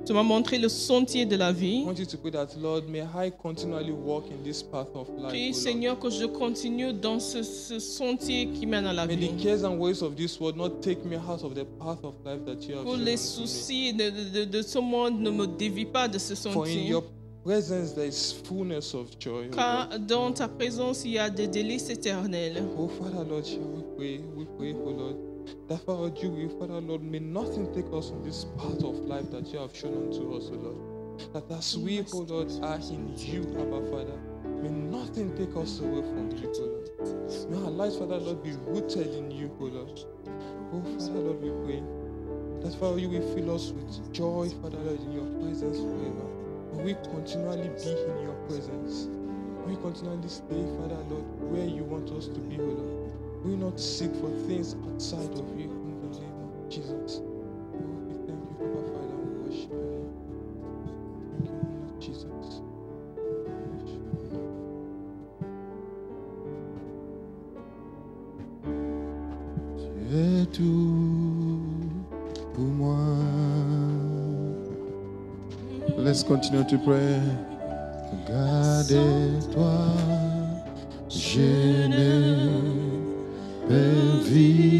tu, 0.05 0.13
m'as 0.13 0.25
montré 0.25 0.59
le 0.59 0.69
sentier 0.69 1.27
de 1.27 1.37
la 1.37 1.51
I 1.51 1.55
vie. 1.55 1.85
want 1.87 1.95
you 1.97 2.05
to 2.07 2.17
pray 2.19 2.33
that, 2.33 2.49
Lord, 2.61 2.89
may 2.89 3.03
I 3.03 3.31
continually 3.31 3.93
walk 3.93 4.25
in 4.33 4.43
this 4.43 4.65
path 4.65 4.89
of 4.97 5.09
life. 5.17 5.29
Prie. 5.29 5.55
Seigneur, 5.55 5.97
que 5.97 6.11
je 6.11 6.25
continue 6.27 6.93
dans 6.93 7.21
ce, 7.21 7.45
ce 7.45 7.79
sentier 7.79 8.49
qui 8.49 8.67
mène 8.67 8.87
à 8.87 8.93
la 8.93 9.07
May 9.07 9.15
the 9.15 9.21
vie. 9.21 9.37
cares 9.41 9.63
and 9.65 9.79
worries 9.79 10.03
of 10.03 10.17
this 10.17 10.41
world 10.41 10.57
not 10.57 10.81
take 10.83 11.05
me 11.05 11.15
out 11.17 11.45
of 11.45 11.55
the 11.55 11.65
path 11.79 12.03
of 12.03 12.15
life 12.25 12.45
that 12.47 12.67
you 12.69 12.75
have 12.75 12.83
Pour 12.85 12.97
shown 12.97 13.05
les 13.05 13.17
soucis 13.17 13.93
de, 13.95 14.11
de- 14.11 14.45
de 14.45 14.61
ce 14.63 14.81
monde 14.81 15.21
ne 15.21 15.31
me 15.31 15.47
dévie 15.47 15.87
pas 15.87 16.09
de 16.09 16.19
ce 16.19 16.35
For 16.35 16.49
in 16.65 16.67
sentier. 16.67 16.83
your 16.89 17.05
presence 17.45 17.93
there 17.93 18.07
is 18.07 18.33
fullness 18.33 18.95
of 18.95 19.19
joy. 19.19 19.49
Car 19.51 19.89
dans 19.99 20.33
ta 20.33 20.49
présence, 20.49 21.05
il 21.05 21.13
y 21.13 21.19
a 21.19 21.29
des 21.29 21.47
délices 21.47 21.91
éternelles. 21.91 22.63
Oh, 22.79 22.89
Father, 22.89 23.25
Lord, 23.29 23.45
we 23.45 23.83
pray? 23.97 24.19
We 24.35 24.47
pray, 24.57 24.75
oh 24.75 24.91
Lord. 24.91 25.17
That 25.69 25.85
Father, 25.85 26.11
you, 26.23 26.31
will, 26.31 26.49
Father, 26.59 26.81
Lord, 26.81 27.03
may 27.03 27.21
nothing 27.21 27.73
take 27.75 27.93
us 27.93 28.11
on 28.11 28.23
this 28.23 28.47
path 28.57 28.83
of 28.83 28.97
life 29.05 29.31
that 29.31 29.47
you 29.53 29.59
have 29.59 29.77
shown 29.77 29.95
unto 29.95 30.35
us, 30.37 30.49
O 30.51 30.57
Lord. 30.57 31.21
That 31.35 31.51
as 31.55 31.77
we, 31.77 32.03
oh 32.15 32.19
Lord, 32.21 32.51
are 32.63 32.77
in 32.77 33.13
you, 33.17 33.43
Abba 33.61 33.91
Father, 33.91 34.19
may 34.63 34.71
nothing 34.71 35.37
take 35.37 35.55
us 35.55 35.81
away 35.81 36.01
from 36.01 36.31
you, 36.31 36.51
O 36.51 36.61
Lord. 36.61 37.51
May 37.51 37.59
our 37.59 37.71
lives, 37.71 37.99
Father, 37.99 38.17
Lord, 38.17 38.43
be 38.43 38.53
rooted 38.65 39.09
in 39.15 39.31
you, 39.31 39.51
O 39.61 39.65
Lord. 39.65 40.01
Oh, 40.73 40.83
Father, 40.99 41.21
Lord, 41.21 41.43
we 41.43 41.51
pray. 41.67 41.83
That, 42.63 42.75
Father, 42.81 42.99
you 42.99 43.11
will 43.11 43.35
fill 43.35 43.55
us 43.55 43.71
with 43.71 44.13
joy, 44.15 44.49
Father, 44.63 44.79
Lord, 44.79 45.01
in 45.01 45.13
your 45.13 45.27
presence 45.43 45.77
forever. 45.77 46.44
We 46.83 46.95
continually 46.95 47.71
be 47.83 47.91
in 47.93 48.23
your 48.23 48.35
presence. 48.49 49.09
We 49.67 49.77
continually 49.77 50.29
stay, 50.29 50.63
Father, 50.79 51.03
Lord, 51.09 51.25
where 51.51 51.67
you 51.67 51.85
want 51.85 52.11
us 52.11 52.27
to 52.29 52.41
be, 52.41 52.59
O 52.61 52.65
Lord. 52.65 53.13
We 53.45 53.57
not 53.57 53.81
seek 53.81 54.15
for 54.17 54.31
things 54.47 54.77
outside 54.93 55.31
of 55.33 55.49
you 55.59 55.71
in 55.71 56.11
the 56.13 56.19
name 56.21 56.35
of 56.43 56.69
Jesus. 56.71 57.21
Continue 76.27 76.65
to 76.65 76.79
pray. 76.79 77.21
Regardez-toi, 78.27 79.87
je 81.09 81.87
ne 81.89 82.49
peux 83.69 84.25
vivre. 84.29 84.74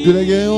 Need. 0.00 0.12
Do 0.12 0.18
it 0.18 0.49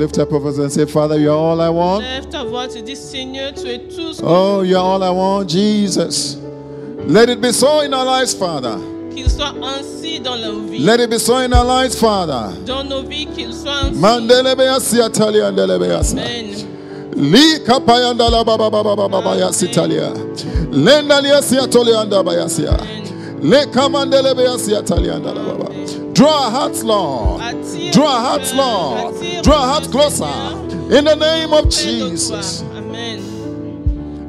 lift 0.00 0.18
up 0.18 0.30
your 0.30 0.40
voice 0.40 0.56
and 0.58 0.72
say, 0.72 0.86
Father, 0.86 1.18
you're 1.18 1.36
all 1.36 1.60
I 1.60 1.68
want. 1.68 2.04
Lève 2.04 2.28
ta 2.30 2.42
voix, 2.44 2.66
tu 2.68 2.80
dis 2.82 2.96
Seigneur, 2.96 3.52
tu 3.52 3.68
es 3.68 3.78
tout 3.94 4.14
ce 4.14 4.22
Oh, 4.24 4.62
you're 4.62 4.80
all 4.80 5.02
I 5.02 5.10
want, 5.10 5.48
Jesus. 5.48 6.36
Let 7.06 7.28
it 7.28 7.40
be 7.40 7.52
so 7.52 7.80
in 7.82 7.92
our 7.92 8.04
lives, 8.04 8.34
Father. 8.34 8.78
qu'il 9.14 9.28
soit 9.28 9.52
ainsi 9.62 10.20
dans 10.20 10.36
nos 10.38 10.60
vies. 10.70 10.84
Let 10.84 11.00
it 11.00 11.10
be 11.10 11.18
so 11.18 11.38
in 11.38 11.52
our 11.52 11.64
lives, 11.64 11.94
Father. 11.98 12.56
Dans 12.64 12.82
nos 12.84 13.02
vies, 13.02 13.26
qu'il 13.26 13.52
soit 13.52 13.84
ainsi. 13.84 14.00
Mandelebeasi 14.00 15.02
atali 15.02 15.40
andelebeasi. 15.42 16.16
Amen. 16.18 16.66
Li 17.16 17.60
kapayandala 17.66 18.44
baba 18.44 18.70
baba 18.70 18.94
baba 18.96 19.08
baba 19.08 19.36
yasitalia. 19.36 20.12
Lendalia 20.72 21.42
siatoli 21.42 21.92
andabayasia. 21.94 22.76
Le 23.42 23.66
kamandelebeasi 23.66 24.76
atali 24.76 25.10
andala 25.10 25.42
baba. 25.44 25.70
Draw 26.14 26.28
our 26.28 26.50
hearts, 26.50 26.82
Lord. 26.82 27.40
Attire 27.60 27.92
Draw 27.92 28.06
our 28.06 28.20
nos 28.20 28.28
hearts, 28.28 28.52
cœurs. 28.52 28.56
Lord. 28.56 29.14
Attire 29.14 29.42
Draw 29.42 29.54
our 29.54 29.60
nos 29.66 29.72
hearts 29.72 29.86
cœurs, 29.88 29.92
closer. 29.92 30.24
Seigneur. 30.24 30.98
In 30.98 31.04
the 31.04 31.14
name 31.16 31.52
of 31.52 31.64
Près 31.64 31.70
de 31.70 32.10
Jesus. 32.10 32.60
toi. 32.62 32.78
Amen. 32.78 33.20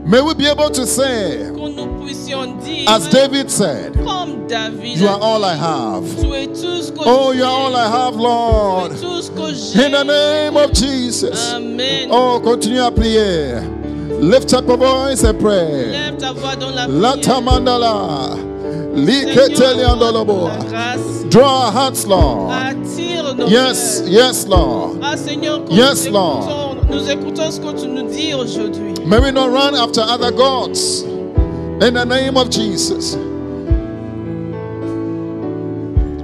May 0.06 0.22
we 0.22 0.34
be 0.34 0.46
able 0.48 0.70
to 0.72 0.86
say, 0.86 1.50
Que 1.54 1.70
nous 1.70 1.88
puissions 2.04 2.60
dire, 2.64 2.90
as 2.90 3.08
David 3.08 3.50
said, 3.50 3.94
comme 4.04 4.46
David, 4.48 4.98
You 4.98 5.08
a 5.08 5.12
are 5.14 5.20
all 5.22 5.46
I 5.46 5.54
dit, 5.54 5.60
have. 5.60 6.22
tu 6.22 6.34
es 6.34 6.48
tout 6.48 6.82
ce 6.84 6.92
que 6.92 7.00
Oh, 7.06 7.32
j'ai. 7.32 7.38
you're 7.40 7.48
all 7.48 7.76
I 7.76 7.88
have, 7.88 8.14
Tu 8.14 8.20
es 8.20 8.24
Lord. 8.24 8.92
tout 9.00 9.22
ce 9.22 9.30
que 9.32 9.54
j'ai. 9.54 9.86
In 9.86 9.92
the 9.94 10.04
name 10.04 10.58
of 10.58 10.74
Jesus. 10.74 11.54
Amen. 11.54 12.10
Oh, 12.12 12.40
continue 12.44 12.80
à 12.82 12.92
prier. 12.92 13.62
Lift 14.20 14.54
up 14.54 14.68
your 14.68 14.78
voice 14.78 15.24
and 15.24 15.40
pray. 15.40 15.92
Lève 15.92 16.18
ta 16.18 16.34
voix 16.34 16.56
dans 16.56 16.70
la 16.76 16.88
Lata 16.88 17.40
prière. 18.94 19.26
mandala. 19.26 20.26
Liketeliandolobo. 20.26 21.30
Draw 21.30 21.44
our 21.48 21.72
hearts, 21.72 22.06
Lord. 22.06 22.52
Yes, 23.48 24.04
yes, 24.06 24.46
Lord. 24.48 25.00
Ah 25.02 25.16
Yes, 25.70 26.08
Lord. 26.08 26.44
écoutons, 26.44 26.88
nous 26.90 27.10
écoutons 27.10 27.52
ce 27.52 27.60
que 27.60 27.82
tu 27.82 27.88
nous 27.88 28.10
dis 28.10 28.34
aujourd'hui. 28.34 28.94
May 29.06 29.20
we 29.20 29.32
not 29.32 29.50
run 29.50 29.76
after 29.76 30.02
other 30.02 30.32
gods. 30.32 31.04
In 31.82 31.94
the 31.96 32.06
name 32.06 32.38
of 32.38 32.50
Jesus. 32.50 33.16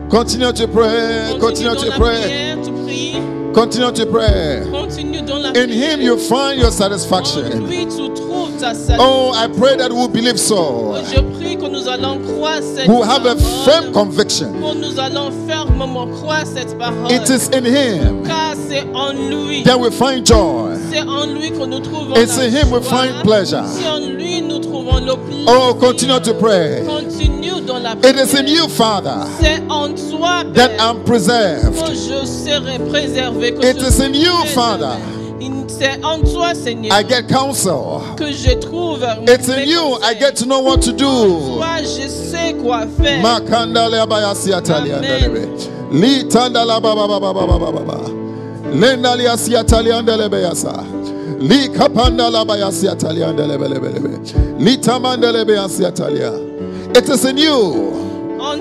Continue 0.10 0.54
to 0.54 0.68
pray. 0.68 1.38
Continue 1.40 1.76
to 1.76 1.92
pray. 1.98 2.22
prière. 2.22 3.54
Continue 3.54 3.92
to 3.92 4.06
pray. 4.06 4.64
Continue 4.70 5.18
In. 5.56 5.70
Him 5.70 6.02
you 6.02 6.18
find 6.18 6.60
your 6.60 6.72
satisfaction. 6.72 7.66
lui, 7.66 7.86
tu 7.88 8.10
trouves 8.14 8.58
ta 8.60 8.74
satisfaction. 8.74 9.00
Oh, 9.00 9.32
I 9.34 9.48
pray 9.48 9.76
that 9.78 9.92
we'll 9.92 10.08
believe 10.08 10.40
so. 10.40 10.94
Que 11.60 11.68
nous 11.68 11.88
allons 11.88 12.20
croire 12.20 12.60
cette 12.62 12.88
We'll 12.88 13.04
have 13.04 13.26
a 13.26 13.36
firm 13.66 13.92
conviction. 13.92 14.52
Que 14.54 14.76
nous 14.76 15.00
allons 15.00 15.32
fermement 15.48 16.08
croire 16.08 16.44
cette 16.46 16.78
parole. 16.78 17.12
It 17.12 17.28
is 17.30 17.50
in 17.54 17.66
Him 17.66 18.24
Car 18.26 18.54
c'est 18.70 18.86
en 18.94 19.14
lui. 19.14 19.64
that 19.64 19.80
we 19.80 19.90
find 19.92 20.26
joy. 20.26 20.76
C'est 20.92 21.02
en 21.02 21.26
lui 21.26 21.52
que 21.52 21.66
nous 21.66 21.80
trouvons 21.80 22.16
It's 22.16 22.38
in 22.38 22.50
him 22.52 22.72
we 22.72 22.82
find 22.84 23.22
pleasure. 23.24 23.64
C'est 23.68 23.88
en 23.88 24.00
lui 24.00 24.42
nous 24.42 24.60
trouvons 24.60 24.98
le 25.00 25.16
plaisir. 25.16 25.46
Oh, 25.48 25.74
continue 25.74 26.20
to 26.22 26.34
pray. 26.36 26.84
Continue 26.86 27.62
dans 27.66 27.80
la 27.80 27.96
prière. 27.96 28.24
is 28.24 28.36
in 28.36 28.48
you, 28.48 28.68
Father, 28.70 29.26
C'est 29.42 29.62
en 29.70 29.90
toi, 29.94 30.44
that 30.54 30.72
I'm 30.80 31.04
preserved. 31.06 31.74
que 31.76 31.94
je 31.94 32.26
serai 32.26 32.80
préservé. 32.90 33.54
Que 33.54 33.66
It 33.66 33.80
je 33.80 33.86
is 33.88 34.02
in 34.02 34.14
you, 34.14 34.34
Father. 34.54 34.96
Préservé. 35.78 36.00
C'est 36.00 36.06
en 36.06 36.20
toi, 36.20 36.54
Seigneur, 36.54 36.98
I 37.00 37.04
get 37.08 37.24
counsel. 37.28 37.74
que 38.18 38.32
je 38.32 38.52
trouve. 38.58 39.04
It's 39.28 39.48
mes 39.48 39.54
in 39.64 39.68
you 39.68 39.80
I 39.80 40.14
conseils. 40.14 40.20
get 40.20 40.36
to 40.38 40.46
know 40.46 40.60
what 40.62 40.82
to 40.82 40.92
do. 40.92 41.58
Toi, 41.58 41.82
je 41.82 42.08
sais 42.08 42.54
quoi 42.62 42.86
faire. 43.02 43.22
Makandale 43.22 44.00
abayasi 44.00 44.54
atali 44.54 44.92
Amen. 44.92 45.04
andelebe. 45.04 45.48
Li 45.92 46.24
tandala 46.28 46.80
baba 46.82 47.08
baba 47.08 47.34
baba 47.34 47.60
baba 47.60 47.72
baba. 47.72 48.10
Lendali 48.74 49.28
asi 49.28 49.56
atali 49.56 49.92
andelebe 49.92 50.42
yasa. 50.42 50.84
Li 51.40 51.70
kapandala 51.70 52.46
bayasi 52.46 52.88
atali 52.88 53.24
andelebe 53.24 53.68
lebe 53.68 53.90
lebe. 53.90 54.20
Li 54.60 54.78
tamandelebe 54.78 55.58
asi 55.58 55.86
atalia. 55.86 56.32
It 56.96 57.08
is 57.10 57.26
in 57.26 57.38
you 57.38 57.94
En 57.94 58.07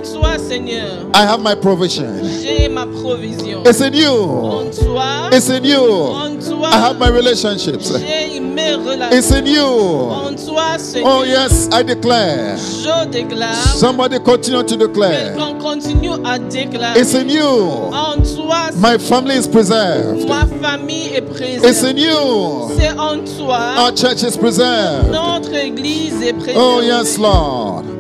toi, 0.02 0.38
Seigneur, 0.38 1.06
I 1.14 1.22
have 1.24 1.40
my 1.40 1.54
provision. 1.54 2.20
j'ai 2.42 2.68
ma 2.68 2.86
provision. 2.86 3.62
It's 3.64 3.80
in 3.80 3.94
you. 3.94 4.06
En 4.12 4.70
toi, 4.70 5.28
It's 5.32 5.48
in 5.48 5.64
you. 5.64 5.80
en 5.80 6.38
toi, 6.38 6.68
I 6.70 6.76
have 6.78 6.98
my 6.98 7.08
relationships. 7.08 7.90
j'ai 7.98 8.40
mes 8.40 8.76
It's 9.12 9.30
in 9.30 9.46
you. 9.46 9.62
En 9.62 10.34
toi, 10.34 10.78
Seigneur, 10.78 11.18
Oh 11.20 11.24
yes, 11.24 11.68
I 11.72 11.82
declare. 11.82 12.56
je 12.56 13.06
déclare. 13.10 13.54
Somebody 13.76 14.18
continue 14.20 14.62
to 14.64 14.76
declare. 14.76 15.34
Quelqu'un 15.34 15.58
continue 15.58 16.10
à 16.24 16.38
déclarer. 16.38 17.00
It's 17.00 17.14
in 17.14 17.28
you. 17.28 17.44
En 17.92 18.16
toi, 18.22 18.70
My 18.76 18.98
family 18.98 19.36
is 19.36 19.46
preserved. 19.46 20.28
ma 20.28 20.46
famille 20.60 21.14
est 21.14 21.24
It's 21.64 21.82
in 21.82 21.96
you. 21.96 22.70
C'est 22.76 22.90
en 22.98 23.18
toi. 23.38 23.58
Our 23.78 23.92
church 23.94 24.22
is 24.22 24.36
preserved. 24.36 25.10
Notre 25.12 25.54
église 25.54 26.22
est 26.22 26.32
présente. 26.32 26.56
Oh 26.56 26.80
yes, 26.82 27.18
Lord. 27.18 27.95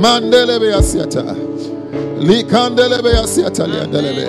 Mandelebe 0.00 0.74
asiata. 0.74 1.24
Likandelebe 2.20 3.18
asiata 3.18 3.66
liandelebe. 3.66 4.28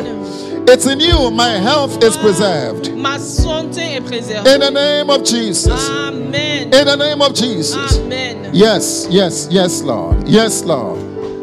It's 0.70 0.86
in 0.86 1.00
you. 1.00 1.32
My 1.32 1.58
health 1.60 2.04
is 2.04 2.18
ah, 2.18 2.22
preserved. 2.22 2.94
Ma 2.98 3.18
santé 3.18 3.96
est 3.96 4.02
préservée. 4.02 4.54
In 4.54 4.60
the 4.60 4.70
name 4.72 5.10
of 5.10 5.24
Jesus. 5.24 5.90
Amen. 5.90 6.74
In 6.74 6.86
the 6.86 6.96
name 6.98 7.22
of 7.22 7.34
Jesus. 7.34 7.98
Amen. 7.98 8.50
Yes, 8.54 9.08
yes, 9.10 9.48
yes, 9.50 9.82
Lord. 9.82 10.28
Yes, 10.28 10.64
Lord. 10.66 11.00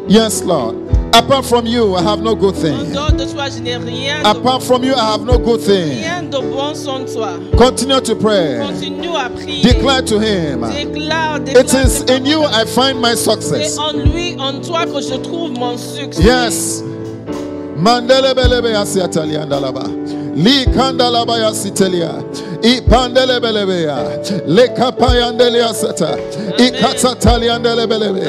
Yes, 0.07 0.43
Lord. 0.43 0.84
Apart 1.17 1.45
from 1.45 1.65
you, 1.65 1.95
I 1.95 2.01
have 2.03 2.21
no 2.21 2.35
good 2.35 2.55
En 2.55 2.61
thing. 2.61 2.91
dehors 2.93 3.11
de 3.13 3.25
toi, 3.25 3.45
je 3.49 3.59
n'ai 3.61 3.77
rien 3.77 4.21
de, 4.21 4.27
Apart 4.27 4.61
from 4.63 4.83
you, 4.83 4.93
I 4.93 5.13
have 5.13 5.21
no 5.25 5.37
good 5.37 5.61
thing. 5.61 5.97
rien 5.99 6.23
de 6.23 6.37
bon 6.39 6.73
sans 6.75 7.05
toi. 7.05 7.39
Continue 7.57 8.01
to 8.01 8.15
pray. 8.15 8.57
Continue 8.59 9.15
à 9.15 9.29
prier. 9.29 9.61
Declare 9.63 10.03
to 10.05 10.19
Him. 10.19 10.61
Déclare, 10.61 11.39
déclare. 11.39 11.63
It 11.63 11.73
is 11.73 12.03
tes 12.03 12.15
in 12.17 12.25
you 12.25 12.41
paroles. 12.41 12.55
I 12.55 12.65
find 12.65 13.01
my 13.01 13.15
C'est 13.15 13.31
success. 13.31 13.77
en 13.77 13.93
lui, 13.93 14.35
en 14.39 14.59
toi 14.61 14.85
que 14.85 14.99
je 15.01 15.15
trouve 15.15 15.51
mon 15.51 15.77
succès. 15.77 16.21
Yes. 16.21 16.83
Mandelebelebe 17.77 18.71
yasiatali 18.71 19.37
andalaba. 19.37 19.83
Li 20.35 20.65
kandalaba 20.65 21.37
yasitelia. 21.39 22.11
I 22.19 22.44
ipandelebelebea 22.65 23.97
lekapayandelia 24.47 25.73
seta 25.73 26.17
ikatataliandelebelebe 26.57 28.27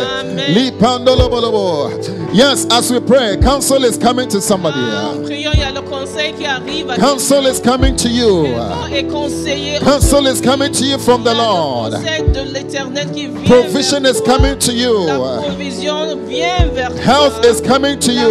lipandolobolobo 0.55 1.91
yes 2.33 2.67
as 2.71 2.91
we 2.91 3.01
pray 3.01 3.37
counsel 3.37 3.85
is 3.85 3.99
coming 3.99 4.29
to 4.29 4.41
somebody 4.41 4.79
counsel 6.97 7.47
is 7.47 7.61
coming 7.61 7.97
to 7.97 8.09
you. 8.09 8.47
Counsel 9.81 10.27
is 10.27 10.41
coming 10.41 10.73
to 10.73 10.85
you 10.85 10.99
from 10.99 11.25
the 11.25 11.35
Lord. 11.35 11.93
provision 13.47 14.07
is 14.07 14.21
coming 14.21 14.59
to 14.59 14.73
you. 14.73 15.07
Health 17.03 17.45
is 17.45 17.61
coming 17.61 17.99
to 18.01 18.13
you. 18.13 18.31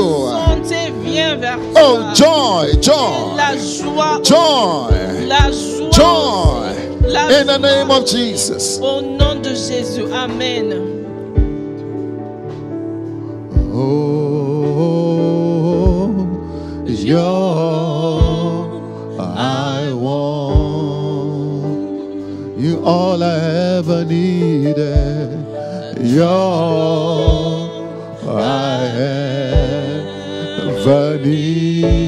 Oh 1.77 2.13
joy 2.15 2.73
joy. 2.81 3.35
Joy 4.23 5.05
joy. 5.95 6.75
In 7.39 7.47
the 7.47 7.57
name 7.57 7.89
of 7.91 8.05
Jesus. 8.05 8.79
Au 8.81 9.01
nom 9.01 9.35
de 9.41 9.55
Jésus. 9.55 10.11
Amen. 10.11 10.73
Oh, 13.73 14.55
you're 16.85 17.19
I 19.19 19.91
want. 19.93 20.25
You 22.57 22.81
all 22.83 23.23
I 23.23 23.37
ever 23.77 24.03
needed. 24.05 25.45
You're 26.01 26.25
I 28.27 28.85
ever 30.67 31.17
needed. 31.19 32.04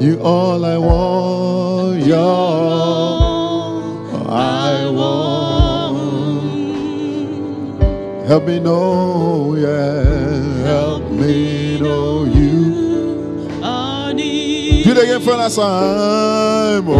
You 0.00 0.20
all 0.22 0.64
I 0.64 0.78
want. 0.78 2.06
You're 2.06 2.16
I 4.28 4.88
want. 4.90 5.96
Help 8.28 8.44
me 8.46 8.60
know, 8.60 9.54
yeah. 9.56 10.62
Help 10.64 11.10
me 11.10 11.78
know 11.80 12.24
you. 12.24 13.48
I 13.62 14.12
need 14.12 14.84
Do 14.84 14.90
it 14.92 14.98
again 14.98 15.20
for 15.20 15.34
last 15.36 15.56
time. 15.56 16.84
Oh, 16.88 16.96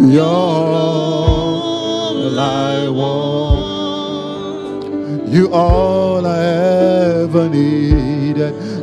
you're 0.00 0.24
all 0.24 2.38
I 2.38 2.88
want. 2.88 3.18
You 5.28 5.52
all 5.52 6.24
I 6.26 6.38
ever 7.22 7.48
needed. 7.48 8.54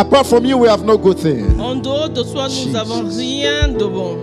Apart 0.00 0.26
from 0.26 0.46
you, 0.46 0.56
we 0.56 0.66
have 0.68 0.82
no 0.82 0.96
good 0.96 1.18
thing. 1.18 1.60
En 1.60 1.76
dehors 1.82 2.08
de 2.08 2.22
toi, 2.22 2.48
nous 2.48 2.72
n'avons 2.72 3.04
rien 3.14 3.68
de 3.68 3.84
bon. 3.84 4.16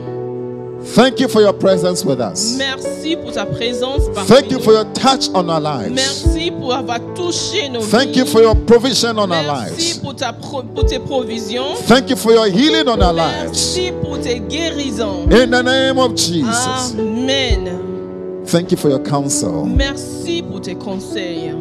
Thank 0.96 1.20
you 1.20 1.28
for 1.28 1.42
your 1.42 1.54
presence 1.54 2.04
with 2.04 2.20
us. 2.20 2.56
Merci 2.58 3.16
pour 3.18 3.32
ta 3.34 3.46
présence 3.46 4.04
parmi 4.16 4.28
Thank 4.28 4.50
you 4.52 4.58
nous. 4.58 4.64
for 4.64 4.74
your 4.74 4.86
touch 4.94 5.30
on 5.36 5.50
our 5.50 5.60
lives. 5.60 5.92
Merci 5.94 6.50
pour 6.50 6.74
avoir 6.74 7.00
touché 7.14 7.70
nos 7.70 7.82
Thank 7.82 8.10
vies. 8.14 8.18
you 8.20 8.26
for 8.26 8.42
your 8.42 8.56
provision 8.56 9.20
on 9.20 9.32
our 9.32 9.44
Merci 9.44 9.70
lives. 9.70 9.98
pour, 10.00 10.16
ta 10.16 10.32
pro- 10.34 10.64
pour 10.64 10.86
tes 10.86 10.98
provisions. 11.00 11.76
Thank 11.88 12.10
you 12.10 12.16
for 12.16 12.32
your 12.32 12.48
healing 12.48 12.88
on 12.88 13.00
our 13.02 13.14
lives. 13.14 13.52
Merci 13.76 13.92
pour 14.02 14.18
tes 14.20 14.40
guérisons. 14.40 15.30
In 15.30 15.52
the 15.52 15.62
name 15.62 16.00
of 16.00 16.16
Jesus. 16.16 16.96
Amen. 16.98 18.44
Thank 18.46 18.72
you 18.72 18.78
for 18.78 18.90
your 18.90 19.04
counsel. 19.04 19.66
Merci 19.66 20.42
pour 20.42 20.62
tes 20.62 20.76
conseils. 20.76 21.54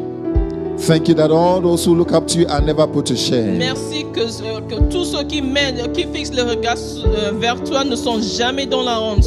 Thank 0.78 1.08
you 1.08 1.14
that 1.14 1.30
all 1.30 1.60
those 1.60 1.84
who 1.84 1.94
look 1.94 2.12
up 2.12 2.26
to 2.28 2.38
you 2.38 2.46
are 2.48 2.60
never 2.60 2.86
put 2.86 3.06
to 3.06 3.16
shame. 3.16 3.58
Merci 3.58 4.04
que, 4.12 4.20
euh, 4.20 4.60
que 4.68 4.90
tous 4.90 5.04
ceux 5.06 5.24
qui 5.24 5.40
mènent, 5.42 5.90
qui 5.92 6.04
fixent 6.12 6.34
le 6.34 6.42
regard 6.42 6.76
euh, 7.06 7.32
vers 7.32 7.62
toi 7.64 7.84
ne 7.84 7.96
sont 7.96 8.20
jamais 8.20 8.66
dans 8.66 8.82
la 8.82 9.00
honte. 9.00 9.26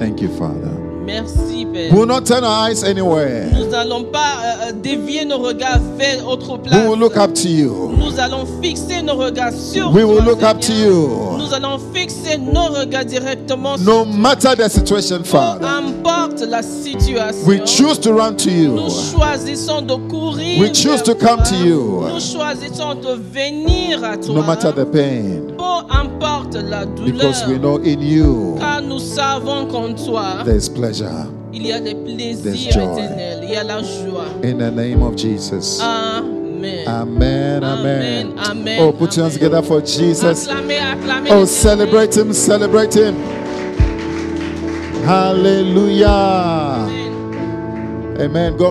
Thank 0.00 0.20
you, 0.20 0.28
Father. 0.38 0.83
Merci, 1.06 1.66
Père. 1.66 1.92
We 1.92 1.98
will 1.98 2.06
not 2.06 2.22
turn 2.26 2.44
our 2.44 2.68
eyes 2.70 2.82
anywhere. 2.84 3.46
Nous 3.52 3.66
n'allons 3.70 4.04
pas 4.04 4.18
euh, 4.42 4.68
euh, 4.68 4.72
dévier 4.72 5.24
nos 5.24 5.38
regards 5.38 5.80
vers 5.98 6.26
autre 6.26 6.52
We 6.58 6.62
place. 6.70 6.88
will 6.88 6.98
look 6.98 7.16
up 7.16 7.34
to 7.34 7.48
you. 7.48 7.92
Nous 7.98 8.18
allons 8.18 8.46
fixer 8.62 9.02
nos 9.02 9.14
regards 9.16 9.52
sur 9.52 9.90
We 9.92 10.04
will 10.04 10.18
toi, 10.18 10.26
look 10.26 10.42
up 10.42 10.60
to 10.60 10.72
you. 10.72 11.10
Nous 11.38 11.52
allons 11.54 11.78
fixer 11.92 12.38
nos 12.38 12.68
regards 12.78 13.04
directement 13.04 13.76
sur 13.76 13.84
No 13.86 14.04
matter 14.04 14.54
the 14.56 14.68
situation, 14.68 15.18
Peu 15.18 15.24
Father, 15.24 15.66
importe 15.66 16.40
la 16.48 16.62
situation. 16.62 17.46
we 17.46 17.58
choose 17.66 17.98
to 18.00 18.12
run 18.12 18.36
to 18.36 18.50
you. 18.50 18.72
Nous 18.72 18.90
choisissons 18.90 19.82
de 19.82 19.94
courir. 20.08 20.58
We 20.60 20.68
choose 20.74 21.02
vers 21.02 21.02
to 21.02 21.14
come 21.14 21.38
toi. 21.38 21.44
to 21.50 21.56
you. 21.56 22.04
Nous 22.14 22.20
choisissons 22.20 22.94
de 22.94 23.14
venir 23.32 24.02
à 24.04 24.16
toi. 24.16 24.34
No 24.34 24.42
matter 24.42 24.72
the 24.72 24.84
pain, 24.84 25.42
Peu 25.56 25.94
importe 25.94 26.54
la 26.54 26.84
douleur. 26.86 27.12
because 27.12 27.46
we 27.46 27.58
know 27.58 27.78
in 27.78 28.00
you 28.00 28.56
car 28.58 28.80
nous 28.82 28.98
savons 28.98 29.66
qu'en 29.66 29.92
toi, 29.94 30.42
there's 30.44 30.68
pleasure. 30.68 30.93
Il 31.52 31.66
y 31.66 31.72
a 31.72 31.80
des 31.80 31.94
plaisirs 31.94 32.68
éternels. 32.68 33.40
Il 33.42 33.50
y 33.50 33.56
a 33.56 33.64
la 33.64 33.82
joie. 33.82 34.26
In 34.42 34.58
the 34.58 34.70
name 34.70 35.02
of 35.02 35.16
Jesus. 35.16 35.80
Amen. 35.80 36.86
Amen. 36.86 37.62
Amen. 37.62 37.64
Amen, 37.64 38.34
amen, 38.38 38.78
Oh, 38.80 38.92
put 38.92 39.16
your 39.16 39.24
hands 39.24 39.34
together 39.34 39.62
for 39.62 39.80
Jesus. 39.80 40.46
Acclamez, 40.46 40.80
acclamez. 40.80 41.30
Oh, 41.30 41.44
celebrate 41.44 42.16
him, 42.16 42.32
celebrate 42.32 42.94
him. 42.94 43.14
Hallelujah. 45.04 46.08
Amen. 46.08 48.20
Amen. 48.20 48.52
God 48.52 48.60